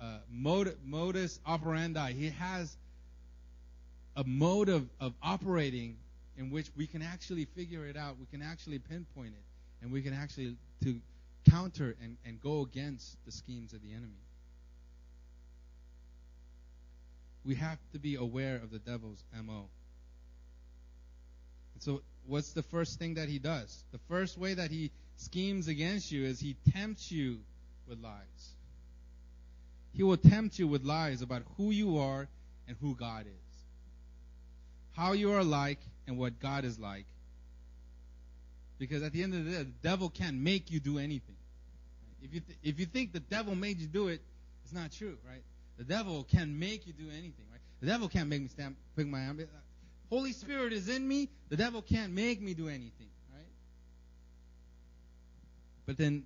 Uh, 0.00 0.04
a 0.04 0.74
modus 0.84 1.40
operandi. 1.46 2.12
He 2.12 2.30
has 2.30 2.76
a 4.16 4.24
mode 4.24 4.68
of, 4.68 4.88
of 5.00 5.12
operating 5.22 5.96
in 6.36 6.50
which 6.50 6.70
we 6.76 6.86
can 6.86 7.02
actually 7.02 7.44
figure 7.44 7.84
it 7.86 7.96
out. 7.96 8.16
We 8.18 8.26
can 8.26 8.42
actually 8.42 8.78
pinpoint 8.78 9.34
it. 9.34 9.82
And 9.82 9.92
we 9.92 10.02
can 10.02 10.14
actually 10.14 10.56
to 10.84 11.00
counter 11.50 11.96
and, 12.02 12.16
and 12.24 12.40
go 12.40 12.62
against 12.62 13.16
the 13.24 13.32
schemes 13.32 13.72
of 13.72 13.82
the 13.82 13.92
enemy. 13.92 14.22
We 17.44 17.54
have 17.56 17.78
to 17.92 17.98
be 17.98 18.16
aware 18.16 18.56
of 18.56 18.70
the 18.70 18.78
devil's 18.78 19.22
MO. 19.44 19.68
So, 21.80 22.02
what's 22.26 22.52
the 22.52 22.62
first 22.62 22.98
thing 22.98 23.14
that 23.14 23.28
he 23.28 23.38
does? 23.38 23.84
The 23.92 24.00
first 24.08 24.36
way 24.36 24.54
that 24.54 24.70
he 24.70 24.90
schemes 25.16 25.68
against 25.68 26.10
you 26.10 26.24
is 26.24 26.40
he 26.40 26.56
tempts 26.72 27.10
you 27.10 27.38
with 27.88 28.00
lies. 28.00 28.54
He 29.98 30.04
will 30.04 30.16
tempt 30.16 30.60
you 30.60 30.68
with 30.68 30.84
lies 30.84 31.22
about 31.22 31.42
who 31.56 31.72
you 31.72 31.98
are 31.98 32.28
and 32.68 32.76
who 32.80 32.94
God 32.94 33.26
is, 33.26 33.64
how 34.92 35.10
you 35.10 35.32
are 35.32 35.42
like 35.42 35.80
and 36.06 36.16
what 36.16 36.38
God 36.38 36.64
is 36.64 36.78
like. 36.78 37.04
Because 38.78 39.02
at 39.02 39.12
the 39.12 39.24
end 39.24 39.34
of 39.34 39.44
the 39.44 39.50
day, 39.50 39.56
the 39.56 39.64
devil 39.82 40.08
can't 40.08 40.36
make 40.36 40.70
you 40.70 40.78
do 40.78 41.00
anything. 41.00 41.34
If 42.22 42.32
you 42.32 42.38
th- 42.38 42.58
if 42.62 42.78
you 42.78 42.86
think 42.86 43.12
the 43.12 43.18
devil 43.18 43.56
made 43.56 43.80
you 43.80 43.88
do 43.88 44.06
it, 44.06 44.22
it's 44.62 44.72
not 44.72 44.92
true, 44.92 45.18
right? 45.28 45.42
The 45.78 45.84
devil 45.84 46.22
can 46.30 46.56
make 46.56 46.86
you 46.86 46.92
do 46.92 47.10
anything, 47.10 47.46
right? 47.50 47.60
The 47.80 47.88
devil 47.88 48.08
can't 48.08 48.28
make 48.28 48.42
me 48.42 48.46
stand, 48.46 48.76
pick 48.94 49.08
my 49.08 49.26
arm. 49.26 49.40
Uh, 49.40 49.46
Holy 50.10 50.32
Spirit 50.32 50.72
is 50.72 50.88
in 50.88 51.08
me. 51.08 51.28
The 51.48 51.56
devil 51.56 51.82
can't 51.82 52.12
make 52.12 52.40
me 52.40 52.54
do 52.54 52.68
anything, 52.68 53.10
right? 53.34 53.50
But 55.86 55.96
then 55.96 56.22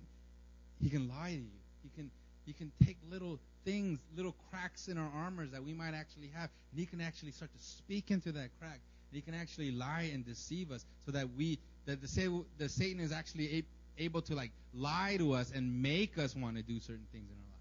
he 0.79 0.91
can 0.91 1.09
lie 1.09 1.31
to 1.31 1.37
you. 1.37 1.59
He 1.81 1.89
can 1.95 2.11
he 2.45 2.53
can 2.53 2.71
take 2.85 2.97
little 3.09 3.39
things, 3.65 3.99
little 4.15 4.35
cracks 4.49 4.87
in 4.87 4.97
our 4.97 5.09
armors 5.15 5.51
that 5.51 5.63
we 5.63 5.73
might 5.73 5.93
actually 5.93 6.29
have, 6.33 6.49
and 6.71 6.79
he 6.79 6.85
can 6.85 7.01
actually 7.01 7.31
start 7.31 7.51
to 7.53 7.63
speak 7.63 8.11
into 8.11 8.31
that 8.31 8.49
crack. 8.59 8.79
And 9.11 9.15
he 9.15 9.21
can 9.21 9.33
actually 9.33 9.71
lie 9.71 10.09
and 10.13 10.25
deceive 10.25 10.71
us 10.71 10.85
so 11.05 11.11
that 11.11 11.27
we 11.37 11.59
that 11.85 12.01
the, 12.01 12.43
the 12.57 12.69
Satan 12.69 13.01
is 13.01 13.11
actually 13.11 13.65
able 13.97 14.21
to 14.23 14.35
like 14.35 14.51
lie 14.73 15.17
to 15.17 15.33
us 15.33 15.51
and 15.53 15.81
make 15.81 16.17
us 16.17 16.35
want 16.35 16.55
to 16.55 16.63
do 16.63 16.79
certain 16.79 17.05
things 17.11 17.29
in 17.29 17.35
our 17.35 17.51
lives. 17.51 17.53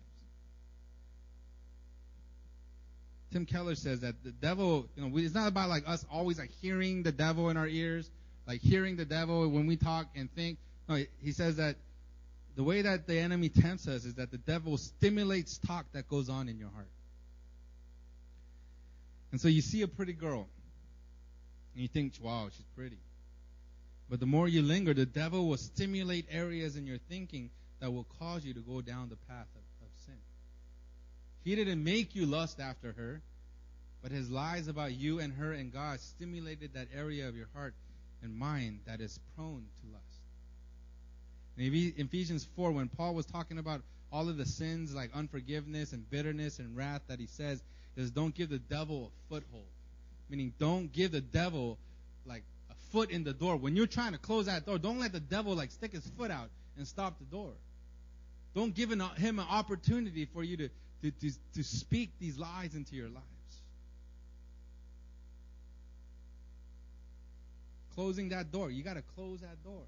Tim 3.32 3.46
Keller 3.46 3.74
says 3.74 4.00
that 4.00 4.22
the 4.22 4.30
devil, 4.30 4.86
you 4.96 5.02
know, 5.02 5.16
it's 5.16 5.34
not 5.34 5.48
about 5.48 5.68
like 5.68 5.88
us 5.88 6.04
always 6.10 6.38
like 6.38 6.50
hearing 6.60 7.02
the 7.02 7.12
devil 7.12 7.50
in 7.50 7.56
our 7.56 7.66
ears, 7.66 8.10
like 8.46 8.60
hearing 8.60 8.96
the 8.96 9.04
devil 9.04 9.48
when 9.48 9.66
we 9.66 9.76
talk 9.76 10.06
and 10.14 10.32
think. 10.34 10.58
No, 10.88 11.02
he 11.22 11.32
says 11.32 11.56
that 11.56 11.76
the 12.54 12.62
way 12.62 12.82
that 12.82 13.06
the 13.06 13.18
enemy 13.18 13.48
tempts 13.48 13.88
us 13.88 14.04
is 14.04 14.14
that 14.14 14.30
the 14.30 14.38
devil 14.38 14.76
stimulates 14.76 15.58
talk 15.58 15.86
that 15.92 16.08
goes 16.08 16.28
on 16.28 16.48
in 16.48 16.58
your 16.58 16.70
heart. 16.70 16.90
And 19.30 19.40
so 19.40 19.48
you 19.48 19.62
see 19.62 19.82
a 19.82 19.88
pretty 19.88 20.12
girl, 20.12 20.46
and 21.72 21.82
you 21.82 21.88
think, 21.88 22.12
wow, 22.20 22.48
she's 22.54 22.66
pretty. 22.76 22.98
But 24.10 24.20
the 24.20 24.26
more 24.26 24.46
you 24.46 24.60
linger, 24.60 24.92
the 24.92 25.06
devil 25.06 25.48
will 25.48 25.56
stimulate 25.56 26.26
areas 26.30 26.76
in 26.76 26.86
your 26.86 26.98
thinking 27.08 27.48
that 27.80 27.90
will 27.90 28.06
cause 28.18 28.44
you 28.44 28.52
to 28.52 28.60
go 28.60 28.82
down 28.82 29.08
the 29.08 29.16
path 29.16 29.46
of 29.56 29.88
sin. 30.04 30.18
he 31.44 31.56
didn't 31.56 31.82
make 31.82 32.14
you 32.14 32.26
lust 32.26 32.60
after 32.60 32.92
her, 32.92 33.22
but 34.02 34.12
his 34.12 34.30
lies 34.30 34.68
about 34.68 34.92
you 34.92 35.20
and 35.20 35.32
her 35.34 35.52
and 35.52 35.72
God 35.72 36.00
stimulated 36.00 36.74
that 36.74 36.88
area 36.94 37.28
of 37.28 37.36
your 37.36 37.48
heart 37.54 37.74
and 38.22 38.36
mind 38.36 38.80
that 38.86 39.00
is 39.00 39.18
prone 39.34 39.64
to 39.80 39.92
lust. 39.92 40.11
Maybe 41.56 41.88
Ephesians 41.96 42.46
4, 42.56 42.72
when 42.72 42.88
Paul 42.88 43.14
was 43.14 43.26
talking 43.26 43.58
about 43.58 43.82
all 44.10 44.28
of 44.28 44.36
the 44.36 44.46
sins 44.46 44.94
like 44.94 45.10
unforgiveness 45.14 45.92
and 45.92 46.08
bitterness 46.10 46.58
and 46.58 46.76
wrath 46.76 47.02
that 47.08 47.18
he 47.18 47.26
says, 47.26 47.62
is 47.96 48.10
don't 48.10 48.34
give 48.34 48.48
the 48.48 48.58
devil 48.58 49.12
a 49.12 49.34
foothold. 49.34 49.66
Meaning 50.28 50.54
don't 50.58 50.92
give 50.92 51.12
the 51.12 51.20
devil 51.20 51.78
like 52.24 52.42
a 52.70 52.74
foot 52.90 53.10
in 53.10 53.24
the 53.24 53.34
door. 53.34 53.56
When 53.56 53.76
you're 53.76 53.86
trying 53.86 54.12
to 54.12 54.18
close 54.18 54.46
that 54.46 54.64
door, 54.64 54.78
don't 54.78 54.98
let 54.98 55.12
the 55.12 55.20
devil 55.20 55.54
like 55.54 55.70
stick 55.70 55.92
his 55.92 56.06
foot 56.16 56.30
out 56.30 56.48
and 56.76 56.86
stop 56.86 57.18
the 57.18 57.24
door. 57.24 57.52
Don't 58.54 58.74
give 58.74 58.90
him 58.90 59.38
an 59.38 59.46
opportunity 59.50 60.26
for 60.26 60.42
you 60.42 60.56
to, 60.58 60.68
to, 61.02 61.10
to, 61.10 61.30
to 61.54 61.62
speak 61.62 62.10
these 62.18 62.38
lies 62.38 62.74
into 62.74 62.96
your 62.96 63.08
lives. 63.08 63.26
Closing 67.94 68.30
that 68.30 68.52
door. 68.52 68.70
You 68.70 68.82
got 68.82 68.94
to 68.94 69.02
close 69.14 69.40
that 69.40 69.62
door. 69.64 69.82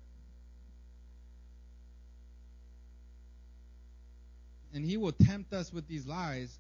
And 4.74 4.84
he 4.84 4.96
will 4.96 5.12
tempt 5.12 5.52
us 5.52 5.72
with 5.72 5.88
these 5.88 6.06
lies. 6.06 6.58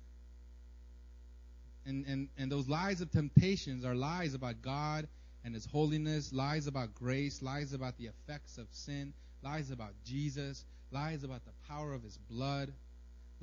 And, 1.84 2.06
and, 2.06 2.28
and 2.38 2.50
those 2.50 2.68
lies 2.68 3.02
of 3.02 3.10
temptations 3.10 3.84
are 3.84 3.94
lies 3.94 4.32
about 4.32 4.62
God 4.62 5.06
and 5.44 5.52
His 5.52 5.66
holiness, 5.66 6.32
lies 6.32 6.66
about 6.66 6.94
grace, 6.94 7.42
lies 7.42 7.74
about 7.74 7.98
the 7.98 8.06
effects 8.06 8.56
of 8.56 8.66
sin, 8.70 9.12
lies 9.42 9.70
about 9.70 9.92
Jesus, 10.06 10.64
lies 10.90 11.24
about 11.24 11.44
the 11.44 11.50
power 11.68 11.92
of 11.92 12.02
His 12.02 12.16
blood 12.30 12.72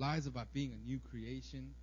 lies 0.02 0.26
about 0.26 0.52
being 0.54 0.74
a 0.74 0.88
new 0.88 1.00
creation. 1.12 1.74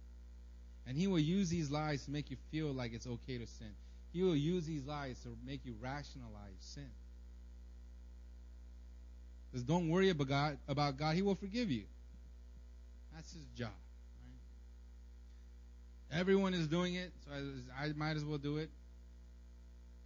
And 0.87 0.96
he 0.96 1.07
will 1.07 1.18
use 1.18 1.48
these 1.48 1.70
lies 1.70 2.05
to 2.05 2.11
make 2.11 2.31
you 2.31 2.37
feel 2.51 2.72
like 2.72 2.92
it's 2.92 3.07
okay 3.07 3.38
to 3.38 3.46
sin. 3.46 3.70
He 4.12 4.22
will 4.22 4.37
use 4.37 4.66
these 4.66 4.85
lies 4.85 5.18
to 5.20 5.29
make 5.46 5.64
you 5.64 5.74
rationalize 5.81 6.59
sin. 6.61 6.90
Because 9.51 9.64
don't 9.64 9.88
worry 9.88 10.11
about 10.11 10.29
God, 10.29 10.59
about 10.66 10.96
God. 10.96 11.14
He 11.14 11.22
will 11.22 11.35
forgive 11.35 11.70
you. 11.70 11.85
That's 13.18 13.33
his 13.33 13.42
job. 13.57 13.72
Right? 16.12 16.20
Everyone 16.20 16.55
is 16.55 16.68
doing 16.68 16.95
it, 16.95 17.11
so 17.24 17.32
I, 17.76 17.86
I 17.86 17.93
might 17.95 18.16
as 18.16 18.24
well 18.24 18.38
do 18.38 18.59
it. 18.59 18.70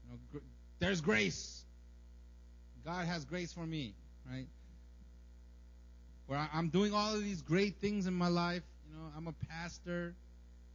You 0.04 0.12
know, 0.12 0.18
gr- 0.32 0.38
there's 0.78 1.02
grace. 1.02 1.62
God 2.86 3.06
has 3.06 3.26
grace 3.26 3.52
for 3.52 3.66
me, 3.66 3.92
right? 4.30 4.46
where 6.32 6.48
I'm 6.54 6.70
doing 6.70 6.94
all 6.94 7.14
of 7.14 7.22
these 7.22 7.42
great 7.42 7.76
things 7.76 8.06
in 8.06 8.14
my 8.14 8.28
life. 8.28 8.62
You 8.88 8.96
know, 8.96 9.04
I'm 9.14 9.26
a 9.26 9.34
pastor. 9.50 10.14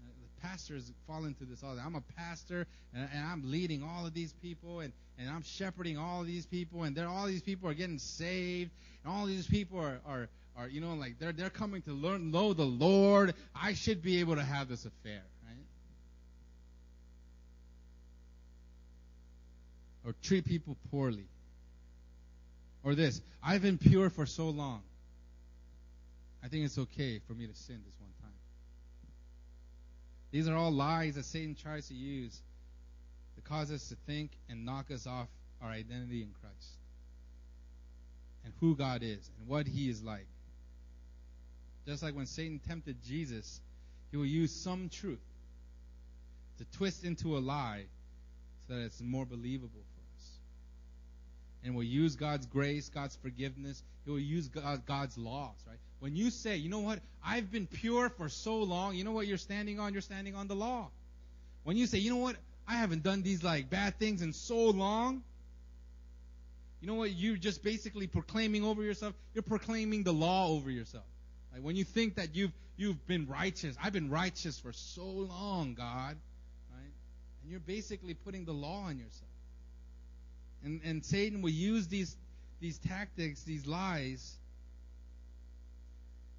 The 0.05 0.47
pastors 0.47 0.91
fall 1.07 1.25
into 1.25 1.45
this 1.45 1.63
all. 1.63 1.75
I'm 1.83 1.95
a 1.95 2.03
pastor, 2.15 2.67
and, 2.93 3.09
and 3.11 3.25
I'm 3.25 3.49
leading 3.49 3.81
all 3.81 4.05
of 4.05 4.13
these 4.13 4.33
people, 4.33 4.81
and, 4.81 4.93
and 5.17 5.27
I'm 5.27 5.41
shepherding 5.41 5.97
all 5.97 6.21
of 6.21 6.27
these 6.27 6.45
people, 6.45 6.83
and 6.83 6.95
all 6.99 7.25
these 7.25 7.41
people 7.41 7.67
are 7.67 7.73
getting 7.73 7.97
saved, 7.97 8.69
and 9.03 9.11
all 9.11 9.25
these 9.25 9.47
people 9.47 9.79
are, 9.79 9.99
are 10.05 10.29
are 10.57 10.67
you 10.67 10.81
know 10.81 10.95
like 10.95 11.19
they're 11.19 11.31
they're 11.31 11.49
coming 11.49 11.81
to 11.83 11.91
learn 11.91 12.31
know 12.31 12.53
the 12.53 12.65
Lord. 12.65 13.35
I 13.55 13.73
should 13.73 14.01
be 14.01 14.19
able 14.19 14.35
to 14.35 14.43
have 14.43 14.67
this 14.67 14.85
affair, 14.85 15.21
right? 15.45 15.65
Or 20.05 20.15
treat 20.23 20.45
people 20.45 20.75
poorly. 20.89 21.27
Or 22.83 22.95
this, 22.95 23.21
I've 23.43 23.61
been 23.61 23.77
pure 23.77 24.09
for 24.09 24.25
so 24.25 24.49
long. 24.49 24.81
I 26.43 26.47
think 26.47 26.65
it's 26.65 26.77
okay 26.77 27.19
for 27.27 27.33
me 27.33 27.45
to 27.45 27.53
sin 27.53 27.81
this 27.85 27.95
one 27.99 28.11
time. 28.21 28.31
These 30.31 30.47
are 30.47 30.55
all 30.55 30.71
lies 30.71 31.15
that 31.15 31.25
Satan 31.25 31.55
tries 31.55 31.87
to 31.89 31.93
use 31.93 32.41
to 33.35 33.41
cause 33.41 33.71
us 33.71 33.89
to 33.89 33.95
think 34.07 34.31
and 34.49 34.65
knock 34.65 34.89
us 34.91 35.05
off 35.05 35.27
our 35.61 35.69
identity 35.69 36.21
in 36.21 36.29
Christ 36.41 36.77
and 38.45 38.53
who 38.59 38.75
God 38.75 39.03
is 39.03 39.29
and 39.39 39.47
what 39.47 39.67
He 39.67 39.89
is 39.89 40.01
like. 40.01 40.27
Just 41.87 42.03
like 42.03 42.15
when 42.15 42.25
Satan 42.25 42.59
tempted 42.67 42.97
Jesus, 43.05 43.61
he 44.11 44.17
will 44.17 44.25
use 44.25 44.51
some 44.51 44.89
truth 44.89 45.23
to 46.57 46.65
twist 46.77 47.05
into 47.05 47.37
a 47.37 47.39
lie 47.39 47.85
so 48.67 48.75
that 48.75 48.81
it's 48.81 49.01
more 49.01 49.25
believable 49.25 49.69
for 49.71 50.17
us. 50.17 50.29
And 51.63 51.75
we'll 51.75 51.85
use 51.85 52.17
God's 52.17 52.45
grace, 52.45 52.89
God's 52.89 53.15
forgiveness. 53.15 53.81
He 54.03 54.11
will 54.11 54.19
use 54.19 54.49
God, 54.49 54.85
God's 54.85 55.17
laws, 55.17 55.55
right? 55.65 55.77
When 56.01 56.15
you 56.15 56.29
say, 56.29 56.57
you 56.57 56.69
know 56.69 56.79
what, 56.79 56.99
I've 57.25 57.51
been 57.51 57.67
pure 57.67 58.09
for 58.09 58.27
so 58.27 58.57
long, 58.57 58.95
you 58.95 59.05
know 59.05 59.13
what 59.13 59.25
you're 59.25 59.37
standing 59.37 59.79
on? 59.79 59.93
You're 59.93 60.01
standing 60.01 60.35
on 60.35 60.47
the 60.49 60.55
law. 60.55 60.89
When 61.63 61.77
you 61.77 61.87
say, 61.87 61.99
you 61.99 62.09
know 62.09 62.17
what, 62.17 62.35
I 62.67 62.73
haven't 62.73 63.03
done 63.03 63.23
these 63.23 63.45
like 63.45 63.69
bad 63.69 63.97
things 63.97 64.21
in 64.21 64.33
so 64.33 64.71
long, 64.71 65.23
you 66.81 66.87
know 66.87 66.95
what, 66.95 67.11
you're 67.11 67.37
just 67.37 67.63
basically 67.63 68.07
proclaiming 68.07 68.65
over 68.65 68.83
yourself, 68.83 69.13
you're 69.33 69.41
proclaiming 69.41 70.03
the 70.03 70.13
law 70.13 70.49
over 70.49 70.69
yourself. 70.69 71.05
Like 71.57 71.65
when 71.65 71.75
you 71.75 71.85
think 71.85 72.15
that 72.15 72.35
you've 72.35 72.51
you've 72.77 73.07
been 73.07 73.25
righteous, 73.25 73.75
I've 73.83 73.93
been 73.93 74.11
righteous 74.11 74.59
for 74.59 74.71
so 74.73 75.05
long, 75.05 75.73
God, 75.73 76.15
right? 76.71 76.93
And 77.41 77.49
you're 77.49 77.59
basically 77.59 78.13
putting 78.13 78.45
the 78.45 78.51
law 78.51 78.83
on 78.83 78.99
yourself. 78.99 79.31
And 80.63 80.81
and 80.85 81.03
Satan 81.03 81.41
will 81.41 81.49
use 81.49 81.87
these 81.87 82.15
these 82.59 82.77
tactics, 82.77 83.41
these 83.41 83.65
lies, 83.65 84.35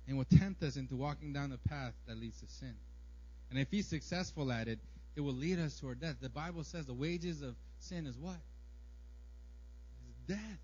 and 0.06 0.16
will 0.16 0.38
tempt 0.38 0.62
us 0.62 0.76
into 0.76 0.94
walking 0.94 1.32
down 1.32 1.50
the 1.50 1.58
path 1.68 1.94
that 2.06 2.16
leads 2.16 2.40
to 2.40 2.46
sin. 2.46 2.76
And 3.50 3.58
if 3.58 3.66
he's 3.72 3.88
successful 3.88 4.52
at 4.52 4.68
it, 4.68 4.78
it 5.16 5.20
will 5.20 5.34
lead 5.34 5.58
us 5.58 5.80
to 5.80 5.88
our 5.88 5.96
death. 5.96 6.14
The 6.20 6.28
Bible 6.28 6.62
says 6.62 6.86
the 6.86 6.94
wages 6.94 7.42
of 7.42 7.56
sin 7.80 8.06
is 8.06 8.16
what? 8.16 8.38
Is 10.10 10.36
death. 10.36 10.60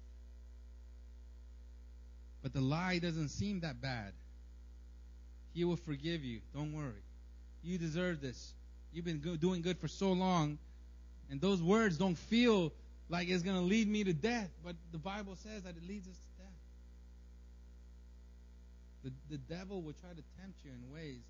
But 2.41 2.53
the 2.53 2.61
lie 2.61 3.01
doesn't 3.01 3.31
seem 3.31 3.61
that 3.61 3.81
bad. 3.81 4.13
He 5.55 5.65
will 5.65 5.77
forgive 5.77 6.25
you. 6.25 6.41
Don't 6.53 6.73
worry. 6.73 7.03
You 7.63 7.79
deserve 7.79 8.21
this. 8.21 8.53
You've 8.93 9.05
been 9.05 9.21
doing 9.41 9.63
good 9.63 9.79
for 9.79 9.89
so 9.89 10.13
long, 10.13 10.59
and 11.31 11.41
those 11.41 11.63
words 11.63 11.97
don't 11.97 12.19
feel 12.19 12.73
like 13.09 13.29
it's 13.29 13.43
going 13.43 13.57
to 13.57 13.63
lead 13.63 13.89
me 13.89 14.05
to 14.05 14.13
death, 14.13 14.51
but 14.65 14.77
the 14.93 14.99
Bible 14.99 15.37
says 15.37 15.63
that 15.63 15.77
it 15.77 15.89
leads 15.89 16.07
us 16.09 16.17
to 16.17 16.43
death. 16.43 16.53
The, 19.05 19.37
the 19.37 19.39
devil 19.55 19.81
will 19.81 19.93
try 19.93 20.11
to 20.11 20.23
tempt 20.41 20.59
you 20.65 20.71
in 20.71 20.93
ways 20.93 21.23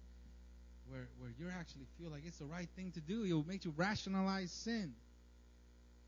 where, 0.89 1.09
where 1.18 1.31
you 1.39 1.47
actually 1.59 1.87
feel 1.99 2.11
like 2.11 2.22
it's 2.27 2.39
the 2.39 2.45
right 2.45 2.68
thing 2.77 2.93
to 2.93 3.01
do. 3.01 3.25
It 3.25 3.33
will 3.33 3.47
make 3.47 3.64
you 3.64 3.72
rationalize 3.77 4.51
sin. 4.51 4.95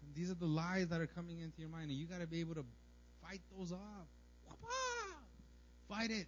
And 0.03 0.15
these 0.15 0.31
are 0.31 0.35
the 0.35 0.47
lies 0.47 0.89
that 0.89 1.01
are 1.01 1.07
coming 1.07 1.41
into 1.41 1.61
your 1.61 1.71
mind, 1.71 1.91
and 1.91 1.99
you 1.99 2.07
got 2.07 2.21
to 2.21 2.27
be 2.27 2.41
able 2.41 2.55
to 2.55 2.65
fight 3.23 3.41
those 3.57 3.73
off. 3.73 4.59
Ah! 4.65 5.17
Fight 5.89 6.11
it 6.11 6.27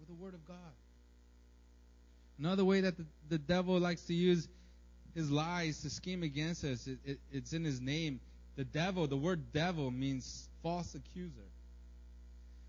with 0.00 0.08
the 0.08 0.24
Word 0.24 0.34
of 0.34 0.44
God. 0.46 0.56
Another 2.38 2.64
way 2.64 2.80
that 2.80 2.96
the, 2.96 3.04
the 3.28 3.38
devil 3.38 3.78
likes 3.78 4.02
to 4.06 4.14
use 4.14 4.48
his 5.14 5.30
lies 5.30 5.82
to 5.82 5.90
scheme 5.90 6.22
against 6.22 6.64
us, 6.64 6.86
it, 6.86 6.98
it, 7.04 7.20
it's 7.30 7.52
in 7.52 7.64
his 7.64 7.80
name. 7.80 8.20
The 8.56 8.64
devil, 8.64 9.06
the 9.06 9.16
word 9.16 9.52
devil 9.52 9.90
means 9.90 10.48
false 10.62 10.94
accuser. 10.94 11.48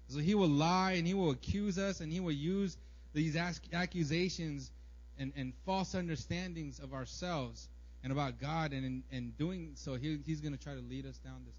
So 0.10 0.20
he 0.20 0.36
will 0.36 0.50
lie 0.50 0.94
and 0.94 1.08
he 1.08 1.14
will 1.14 1.32
accuse 1.32 1.78
us 1.78 2.02
and 2.02 2.12
he 2.12 2.20
will 2.20 2.34
use 2.34 2.78
these 3.14 3.38
accusations 3.38 4.72
and, 5.18 5.32
and 5.36 5.54
false 5.66 5.96
understandings 5.96 6.80
of 6.80 6.94
ourselves 6.94 7.70
and 8.04 8.12
about 8.12 8.40
God. 8.40 8.74
And 8.74 8.86
in, 8.86 9.04
in 9.12 9.32
doing 9.38 9.72
so, 9.76 9.96
he, 9.96 10.20
he's 10.26 10.42
going 10.42 10.58
to 10.58 10.62
try 10.62 10.74
to 10.74 10.82
lead 10.82 11.06
us 11.06 11.18
down 11.20 11.44
this. 11.46 11.56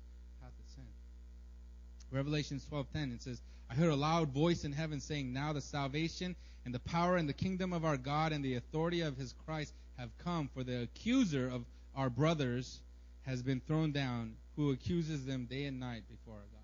Revelations 2.13 2.65
12:10 2.67 3.15
it 3.15 3.23
says, 3.23 3.41
"I 3.71 3.75
heard 3.75 3.91
a 3.91 3.97
loud 3.97 4.29
voice 4.29 4.65
in 4.65 4.73
heaven 4.73 5.01
saying, 5.01 5.33
Now 5.33 5.55
the 5.55 5.63
salvation 5.63 6.37
and 6.65 6.75
the 6.75 6.81
power 6.81 7.17
and 7.17 7.27
the 7.27 7.33
kingdom 7.33 7.73
of 7.73 7.87
our 7.87 7.97
God 7.97 8.33
and 8.33 8.45
the 8.45 8.55
authority 8.55 9.01
of 9.01 9.17
His 9.17 9.33
Christ 9.33 9.73
have 9.97 10.17
come. 10.19 10.49
For 10.49 10.63
the 10.63 10.83
accuser 10.83 11.49
of 11.49 11.65
our 11.95 12.11
brothers 12.11 12.81
has 13.23 13.43
been 13.43 13.61
thrown 13.61 13.93
down, 13.93 14.37
who 14.57 14.73
accuses 14.73 15.25
them 15.25 15.47
day 15.47 15.65
and 15.65 15.81
night 15.81 16.07
before 16.09 16.35
our 16.35 16.47
God." 16.53 16.61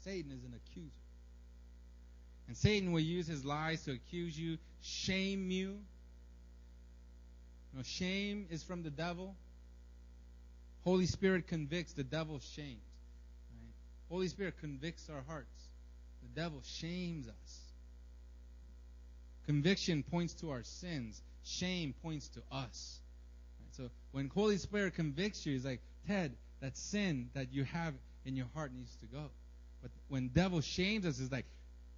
Satan 0.00 0.32
is 0.32 0.42
an 0.44 0.54
accuser. 0.54 0.90
And 2.48 2.56
Satan 2.56 2.90
will 2.90 3.00
use 3.00 3.28
his 3.28 3.44
lies 3.44 3.84
to 3.84 3.92
accuse 3.92 4.36
you, 4.36 4.58
shame 4.80 5.52
you. 5.52 5.78
you 7.70 7.76
know, 7.76 7.82
shame 7.84 8.48
is 8.50 8.64
from 8.64 8.82
the 8.82 8.90
devil. 8.90 9.36
Holy 10.82 11.06
Spirit 11.06 11.46
convicts, 11.46 11.92
the 11.92 12.02
devil 12.02 12.40
shames. 12.40 12.89
Holy 14.10 14.28
Spirit 14.28 14.54
convicts 14.60 15.08
our 15.08 15.22
hearts. 15.28 15.68
The 16.22 16.40
devil 16.40 16.60
shames 16.64 17.28
us. 17.28 17.60
Conviction 19.46 20.02
points 20.02 20.34
to 20.34 20.50
our 20.50 20.62
sins. 20.62 21.22
Shame 21.44 21.94
points 22.02 22.28
to 22.30 22.40
us. 22.52 23.00
Right? 23.60 23.74
So 23.74 23.90
when 24.12 24.28
Holy 24.28 24.58
Spirit 24.58 24.94
convicts 24.94 25.46
you, 25.46 25.52
he's 25.52 25.64
like, 25.64 25.80
Ted, 26.06 26.34
that 26.60 26.76
sin 26.76 27.30
that 27.34 27.52
you 27.52 27.64
have 27.64 27.94
in 28.24 28.36
your 28.36 28.46
heart 28.54 28.72
needs 28.74 28.94
to 28.96 29.06
go. 29.06 29.30
But 29.80 29.90
when 30.08 30.28
devil 30.28 30.60
shames 30.60 31.06
us, 31.06 31.20
it's 31.20 31.32
like, 31.32 31.46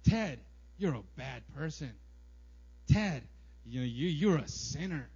Ted, 0.07 0.39
you're 0.77 0.93
a 0.93 1.03
bad 1.17 1.43
person. 1.55 1.91
Ted, 2.91 3.23
you 3.65 3.79
know, 3.81 3.85
you 3.85 4.07
you're 4.07 4.37
a 4.37 4.47
sinner. 4.47 5.09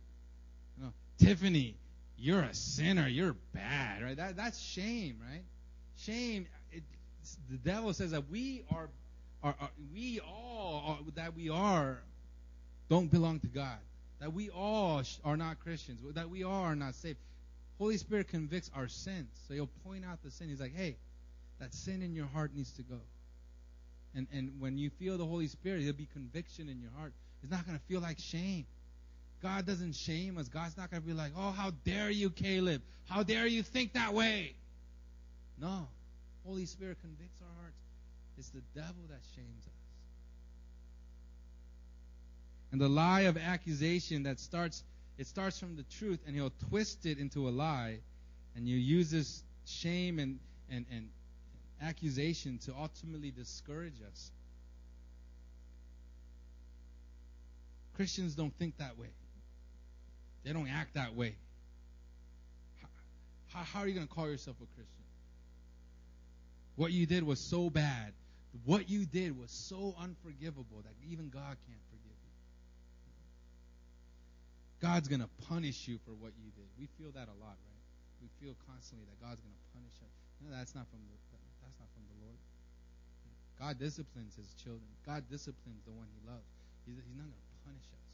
You 0.78 0.86
know, 0.86 0.93
Tiffany, 1.20 1.76
you're 2.18 2.41
a 2.41 2.54
sinner. 2.54 3.08
You're 3.08 3.36
bad, 3.54 4.04
right? 4.04 4.18
That 4.18 4.36
that's 4.36 4.60
shame, 4.60 5.18
right? 5.22 5.43
Shame. 5.98 6.48
The 7.49 7.57
devil 7.57 7.93
says 7.93 8.11
that 8.11 8.30
we 8.30 8.63
are, 8.71 8.89
are, 9.43 9.55
are 9.59 9.69
we 9.93 10.19
all 10.19 10.84
are, 10.88 11.11
that 11.15 11.36
we 11.36 11.49
are 11.49 11.99
don't 12.89 13.11
belong 13.11 13.39
to 13.41 13.47
God. 13.47 13.78
That 14.19 14.34
we 14.34 14.49
all 14.49 15.03
are 15.23 15.38
not 15.38 15.59
Christians. 15.59 16.01
That 16.15 16.30
we 16.30 16.43
all 16.43 16.63
are 16.63 16.75
not 16.75 16.95
saved. 16.95 17.17
Holy 17.78 17.97
Spirit 17.97 18.30
convicts 18.30 18.71
our 18.75 18.88
sins. 18.88 19.28
So 19.47 19.53
he'll 19.53 19.69
point 19.86 20.03
out 20.05 20.23
the 20.23 20.32
sin. 20.32 20.49
He's 20.49 20.59
like, 20.59 20.75
hey, 20.75 20.95
that 21.59 21.73
sin 21.73 22.01
in 22.01 22.15
your 22.15 22.25
heart 22.25 22.51
needs 22.55 22.71
to 22.73 22.82
go. 22.82 22.99
And, 24.15 24.28
and 24.34 24.59
when 24.59 24.78
you 24.78 24.89
feel 24.89 25.17
the 25.17 25.25
Holy 25.25 25.47
Spirit, 25.47 25.80
there'll 25.80 25.93
be 25.93 26.07
conviction 26.11 26.69
in 26.69 26.82
your 26.82 26.91
heart. 26.97 27.13
It's 27.43 27.51
not 27.51 27.65
going 27.67 27.78
to 27.78 27.84
feel 27.86 28.01
like 28.01 28.17
shame. 28.19 28.65
God 29.43 29.67
doesn't 29.67 29.93
shame 29.93 30.38
us. 30.39 30.47
God's 30.47 30.75
not 30.78 30.89
going 30.89 31.03
to 31.03 31.07
be 31.07 31.13
like, 31.13 31.34
oh, 31.38 31.51
how 31.51 31.71
dare 31.86 32.09
you, 32.09 32.32
Caleb? 32.32 32.82
How 33.07 33.21
dare 33.21 33.45
you 33.45 33.61
think 33.61 33.93
that 33.93 34.13
way? 34.13 34.55
No. 35.59 35.88
Holy 36.48 36.66
Spirit 36.66 36.98
convicts 37.02 37.41
our 37.41 37.62
hearts. 37.62 37.78
It's 38.38 38.50
the 38.50 38.62
devil 38.74 39.04
that 39.10 39.20
shames 39.36 39.66
us. 39.66 39.74
And 42.72 42.80
the 42.80 42.88
lie 42.88 43.22
of 43.22 43.38
accusation 43.38 44.24
that 44.24 44.39
starts, 44.39 44.84
it 45.18 45.28
starts 45.28 45.60
from 45.60 45.76
the 45.76 45.84
truth, 45.84 46.20
and 46.26 46.36
he'll 46.36 46.54
twist 46.70 47.06
it 47.06 47.18
into 47.18 47.50
a 47.50 47.52
lie, 47.52 48.00
and 48.56 48.68
you 48.68 48.78
use 48.78 49.12
this 49.12 49.43
shame 49.66 50.20
and, 50.20 50.39
and, 50.70 50.86
and 50.91 51.10
accusation 51.82 52.60
to 52.60 52.74
ultimately 52.80 53.32
discourage 53.32 54.02
us. 54.10 54.32
Christians 57.95 58.36
don't 58.36 58.54
think 58.58 58.78
that 58.78 58.98
way. 58.98 59.10
They 60.43 60.54
don't 60.54 60.70
act 60.70 60.93
that 60.93 61.14
way. 61.14 61.36
How, 63.50 63.64
how 63.64 63.80
are 63.82 63.88
you 63.88 63.95
going 63.95 64.08
to 64.08 64.14
call 64.14 64.30
yourself 64.30 64.56
a 64.62 64.76
Christian? 64.76 65.07
What 66.78 66.93
you 66.93 67.05
did 67.05 67.23
was 67.23 67.39
so 67.39 67.69
bad. 67.69 68.13
What 68.65 68.89
you 68.89 69.05
did 69.05 69.38
was 69.38 69.51
so 69.51 69.93
unforgivable 69.99 70.82
that 70.82 70.93
even 71.11 71.30
God 71.30 71.57
can't 71.67 71.86
forgive 71.91 72.17
you. 72.23 72.34
God's 74.82 75.07
going 75.09 75.21
to 75.21 75.30
punish 75.49 75.88
you 75.88 75.99
for 76.05 76.11
what 76.11 76.32
you 76.38 76.49
did. 76.55 76.65
We 76.80 76.88
feel 76.97 77.11
that 77.11 77.28
a 77.28 77.38
lot, 77.43 77.57
right? 77.57 77.84
We 78.21 78.30
feel 78.39 78.55
constantly 78.65 79.05
that 79.09 79.17
God's 79.21 79.41
going 79.41 79.53
to 79.53 79.67
punish 79.73 79.97
us. 80.01 80.13
No, 80.41 80.55
that's 80.55 80.73
not 80.73 80.86
from 80.89 81.01
the 81.01 81.11
Lord. 81.11 81.17
God 83.59 83.80
disciplines 83.80 84.36
his 84.36 84.53
children. 84.63 84.88
God 85.05 85.23
disciplines 85.30 85.82
the 85.86 85.91
one 85.91 86.05
he 86.13 86.30
loves. 86.30 86.45
He's, 86.86 86.95
he's 86.95 87.17
not 87.17 87.25
going 87.25 87.34
to 87.34 87.65
punish 87.65 87.88
us. 87.89 88.05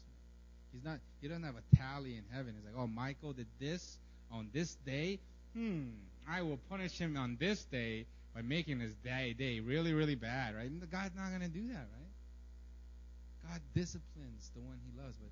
He's 0.72 0.84
not. 0.84 0.98
He 1.20 1.28
doesn't 1.28 1.44
have 1.44 1.56
a 1.56 1.76
tally 1.76 2.16
in 2.16 2.24
heaven. 2.32 2.54
He's 2.56 2.64
like, 2.64 2.82
oh, 2.82 2.86
Michael 2.86 3.32
did 3.32 3.46
this 3.60 3.98
on 4.32 4.48
this 4.52 4.74
day. 4.86 5.18
Hmm. 5.54 5.90
I 6.28 6.42
will 6.42 6.58
punish 6.70 6.98
him 6.98 7.16
on 7.16 7.36
this 7.38 7.62
day 7.64 8.06
by 8.34 8.42
making 8.42 8.80
his 8.80 8.94
day 8.96 9.34
day 9.38 9.60
really 9.60 9.92
really 9.92 10.14
bad, 10.14 10.54
right? 10.54 10.68
And 10.68 10.80
God's 10.90 11.14
not 11.14 11.28
going 11.28 11.42
to 11.42 11.48
do 11.48 11.68
that, 11.68 11.86
right? 11.92 13.50
God 13.50 13.60
disciplines 13.74 14.50
the 14.54 14.60
one 14.60 14.78
he 14.84 15.00
loves, 15.00 15.16
but 15.16 15.30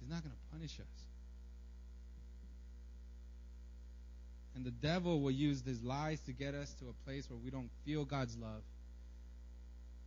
he's 0.00 0.10
not 0.10 0.22
going 0.22 0.32
to 0.32 0.56
punish 0.56 0.80
us. 0.80 1.04
And 4.54 4.64
the 4.64 4.70
devil 4.70 5.20
will 5.20 5.30
use 5.30 5.62
his 5.64 5.82
lies 5.82 6.20
to 6.22 6.32
get 6.32 6.54
us 6.54 6.74
to 6.80 6.86
a 6.88 6.92
place 7.06 7.28
where 7.30 7.38
we 7.42 7.50
don't 7.50 7.70
feel 7.84 8.04
God's 8.04 8.36
love 8.36 8.62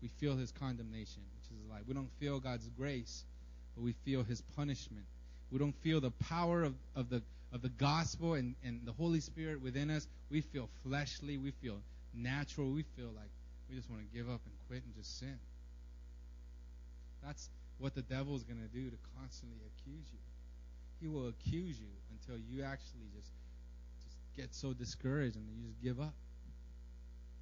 we 0.05 0.09
feel 0.19 0.35
his 0.35 0.51
condemnation, 0.51 1.23
which 1.35 1.57
is 1.57 1.67
like 1.67 1.81
we 1.87 1.95
don't 1.95 2.11
feel 2.19 2.39
God's 2.39 2.69
grace, 2.77 3.23
but 3.75 3.83
we 3.83 3.93
feel 4.05 4.23
his 4.23 4.41
punishment, 4.55 5.05
we 5.51 5.57
don't 5.57 5.75
feel 5.81 5.99
the 5.99 6.11
power 6.11 6.63
of, 6.63 6.75
of 6.95 7.09
the 7.09 7.23
of 7.51 7.63
the 7.63 7.69
gospel 7.69 8.33
and, 8.33 8.53
and 8.63 8.81
the 8.85 8.91
Holy 8.91 9.19
Spirit 9.19 9.61
within 9.61 9.89
us, 9.89 10.07
we 10.29 10.41
feel 10.41 10.69
fleshly, 10.83 11.37
we 11.37 11.51
feel 11.51 11.79
natural, 12.15 12.71
we 12.71 12.83
feel 12.95 13.11
like 13.15 13.29
we 13.69 13.75
just 13.75 13.89
want 13.89 14.01
to 14.01 14.17
give 14.17 14.29
up 14.29 14.41
and 14.45 14.53
quit 14.67 14.83
and 14.83 14.95
just 14.95 15.19
sin. 15.19 15.37
That's 17.23 17.49
what 17.79 17.95
the 17.95 18.01
devil 18.03 18.35
is 18.35 18.43
going 18.43 18.61
to 18.61 18.67
do 18.67 18.89
to 18.89 18.97
constantly 19.19 19.57
accuse 19.65 20.05
you. 20.11 20.19
He 21.01 21.07
will 21.07 21.27
accuse 21.27 21.79
you 21.79 21.91
until 22.11 22.41
you 22.49 22.63
actually 22.63 23.09
just 23.15 23.31
just 24.03 24.17
get 24.35 24.53
so 24.53 24.73
discouraged 24.73 25.35
and 25.35 25.45
you 25.47 25.67
just 25.67 25.81
give 25.83 25.99
up. 25.99 26.13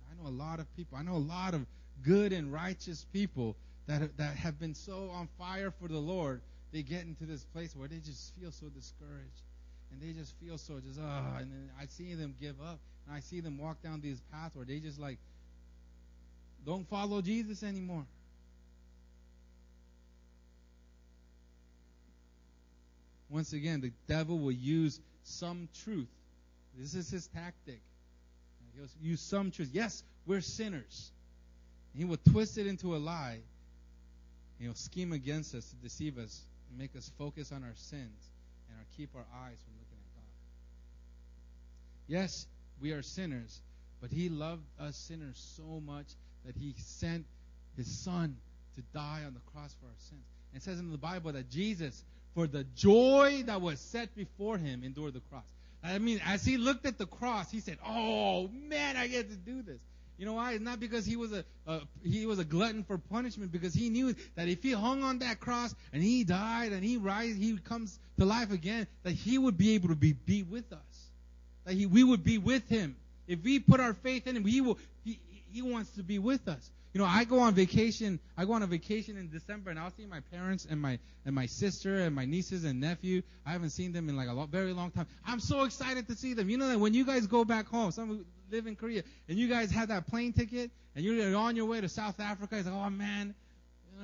I 0.09 0.21
know 0.21 0.29
a 0.29 0.31
lot 0.31 0.59
of 0.59 0.73
people. 0.75 0.97
I 0.97 1.03
know 1.03 1.15
a 1.15 1.17
lot 1.17 1.53
of 1.53 1.65
good 2.01 2.33
and 2.33 2.51
righteous 2.51 3.05
people 3.13 3.55
that 3.87 4.17
that 4.17 4.35
have 4.37 4.59
been 4.59 4.73
so 4.73 5.09
on 5.13 5.27
fire 5.37 5.71
for 5.71 5.87
the 5.87 5.99
Lord. 5.99 6.41
They 6.71 6.81
get 6.81 7.01
into 7.01 7.25
this 7.25 7.43
place 7.45 7.75
where 7.75 7.87
they 7.87 7.97
just 7.97 8.33
feel 8.35 8.51
so 8.51 8.65
discouraged 8.67 9.43
and 9.93 10.01
they 10.01 10.17
just 10.17 10.33
feel 10.39 10.57
so 10.57 10.79
just 10.79 10.99
ah, 11.01 11.37
and 11.39 11.51
then 11.51 11.69
I 11.79 11.85
see 11.85 12.13
them 12.15 12.35
give 12.39 12.59
up, 12.61 12.79
and 13.07 13.15
I 13.15 13.19
see 13.19 13.39
them 13.39 13.57
walk 13.57 13.81
down 13.81 14.01
these 14.01 14.21
paths 14.31 14.55
where 14.55 14.65
they 14.65 14.79
just 14.79 14.99
like 14.99 15.17
don't 16.65 16.87
follow 16.87 17.21
Jesus 17.21 17.63
anymore. 17.63 18.05
Once 23.29 23.51
again, 23.53 23.81
the 23.81 23.91
devil 24.07 24.37
will 24.37 24.51
use 24.51 24.99
some 25.23 25.67
truth. 25.83 26.07
This 26.77 26.93
is 26.93 27.09
his 27.09 27.27
tactic. 27.27 27.81
He'll 28.75 28.87
use 29.01 29.21
some 29.21 29.51
truth. 29.51 29.69
Yes, 29.71 30.03
we're 30.25 30.41
sinners. 30.41 31.11
he 31.95 32.05
will 32.05 32.19
twist 32.31 32.57
it 32.57 32.67
into 32.67 32.95
a 32.95 32.97
lie. 32.97 33.39
he'll 34.59 34.75
scheme 34.75 35.13
against 35.13 35.55
us 35.55 35.65
to 35.65 35.75
deceive 35.77 36.17
us 36.17 36.41
and 36.69 36.79
make 36.79 36.95
us 36.95 37.11
focus 37.17 37.51
on 37.51 37.63
our 37.63 37.75
sins 37.75 38.29
and 38.69 38.77
keep 38.97 39.09
our 39.15 39.25
eyes 39.45 39.57
from 39.63 39.73
looking 39.79 39.97
at 39.97 40.15
God. 40.15 40.23
Yes, 42.07 42.47
we 42.83 42.91
are 42.91 43.01
sinners, 43.01 43.61
but 44.01 44.11
He 44.11 44.29
loved 44.29 44.61
us 44.79 44.95
sinners 44.95 45.41
so 45.57 45.81
much 45.83 46.05
that 46.45 46.55
He 46.55 46.75
sent 46.77 47.25
His 47.77 47.87
Son 47.87 48.35
to 48.75 48.81
die 48.93 49.21
on 49.25 49.33
the 49.33 49.39
cross 49.53 49.73
for 49.79 49.87
our 49.87 49.93
sins. 49.97 50.25
And 50.51 50.61
it 50.61 50.63
says 50.63 50.79
in 50.79 50.91
the 50.91 50.97
Bible 50.97 51.31
that 51.31 51.49
Jesus, 51.49 52.03
for 52.35 52.45
the 52.45 52.65
joy 52.75 53.43
that 53.45 53.61
was 53.61 53.79
set 53.79 54.13
before 54.15 54.57
Him, 54.57 54.83
endured 54.83 55.13
the 55.13 55.21
cross. 55.21 55.45
I 55.81 55.97
mean, 55.97 56.21
as 56.25 56.43
He 56.45 56.57
looked 56.57 56.85
at 56.85 56.97
the 56.97 57.07
cross, 57.07 57.49
He 57.49 57.61
said, 57.61 57.77
"Oh 57.87 58.49
man, 58.49 58.97
I 58.97 59.07
get 59.07 59.29
to 59.29 59.37
do 59.37 59.61
this." 59.63 59.79
You 60.17 60.25
know 60.25 60.33
why? 60.33 60.53
It's 60.53 60.63
not 60.63 60.79
because 60.79 61.07
he 61.07 61.15
was 61.15 61.33
a, 61.33 61.43
a, 61.65 61.81
he 62.03 62.27
was 62.27 62.37
a 62.37 62.45
glutton 62.45 62.83
for 62.83 62.99
punishment, 62.99 63.51
because 63.51 63.73
he 63.73 63.89
knew 63.89 64.13
that 64.35 64.47
if 64.47 64.61
he 64.61 64.71
hung 64.71 65.01
on 65.01 65.19
that 65.19 65.39
cross 65.39 65.73
and 65.91 66.03
he 66.03 66.23
died 66.23 66.71
and 66.71 66.83
he 66.83 66.97
rise, 66.97 67.35
he 67.35 67.57
comes 67.57 67.97
to 68.19 68.25
life 68.25 68.51
again, 68.51 68.85
that 69.01 69.13
he 69.13 69.39
would 69.39 69.57
be 69.57 69.73
able 69.73 69.89
to 69.89 69.95
be, 69.95 70.13
be 70.13 70.43
with 70.43 70.71
us 70.71 70.92
that 71.65 71.73
he, 71.73 71.85
we 71.85 72.03
would 72.03 72.23
be 72.23 72.37
with 72.37 72.67
him. 72.69 72.95
If 73.27 73.43
we 73.43 73.59
put 73.59 73.79
our 73.79 73.93
faith 73.93 74.27
in 74.27 74.35
him, 74.35 74.45
he 74.45 74.61
will. 74.61 74.77
He, 75.03 75.19
he 75.51 75.61
wants 75.61 75.91
to 75.91 76.03
be 76.03 76.19
with 76.19 76.47
us. 76.47 76.69
You 76.93 77.01
know, 77.01 77.07
I 77.07 77.23
go 77.23 77.39
on 77.39 77.55
vacation. 77.55 78.19
I 78.37 78.45
go 78.45 78.53
on 78.53 78.61
a 78.61 78.67
vacation 78.67 79.17
in 79.17 79.29
December, 79.29 79.71
and 79.71 79.79
I'll 79.79 79.91
see 79.91 80.05
my 80.05 80.19
parents 80.31 80.67
and 80.69 80.79
my 80.79 80.99
and 81.25 81.33
my 81.33 81.47
sister 81.47 81.99
and 81.99 82.13
my 82.13 82.25
nieces 82.25 82.65
and 82.65 82.79
nephew. 82.79 83.23
I 83.45 83.51
haven't 83.51 83.71
seen 83.71 83.93
them 83.93 84.09
in 84.09 84.15
like 84.15 84.27
a 84.27 84.47
very 84.47 84.73
long 84.73 84.91
time. 84.91 85.07
I'm 85.25 85.39
so 85.39 85.63
excited 85.63 86.07
to 86.09 86.15
see 86.15 86.33
them. 86.33 86.49
You 86.49 86.57
know 86.57 86.67
that 86.67 86.79
when 86.79 86.93
you 86.93 87.05
guys 87.05 87.25
go 87.25 87.45
back 87.45 87.67
home, 87.67 87.91
some 87.91 88.25
live 88.51 88.67
in 88.67 88.75
Korea, 88.75 89.03
and 89.27 89.39
you 89.39 89.47
guys 89.47 89.71
have 89.71 89.87
that 89.87 90.05
plane 90.07 90.33
ticket, 90.33 90.69
and 90.95 91.03
you're 91.03 91.35
on 91.35 91.55
your 91.55 91.65
way 91.65 91.81
to 91.81 91.89
South 91.89 92.19
Africa. 92.19 92.57
It's 92.57 92.67
like, 92.67 92.75
oh 92.75 92.89
man, 92.91 93.33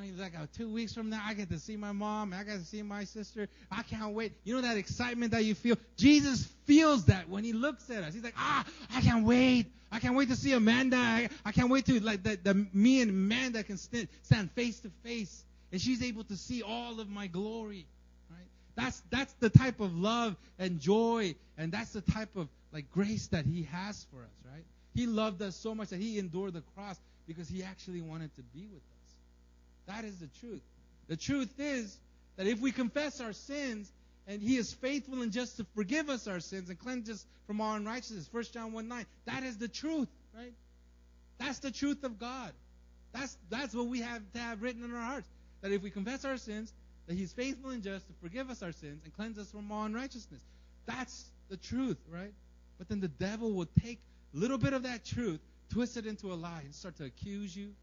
he's 0.03 0.19
like, 0.19 0.33
oh, 0.39 0.47
two 0.57 0.71
weeks 0.71 0.93
from 0.93 1.09
now, 1.09 1.21
I 1.25 1.33
get 1.33 1.49
to 1.49 1.59
see 1.59 1.77
my 1.77 1.91
mom. 1.91 2.33
I 2.33 2.43
get 2.43 2.59
to 2.59 2.65
see 2.65 2.81
my 2.81 3.03
sister. 3.03 3.47
I 3.71 3.83
can't 3.83 4.13
wait. 4.13 4.33
You 4.43 4.55
know 4.55 4.61
that 4.61 4.77
excitement 4.77 5.31
that 5.31 5.43
you 5.45 5.55
feel? 5.55 5.77
Jesus 5.97 6.45
feels 6.65 7.05
that 7.05 7.29
when 7.29 7.43
he 7.43 7.53
looks 7.53 7.89
at 7.89 8.03
us. 8.03 8.13
He's 8.13 8.23
like, 8.23 8.35
ah, 8.37 8.65
I 8.93 9.01
can't 9.01 9.25
wait. 9.25 9.67
I 9.91 9.99
can't 9.99 10.15
wait 10.15 10.29
to 10.29 10.35
see 10.35 10.53
Amanda. 10.53 10.97
I, 10.97 11.29
I 11.45 11.51
can't 11.51 11.69
wait 11.69 11.85
to, 11.87 11.99
like, 11.99 12.23
the, 12.23 12.37
the, 12.41 12.67
me 12.73 13.01
and 13.01 13.09
Amanda 13.09 13.63
can 13.63 13.77
stand, 13.77 14.07
stand 14.23 14.51
face 14.51 14.79
to 14.81 14.91
face. 15.03 15.43
And 15.71 15.81
she's 15.81 16.03
able 16.03 16.23
to 16.25 16.37
see 16.37 16.61
all 16.61 16.99
of 16.99 17.09
my 17.09 17.27
glory. 17.27 17.85
Right? 18.29 18.47
That's, 18.75 19.01
that's 19.09 19.33
the 19.39 19.49
type 19.49 19.79
of 19.79 19.95
love 19.95 20.35
and 20.57 20.79
joy, 20.79 21.35
and 21.57 21.71
that's 21.71 21.91
the 21.91 22.01
type 22.01 22.35
of, 22.35 22.47
like, 22.71 22.91
grace 22.91 23.27
that 23.27 23.45
he 23.45 23.63
has 23.71 24.05
for 24.11 24.21
us, 24.21 24.31
right? 24.45 24.63
He 24.93 25.07
loved 25.07 25.41
us 25.41 25.55
so 25.55 25.73
much 25.73 25.89
that 25.89 25.99
he 25.99 26.19
endured 26.19 26.53
the 26.53 26.63
cross 26.75 26.99
because 27.27 27.47
he 27.47 27.63
actually 27.63 28.01
wanted 28.01 28.35
to 28.35 28.41
be 28.41 28.67
with 28.67 28.81
us. 28.81 28.98
That 29.89 30.05
is 30.05 30.19
the 30.19 30.29
truth. 30.39 30.61
The 31.07 31.17
truth 31.17 31.59
is 31.59 31.97
that 32.37 32.45
if 32.45 32.59
we 32.59 32.71
confess 32.71 33.19
our 33.19 33.33
sins, 33.33 33.91
and 34.27 34.41
he 34.43 34.57
is 34.57 34.71
faithful 34.71 35.23
and 35.23 35.31
just 35.31 35.57
to 35.57 35.65
forgive 35.75 36.07
us 36.07 36.27
our 36.27 36.39
sins 36.39 36.69
and 36.69 36.77
cleanse 36.77 37.09
us 37.09 37.25
from 37.47 37.59
all 37.59 37.73
unrighteousness. 37.73 38.29
1 38.31 38.43
John 38.53 38.71
1 38.73 38.87
9. 38.87 39.05
That 39.25 39.43
is 39.43 39.57
the 39.57 39.67
truth, 39.67 40.07
right? 40.37 40.53
That's 41.39 41.57
the 41.59 41.71
truth 41.71 42.03
of 42.03 42.19
God. 42.19 42.51
That's 43.11 43.35
that's 43.49 43.73
what 43.73 43.87
we 43.87 44.01
have 44.01 44.21
to 44.33 44.39
have 44.39 44.61
written 44.61 44.83
in 44.83 44.93
our 44.93 45.01
hearts. 45.01 45.27
That 45.61 45.71
if 45.71 45.81
we 45.81 45.89
confess 45.89 46.25
our 46.25 46.37
sins, 46.37 46.71
that 47.07 47.15
he's 47.15 47.33
faithful 47.33 47.71
and 47.71 47.81
just 47.81 48.05
to 48.05 48.13
forgive 48.21 48.51
us 48.51 48.61
our 48.61 48.71
sins 48.71 49.01
and 49.03 49.13
cleanse 49.15 49.39
us 49.39 49.49
from 49.49 49.71
all 49.71 49.85
unrighteousness. 49.85 50.41
That's 50.85 51.25
the 51.49 51.57
truth, 51.57 51.97
right? 52.07 52.33
But 52.77 52.87
then 52.89 52.99
the 52.99 53.07
devil 53.07 53.51
will 53.51 53.69
take 53.81 53.99
a 54.35 54.37
little 54.37 54.59
bit 54.59 54.73
of 54.73 54.83
that 54.83 55.03
truth, 55.03 55.39
twist 55.71 55.97
it 55.97 56.05
into 56.05 56.31
a 56.31 56.35
lie, 56.35 56.61
and 56.63 56.75
start 56.75 56.97
to 56.97 57.05
accuse 57.05 57.55
you 57.55 57.73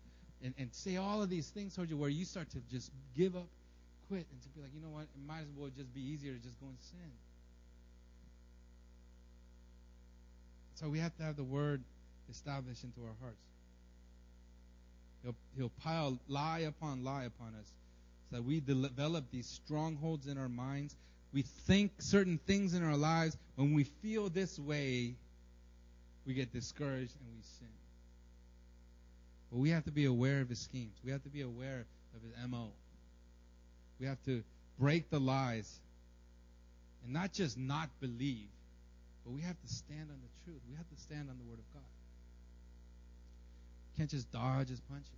and, 0.43 0.55
and 0.59 0.73
say 0.73 0.97
all 0.97 1.23
of 1.23 1.31
these 1.31 1.49
things 1.49 1.75
towards 1.75 1.91
you 1.91 1.97
where 1.97 2.11
you 2.11 2.25
start 2.25 2.51
to 2.51 2.59
just 2.71 2.91
give 3.17 3.37
up, 3.37 3.47
quit, 4.09 4.27
and 4.31 4.43
to 4.43 4.49
be 4.51 4.61
like, 4.61 4.71
you 4.75 4.81
know 4.81 4.91
what, 4.91 5.03
it 5.03 5.27
might 5.27 5.41
as 5.41 5.49
well 5.57 5.71
just 5.77 5.93
be 5.95 6.01
easier 6.01 6.33
to 6.33 6.39
just 6.39 6.59
go 6.61 6.67
and 6.67 6.77
sin. 6.81 7.11
So 10.75 10.89
we 10.89 10.99
have 10.99 11.17
to 11.17 11.23
have 11.23 11.37
the 11.37 11.45
word 11.45 11.83
established 12.31 12.85
into 12.85 13.01
our 13.01 13.15
hearts. 13.21 13.41
He'll, 15.23 15.35
he'll 15.57 15.73
pile 15.83 16.19
lie 16.29 16.61
upon 16.61 17.03
lie 17.03 17.25
upon 17.25 17.55
us 17.59 17.73
so 18.31 18.37
that 18.37 18.43
we 18.43 18.61
develop 18.61 19.25
these 19.31 19.47
strongholds 19.47 20.27
in 20.27 20.37
our 20.37 20.49
minds. 20.49 20.95
We 21.33 21.43
think 21.43 21.93
certain 21.99 22.39
things 22.47 22.75
in 22.75 22.85
our 22.85 22.97
lives. 22.97 23.37
When 23.57 23.75
we 23.75 23.85
feel 23.85 24.29
this 24.29 24.59
way, 24.59 25.15
we 26.27 26.35
get 26.35 26.53
discouraged 26.53 27.15
and 27.19 27.29
we 27.35 27.43
sin. 27.43 27.69
But 29.51 29.59
we 29.59 29.71
have 29.71 29.85
to 29.85 29.93
be 29.93 30.05
aware 30.05 30.41
of 30.41 30.49
his 30.49 30.61
schemes. 30.61 30.97
We 31.05 31.13
have 31.13 31.23
to 31.23 31.29
be 31.29 31.43
aware 31.43 31.87
of 32.15 32.23
his 32.23 32.33
MO. 32.49 32.71
We 34.01 34.07
have 34.07 34.23
to 34.25 34.43
break 34.79 35.11
the 35.11 35.21
lies 35.21 35.81
and 37.05 37.13
not 37.13 37.33
just 37.33 37.57
not 37.57 37.89
believe, 38.01 38.49
but 39.25 39.33
we 39.33 39.43
have 39.43 39.61
to 39.61 39.69
stand 39.69 40.11
on 40.11 40.19
the 40.21 40.45
truth. 40.45 40.61
We 40.69 40.77
have 40.77 40.89
to 40.89 41.01
stand 41.03 41.31
on 41.31 41.39
the 41.39 41.45
Word 41.45 41.59
of 41.59 41.73
God. 41.73 41.83
can't 43.97 44.11
just 44.11 44.31
dodge 44.31 44.69
his 44.69 44.81
punches. 44.81 45.11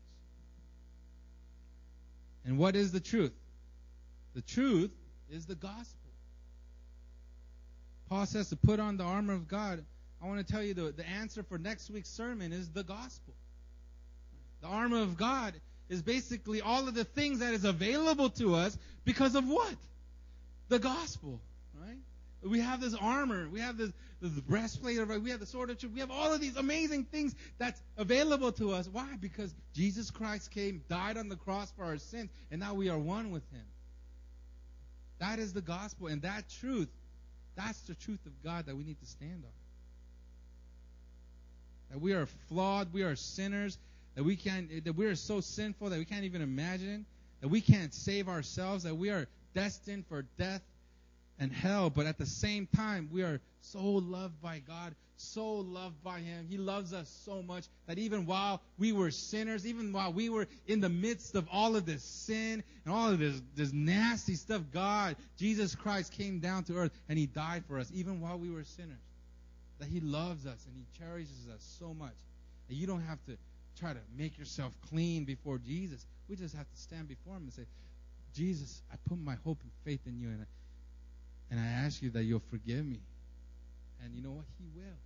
And 2.44 2.58
what 2.58 2.76
is 2.76 2.92
the 2.92 3.00
truth? 3.00 3.32
The 4.34 4.42
truth 4.42 4.92
is 5.30 5.46
the 5.46 5.54
gospel. 5.54 6.10
Paul 8.08 8.24
says 8.26 8.48
to 8.50 8.56
put 8.56 8.80
on 8.80 8.96
the 8.96 9.04
armor 9.04 9.34
of 9.34 9.48
God. 9.48 9.84
I 10.22 10.26
want 10.26 10.44
to 10.44 10.52
tell 10.52 10.62
you 10.62 10.74
the, 10.74 10.92
the 10.92 11.06
answer 11.06 11.42
for 11.42 11.58
next 11.58 11.90
week's 11.90 12.08
sermon 12.08 12.52
is 12.52 12.70
the 12.70 12.82
gospel. 12.82 13.34
The 14.61 14.66
armor 14.66 15.00
of 15.00 15.16
God 15.16 15.54
is 15.88 16.02
basically 16.02 16.61
all 16.61 16.86
of 16.88 16.94
the 16.94 17.04
things 17.04 17.38
that 17.38 17.54
is 17.54 17.64
available 17.64 18.30
to 18.30 18.54
us 18.54 18.76
because 19.04 19.34
of 19.34 19.48
what? 19.48 19.74
The 20.68 20.78
gospel, 20.78 21.40
right? 21.80 21.96
We 22.42 22.61
have 22.61 22.80
this 22.80 22.94
armor, 22.94 23.48
we 23.48 23.61
have 23.61 23.76
this, 23.76 23.90
this 24.20 24.32
breastplate, 24.32 24.98
we 25.22 25.30
have 25.30 25.40
the 25.40 25.46
sword 25.46 25.70
of 25.70 25.78
truth, 25.78 25.92
we 25.92 26.00
have 26.00 26.11
all 26.11 26.32
of 26.32 26.40
these 26.40 26.56
amazing 26.56 27.04
things 27.04 27.34
that's 27.59 27.80
available 27.96 28.52
to 28.52 28.72
us. 28.72 28.88
Why? 28.88 29.09
Because 29.18 29.52
Jesus 29.74 30.11
Christ 30.11 30.50
came, 30.50 30.82
died 30.88 31.16
on 31.16 31.28
the 31.28 31.36
cross 31.36 31.72
for 31.72 31.84
our 31.84 31.96
sins, 31.96 32.30
and 32.50 32.61
now 32.61 32.74
we 32.74 32.90
are 32.90 32.98
one 32.98 33.30
with 33.30 33.48
Him. 33.50 33.64
That 35.18 35.38
is 35.38 35.52
the 35.52 35.62
gospel, 35.62 36.06
and 36.06 36.22
that 36.22 36.44
truth, 36.61 36.88
that's 37.56 37.80
the 37.82 37.94
truth 37.94 38.24
of 38.26 38.32
God 38.44 38.66
that 38.66 38.76
we 38.76 38.84
need 38.84 39.00
to 39.00 39.06
stand 39.06 39.42
on. 39.44 39.50
That 41.90 42.00
we 42.00 42.12
are 42.12 42.26
flawed, 42.48 42.92
we 42.92 43.02
are 43.02 43.16
sinners, 43.16 43.78
that 44.18 44.24
we 44.24 44.34
can't 44.34 44.84
that 44.84 44.96
we 44.96 45.06
are 45.06 45.14
so 45.14 45.40
sinful 45.40 45.90
that 45.90 45.98
we 46.00 46.04
can't 46.04 46.24
even 46.24 46.42
imagine 46.42 47.06
that 47.40 47.46
we 47.46 47.60
can't 47.60 47.94
save 47.94 48.28
ourselves 48.28 48.82
that 48.82 48.96
we 48.96 49.10
are 49.10 49.28
destined 49.54 50.04
for 50.08 50.24
death 50.36 50.60
and 51.38 51.52
hell 51.52 51.88
but 51.88 52.04
at 52.04 52.18
the 52.18 52.26
same 52.26 52.66
time 52.74 53.08
we 53.12 53.22
are 53.22 53.40
so 53.60 53.78
loved 53.78 54.42
by 54.42 54.58
God 54.58 54.92
so 55.20 55.56
loved 55.56 56.02
by 56.04 56.20
him. 56.20 56.46
He 56.48 56.58
loves 56.58 56.92
us 56.92 57.08
so 57.24 57.42
much 57.42 57.64
that 57.86 57.98
even 57.98 58.24
while 58.26 58.60
we 58.76 58.90
were 58.90 59.12
sinners 59.12 59.64
even 59.64 59.92
while 59.92 60.12
we 60.12 60.30
were 60.30 60.48
in 60.66 60.80
the 60.80 60.88
midst 60.88 61.36
of 61.36 61.46
all 61.52 61.76
of 61.76 61.86
this 61.86 62.02
sin 62.02 62.64
and 62.84 62.92
all 62.92 63.10
of 63.10 63.20
this 63.20 63.40
this 63.54 63.72
nasty 63.72 64.34
stuff 64.34 64.62
God 64.72 65.14
Jesus 65.36 65.76
Christ 65.76 66.12
came 66.12 66.40
down 66.40 66.64
to 66.64 66.76
earth 66.76 66.92
and 67.08 67.16
he 67.16 67.26
died 67.26 67.64
for 67.68 67.78
us 67.78 67.88
even 67.94 68.20
while 68.20 68.36
we 68.36 68.50
were 68.50 68.64
sinners. 68.64 68.98
That 69.78 69.88
he 69.88 70.00
loves 70.00 70.44
us 70.44 70.66
and 70.66 70.74
he 70.74 70.98
cherishes 70.98 71.46
us 71.54 71.76
so 71.78 71.94
much 71.94 72.16
that 72.68 72.74
you 72.74 72.88
don't 72.88 73.02
have 73.02 73.24
to 73.26 73.38
try 73.78 73.92
to 73.92 74.00
make 74.16 74.38
yourself 74.38 74.72
clean 74.90 75.24
before 75.24 75.58
Jesus. 75.58 76.04
We 76.28 76.36
just 76.36 76.54
have 76.56 76.68
to 76.68 76.76
stand 76.76 77.08
before 77.08 77.36
Him 77.36 77.44
and 77.44 77.52
say, 77.52 77.66
Jesus, 78.34 78.82
I 78.92 78.96
put 79.08 79.18
my 79.18 79.36
hope 79.44 79.58
and 79.62 79.72
faith 79.84 80.00
in 80.06 80.20
you, 80.20 80.28
and 80.28 80.42
I, 80.42 80.46
And 81.50 81.60
I 81.60 81.66
ask 81.86 82.02
you 82.02 82.10
that 82.10 82.24
you'll 82.24 82.44
forgive 82.50 82.84
me. 82.84 83.00
And 84.04 84.14
you 84.14 84.22
know 84.22 84.32
what? 84.32 84.44
He 84.58 84.66
will. 84.76 84.98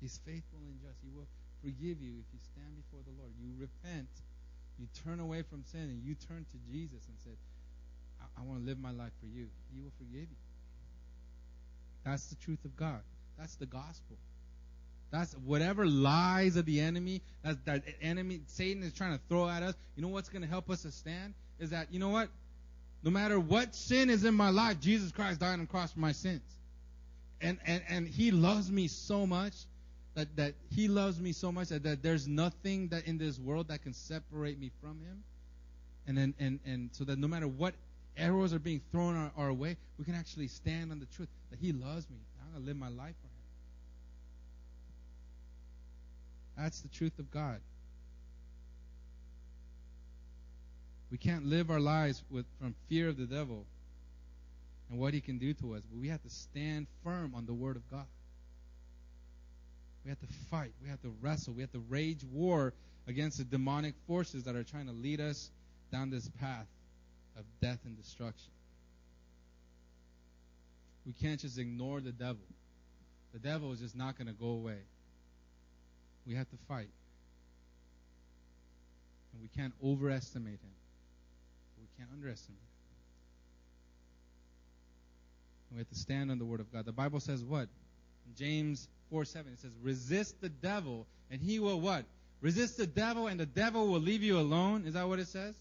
He's 0.00 0.18
faithful 0.24 0.58
and 0.66 0.80
just. 0.80 0.98
He 1.02 1.10
will 1.14 1.26
forgive 1.62 2.00
you 2.00 2.12
if 2.20 2.28
you 2.32 2.40
stand 2.52 2.76
before 2.76 3.00
the 3.04 3.14
Lord. 3.18 3.32
You 3.40 3.52
repent. 3.58 4.08
You 4.78 4.86
turn 5.04 5.20
away 5.20 5.42
from 5.42 5.64
sin 5.64 5.82
and 5.82 6.02
you 6.04 6.14
turn 6.14 6.44
to 6.44 6.58
Jesus 6.72 7.06
and 7.08 7.16
say, 7.24 7.36
I, 8.20 8.40
I 8.40 8.44
want 8.44 8.60
to 8.60 8.66
live 8.66 8.78
my 8.78 8.92
life 8.92 9.12
for 9.20 9.26
you. 9.26 9.48
He 9.74 9.80
will 9.80 9.92
forgive 9.98 10.28
you. 10.28 10.40
That's 12.04 12.26
the 12.28 12.36
truth 12.36 12.64
of 12.64 12.76
God. 12.76 13.00
That's 13.38 13.56
the 13.56 13.66
gospel. 13.66 14.16
That's 15.10 15.34
whatever 15.44 15.86
lies 15.86 16.56
of 16.56 16.66
the 16.66 16.80
enemy, 16.80 17.22
that, 17.42 17.64
that 17.64 17.82
enemy, 18.00 18.42
Satan 18.46 18.82
is 18.82 18.92
trying 18.92 19.12
to 19.12 19.20
throw 19.28 19.48
at 19.48 19.62
us. 19.62 19.74
You 19.96 20.02
know 20.02 20.08
what's 20.08 20.28
going 20.28 20.42
to 20.42 20.48
help 20.48 20.70
us 20.70 20.82
to 20.82 20.92
stand? 20.92 21.34
Is 21.58 21.70
that, 21.70 21.92
you 21.92 21.98
know 21.98 22.10
what? 22.10 22.28
No 23.02 23.10
matter 23.10 23.40
what 23.40 23.74
sin 23.74 24.10
is 24.10 24.24
in 24.24 24.34
my 24.34 24.50
life, 24.50 24.78
Jesus 24.80 25.10
Christ 25.10 25.40
died 25.40 25.54
on 25.54 25.60
the 25.60 25.66
cross 25.66 25.92
for 25.92 26.00
my 26.00 26.12
sins. 26.12 26.42
And, 27.40 27.58
and, 27.66 27.82
and 27.88 28.06
he 28.06 28.30
loves 28.30 28.70
me 28.70 28.86
so 28.86 29.26
much 29.26 29.54
that, 30.14 30.36
that 30.36 30.54
he 30.74 30.86
loves 30.88 31.20
me 31.20 31.32
so 31.32 31.50
much 31.50 31.68
that, 31.68 31.82
that 31.84 32.02
there's 32.02 32.28
nothing 32.28 32.88
that 32.88 33.06
in 33.06 33.18
this 33.18 33.38
world 33.38 33.68
that 33.68 33.82
can 33.82 33.94
separate 33.94 34.58
me 34.60 34.70
from 34.80 35.00
him. 35.00 35.24
And 36.06 36.16
then, 36.16 36.34
and, 36.38 36.60
and 36.66 36.90
so 36.92 37.04
that 37.04 37.18
no 37.18 37.26
matter 37.26 37.48
what 37.48 37.74
arrows 38.16 38.52
are 38.52 38.58
being 38.58 38.80
thrown 38.92 39.16
our, 39.16 39.32
our 39.36 39.52
way, 39.52 39.76
we 39.98 40.04
can 40.04 40.14
actually 40.14 40.48
stand 40.48 40.92
on 40.92 41.00
the 41.00 41.06
truth 41.06 41.28
that 41.50 41.58
he 41.58 41.72
loves 41.72 42.08
me. 42.10 42.16
I'm 42.42 42.52
going 42.52 42.62
to 42.62 42.68
live 42.68 42.76
my 42.76 42.88
life 42.88 43.14
for 43.20 43.26
him. 43.26 43.30
That's 46.60 46.80
the 46.80 46.88
truth 46.88 47.18
of 47.18 47.30
God. 47.30 47.58
We 51.10 51.16
can't 51.16 51.46
live 51.46 51.70
our 51.70 51.80
lives 51.80 52.22
with 52.30 52.44
from 52.60 52.74
fear 52.88 53.08
of 53.08 53.16
the 53.16 53.24
devil 53.24 53.64
and 54.90 54.98
what 54.98 55.14
he 55.14 55.20
can 55.20 55.38
do 55.38 55.54
to 55.54 55.74
us, 55.74 55.82
but 55.90 55.98
we 55.98 56.08
have 56.08 56.22
to 56.22 56.30
stand 56.30 56.86
firm 57.02 57.34
on 57.34 57.46
the 57.46 57.54
word 57.54 57.76
of 57.76 57.90
God. 57.90 58.06
We 60.04 60.10
have 60.10 60.20
to 60.20 60.26
fight. 60.50 60.72
We 60.82 60.88
have 60.90 61.00
to 61.02 61.12
wrestle. 61.20 61.54
We 61.54 61.62
have 61.62 61.72
to 61.72 61.82
rage 61.88 62.24
war 62.24 62.74
against 63.08 63.38
the 63.38 63.44
demonic 63.44 63.94
forces 64.06 64.44
that 64.44 64.54
are 64.54 64.64
trying 64.64 64.86
to 64.86 64.92
lead 64.92 65.20
us 65.20 65.50
down 65.90 66.10
this 66.10 66.28
path 66.40 66.66
of 67.38 67.44
death 67.60 67.78
and 67.84 67.96
destruction. 67.96 68.50
We 71.06 71.12
can't 71.12 71.40
just 71.40 71.58
ignore 71.58 72.00
the 72.00 72.12
devil. 72.12 72.44
The 73.32 73.38
devil 73.38 73.72
is 73.72 73.80
just 73.80 73.96
not 73.96 74.18
going 74.18 74.28
to 74.28 74.34
go 74.34 74.48
away. 74.48 74.78
We 76.26 76.34
have 76.34 76.48
to 76.50 76.56
fight. 76.68 76.88
And 79.32 79.42
we 79.42 79.48
can't 79.48 79.74
overestimate 79.84 80.60
him. 80.60 80.74
We 81.78 81.86
can't 81.98 82.10
underestimate 82.12 82.58
him. 82.58 82.66
And 85.70 85.76
we 85.76 85.80
have 85.80 85.88
to 85.88 85.98
stand 85.98 86.30
on 86.30 86.38
the 86.38 86.44
word 86.44 86.60
of 86.60 86.72
God. 86.72 86.84
The 86.84 86.92
Bible 86.92 87.20
says 87.20 87.44
what? 87.44 87.68
In 88.26 88.34
James 88.36 88.88
4 89.10 89.24
7, 89.24 89.52
it 89.52 89.60
says, 89.60 89.70
Resist 89.82 90.40
the 90.40 90.48
devil, 90.48 91.06
and 91.30 91.40
he 91.40 91.58
will 91.58 91.80
what? 91.80 92.04
Resist 92.40 92.76
the 92.76 92.86
devil, 92.86 93.26
and 93.26 93.38
the 93.38 93.46
devil 93.46 93.88
will 93.88 94.00
leave 94.00 94.22
you 94.22 94.38
alone. 94.38 94.84
Is 94.86 94.94
that 94.94 95.08
what 95.08 95.18
it 95.18 95.28
says? 95.28 95.54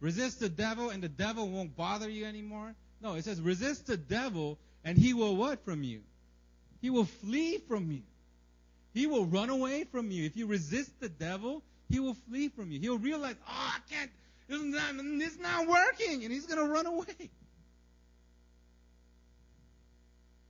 Resist 0.00 0.40
the 0.40 0.48
devil, 0.48 0.90
and 0.90 1.02
the 1.02 1.08
devil 1.08 1.48
won't 1.48 1.76
bother 1.76 2.08
you 2.08 2.26
anymore. 2.26 2.74
No, 3.00 3.14
it 3.14 3.24
says, 3.24 3.40
Resist 3.40 3.86
the 3.86 3.96
devil, 3.96 4.58
and 4.84 4.98
he 4.98 5.14
will 5.14 5.36
what 5.36 5.64
from 5.64 5.82
you? 5.82 6.02
He 6.80 6.90
will 6.90 7.06
flee 7.06 7.58
from 7.58 7.90
you. 7.90 8.02
He 8.96 9.06
will 9.06 9.26
run 9.26 9.50
away 9.50 9.84
from 9.84 10.10
you. 10.10 10.24
If 10.24 10.38
you 10.38 10.46
resist 10.46 10.90
the 11.00 11.10
devil, 11.10 11.62
he 11.90 12.00
will 12.00 12.16
flee 12.30 12.48
from 12.48 12.72
you. 12.72 12.80
He'll 12.80 12.96
realize, 12.96 13.34
oh, 13.46 13.74
I 13.74 13.78
can't, 13.90 14.10
it's 14.48 14.64
not, 14.64 14.94
it's 14.96 15.38
not 15.38 15.68
working, 15.68 16.24
and 16.24 16.32
he's 16.32 16.46
going 16.46 16.66
to 16.66 16.72
run 16.72 16.86
away. 16.86 17.28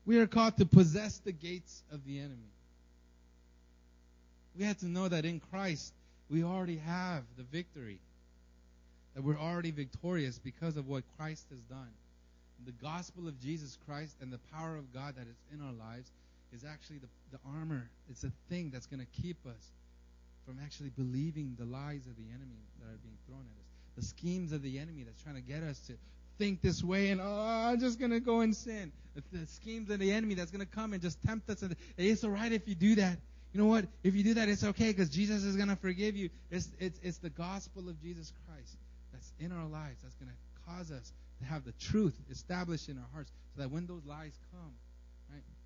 We 0.05 0.21
are 0.21 0.29
called 0.29 0.59
to 0.59 0.65
possess 0.65 1.19
the 1.19 1.33
gates 1.33 1.83
of 1.91 2.07
the 2.07 2.21
enemy. 2.21 2.53
We 4.57 4.65
have 4.65 4.79
to 4.79 4.87
know 4.87 5.09
that 5.09 5.25
in 5.25 5.41
Christ, 5.51 5.93
we 6.31 6.45
already 6.45 6.77
have 6.77 7.25
the 7.37 7.43
victory. 7.43 7.99
That 9.17 9.25
we're 9.25 9.41
already 9.41 9.73
victorious 9.73 10.39
because 10.39 10.77
of 10.77 10.87
what 10.87 11.03
Christ 11.19 11.47
has 11.51 11.59
done. 11.63 11.91
The 12.65 12.71
gospel 12.81 13.27
of 13.27 13.41
Jesus 13.41 13.77
Christ 13.89 14.15
and 14.21 14.33
the 14.33 14.39
power 14.55 14.77
of 14.77 14.95
God 14.95 15.17
that 15.17 15.27
is 15.27 15.37
in 15.53 15.61
our 15.67 15.73
lives 15.73 16.13
is 16.53 16.65
actually 16.65 16.99
the, 16.99 17.09
the 17.33 17.39
armor. 17.47 17.89
It's 18.11 18.25
a 18.25 18.33
thing 18.49 18.71
that's 18.71 18.87
going 18.87 19.01
to 19.01 19.23
keep 19.23 19.37
us 19.47 19.73
from 20.47 20.59
actually 20.63 20.91
believing 20.91 21.57
the 21.59 21.65
lies 21.65 22.07
of 22.07 22.17
the 22.17 22.29
enemy 22.31 22.63
that 22.81 22.87
are 22.87 22.99
being 23.03 23.19
thrown 23.27 23.41
at 23.41 23.45
us. 23.45 23.67
The 23.97 24.05
schemes 24.05 24.53
of 24.53 24.63
the 24.63 24.79
enemy 24.79 25.03
that's 25.03 25.23
trying 25.23 25.35
to 25.35 25.41
get 25.41 25.63
us 25.63 25.79
to 25.89 25.95
think 26.39 26.61
this 26.61 26.85
way 26.85 27.11
and, 27.11 27.21
oh, 27.21 27.71
I'm 27.71 27.81
just 27.81 27.99
going 27.99 28.13
to 28.13 28.21
go 28.21 28.41
and 28.41 28.55
sin. 28.55 28.93
The, 29.15 29.23
the, 29.33 29.47
schemes 29.47 29.91
of 29.91 29.99
the 29.99 30.13
enemy 30.13 30.35
that's 30.35 30.51
going 30.51 30.65
to 30.65 30.73
come 30.73 30.93
and 30.93 31.03
just 31.03 31.21
tempt 31.23 31.49
us. 31.51 31.63
And 31.63 31.75
it's 31.97 32.23
all 32.23 32.31
right 32.31 32.53
if 32.53 32.69
you 32.69 32.75
do 32.75 32.95
that. 32.97 33.19
You 33.53 33.61
know 33.61 33.67
what? 33.67 33.87
If 34.05 34.15
you 34.15 34.23
do 34.23 34.35
that, 34.35 34.49
it's 34.49 34.65
okay 34.65 34.89
because 34.89 35.09
Jesus 35.09 35.43
is 35.43 35.57
going 35.57 35.71
to 35.71 35.77
forgive 35.77 36.15
you. 36.15 36.29
It's, 36.51 36.69
it's, 36.79 37.01
it's 37.03 37.19
the 37.19 37.31
gospel 37.31 37.89
of 37.89 38.01
Jesus 38.03 38.33
Christ 38.47 38.77
that's 39.13 39.33
in 39.41 39.51
our 39.51 39.67
lives 39.67 40.03
that's 40.03 40.15
going 40.17 40.31
to 40.31 40.71
cause 40.71 40.91
us 40.91 41.13
to 41.39 41.45
have 41.47 41.65
the 41.65 41.73
truth 41.73 42.15
established 42.31 42.89
in 42.89 42.99
our 42.99 43.09
hearts 43.15 43.33
so 43.55 43.63
that 43.63 43.71
when 43.71 43.87
those 43.87 44.05
lies 44.05 44.39
come, 44.53 44.73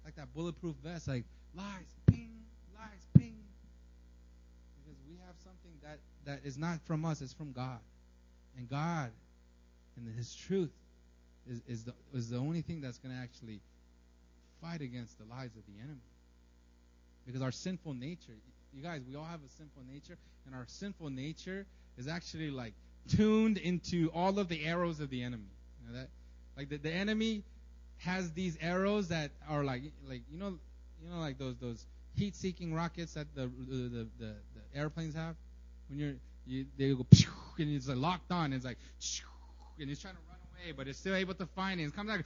like 0.05 0.17
that 0.17 0.33
bulletproof 0.35 0.77
vest, 0.83 1.09
like 1.09 1.25
lies, 1.55 1.95
ping, 2.07 2.31
lies, 2.75 3.07
ping. 3.17 3.37
Because 4.83 4.99
we 5.09 5.17
have 5.27 5.35
something 5.45 5.73
that, 5.83 5.99
that 6.25 6.47
is 6.47 6.59
not 6.59 6.81
from 6.87 7.05
us, 7.05 7.21
it's 7.21 7.33
from 7.33 7.53
God. 7.53 7.81
And 8.57 8.69
God 8.69 9.11
and 9.97 10.17
His 10.17 10.35
truth 10.35 10.73
is, 11.49 11.63
is, 11.69 11.85
the, 11.85 11.95
is 12.15 12.31
the 12.31 12.39
only 12.39 12.63
thing 12.63 12.81
that's 12.81 12.99
going 12.99 13.15
to 13.15 13.21
actually 13.21 13.61
fight 14.61 14.81
against 14.81 15.19
the 15.19 15.25
lies 15.25 15.51
of 15.57 15.63
the 15.67 15.81
enemy. 15.83 16.01
Because 17.27 17.43
our 17.43 17.53
sinful 17.53 17.95
nature, 17.95 18.33
you 18.75 18.83
guys, 18.83 19.03
we 19.09 19.17
all 19.17 19.25
have 19.25 19.41
a 19.41 19.51
sinful 19.57 19.83
nature, 19.91 20.17
and 20.47 20.55
our 20.55 20.65
sinful 20.67 21.11
nature 21.11 21.67
is 21.99 22.09
actually 22.09 22.51
like 22.51 22.75
tuned 23.09 23.59
into 23.59 24.11
all 24.15 24.39
of 24.39 24.49
the 24.49 24.65
arrows 24.65 25.01
of 25.01 25.11
the 25.11 25.23
enemy. 25.23 25.51
You 25.81 25.93
know 25.93 25.99
that? 26.01 26.09
Like 26.57 26.69
the, 26.69 26.77
the 26.77 26.93
enemy 26.93 27.43
has 28.01 28.33
these 28.33 28.57
arrows 28.61 29.09
that 29.09 29.31
are 29.49 29.63
like 29.63 29.83
like 30.09 30.23
you 30.33 30.39
know 30.39 30.59
you 31.03 31.11
know 31.11 31.21
like 31.21 31.39
those 31.39 31.55
those 31.57 31.87
heat 32.17 32.35
seeking 32.35 32.75
rockets 32.75 33.15
that 33.15 33.27
the 33.35 33.43
the, 33.69 33.77
the 33.77 34.09
the, 34.19 34.35
airplanes 34.75 35.15
have? 35.15 35.35
When 35.89 35.99
you're 35.99 36.15
you 36.47 36.67
they 36.79 36.89
go 36.95 37.07
and 37.59 37.77
it's 37.77 37.89
like 37.89 37.99
locked 37.99 38.31
on 38.33 38.47
and 38.47 38.55
it's 38.55 38.65
like 38.65 38.79
and 39.81 39.91
it's 39.91 40.01
trying 40.01 40.15
to 40.15 40.21
run 40.29 40.39
away 40.65 40.73
but 40.77 40.89
it's 40.89 40.99
still 40.99 41.15
able 41.15 41.35
to 41.35 41.47
find 41.47 41.81
it. 41.81 41.85
It 41.85 41.95
comes 41.95 42.09
like 42.09 42.25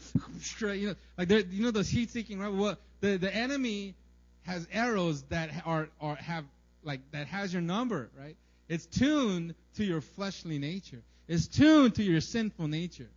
you 0.78 0.88
know 0.88 0.94
like 1.18 1.30
you 1.30 1.62
know 1.62 1.70
those 1.70 1.88
heat 1.88 2.10
seeking 2.10 2.38
right 2.38 2.52
well 2.52 2.76
the 3.00 3.16
the 3.16 3.34
enemy 3.34 3.94
has 4.42 4.68
arrows 4.72 5.22
that 5.24 5.50
are 5.66 5.88
are 6.00 6.16
have 6.16 6.44
like 6.84 7.00
that 7.12 7.26
has 7.26 7.52
your 7.52 7.62
number 7.62 8.10
right? 8.18 8.36
It's 8.68 8.86
tuned 8.86 9.54
to 9.76 9.84
your 9.84 10.00
fleshly 10.00 10.58
nature. 10.58 11.02
It's 11.28 11.46
tuned 11.46 11.96
to 11.96 12.02
your 12.02 12.20
sinful 12.20 12.68
nature 12.68 13.08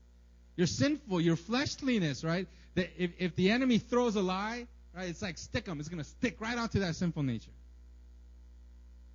you're 0.58 0.68
sinful, 0.68 1.22
your 1.22 1.36
fleshliness, 1.36 2.24
right? 2.24 2.48
That 2.76 2.90
if, 2.98 3.12
if 3.20 3.36
the 3.36 3.52
enemy 3.52 3.78
throws 3.78 4.16
a 4.16 4.22
lie, 4.22 4.68
right, 4.94 5.08
it's 5.08 5.22
like 5.22 5.38
stick 5.38 5.70
'em. 5.70 5.80
It's 5.80 5.88
to 5.88 6.04
stick 6.04 6.42
right 6.42 6.58
onto 6.58 6.80
that 6.80 6.96
sinful 6.96 7.24
nature. 7.24 7.52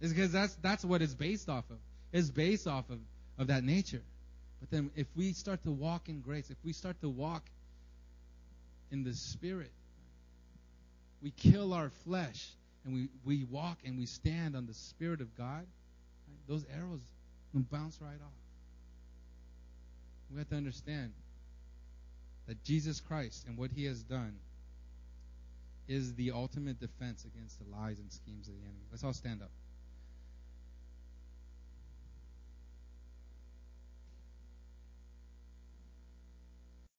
It's 0.01 0.12
because 0.12 0.32
that's 0.32 0.55
that's 0.62 0.84
what 0.84 1.03
it's 1.03 1.14
based 1.14 1.49
off 1.49 1.64
of. 1.70 1.76
It's 2.12 2.30
based 2.30 2.66
off 2.66 2.88
of, 2.90 2.99
of 3.38 3.49
that 3.49 3.64
nature. 3.64 4.03
But 4.61 4.70
then 4.70 4.90
if 4.95 5.07
we 5.16 5.32
start 5.32 5.62
to 5.64 5.72
walk 5.72 6.09
in 6.09 6.20
grace, 6.20 6.49
if 6.49 6.57
we 6.64 6.72
start 6.72 7.01
to 7.01 7.09
walk 7.09 7.43
in 8.93 9.03
the 9.03 9.14
spirit, 9.14 9.70
we 11.22 11.30
kill 11.30 11.72
our 11.72 11.90
flesh 12.05 12.49
and 12.84 12.95
we, 12.95 13.09
we 13.24 13.45
walk 13.45 13.78
and 13.84 13.99
we 13.99 14.07
stand 14.07 14.55
on 14.55 14.66
the 14.66 14.74
spirit 14.74 15.20
of 15.20 15.36
God, 15.36 15.64
right, 15.64 16.47
those 16.49 16.64
arrows 16.76 17.01
will 17.53 17.62
bounce 17.62 17.99
right 18.01 18.11
off. 18.11 18.32
We 20.30 20.38
have 20.38 20.49
to 20.49 20.57
understand 20.57 21.12
that 22.47 22.62
Jesus 22.64 23.01
Christ 23.01 23.45
and 23.47 23.57
what 23.57 23.70
he 23.70 23.84
has 23.84 24.03
done 24.03 24.34
is 25.88 26.14
the 26.14 26.30
ultimate 26.30 26.80
defense 26.80 27.24
against 27.24 27.59
the 27.59 27.76
lies 27.76 27.99
and 27.99 28.11
schemes 28.12 28.49
of 28.49 28.55
the 28.55 28.62
enemy. 28.62 28.84
Let's 28.90 29.05
all 29.05 29.12
stand 29.12 29.43
up. 29.43 29.51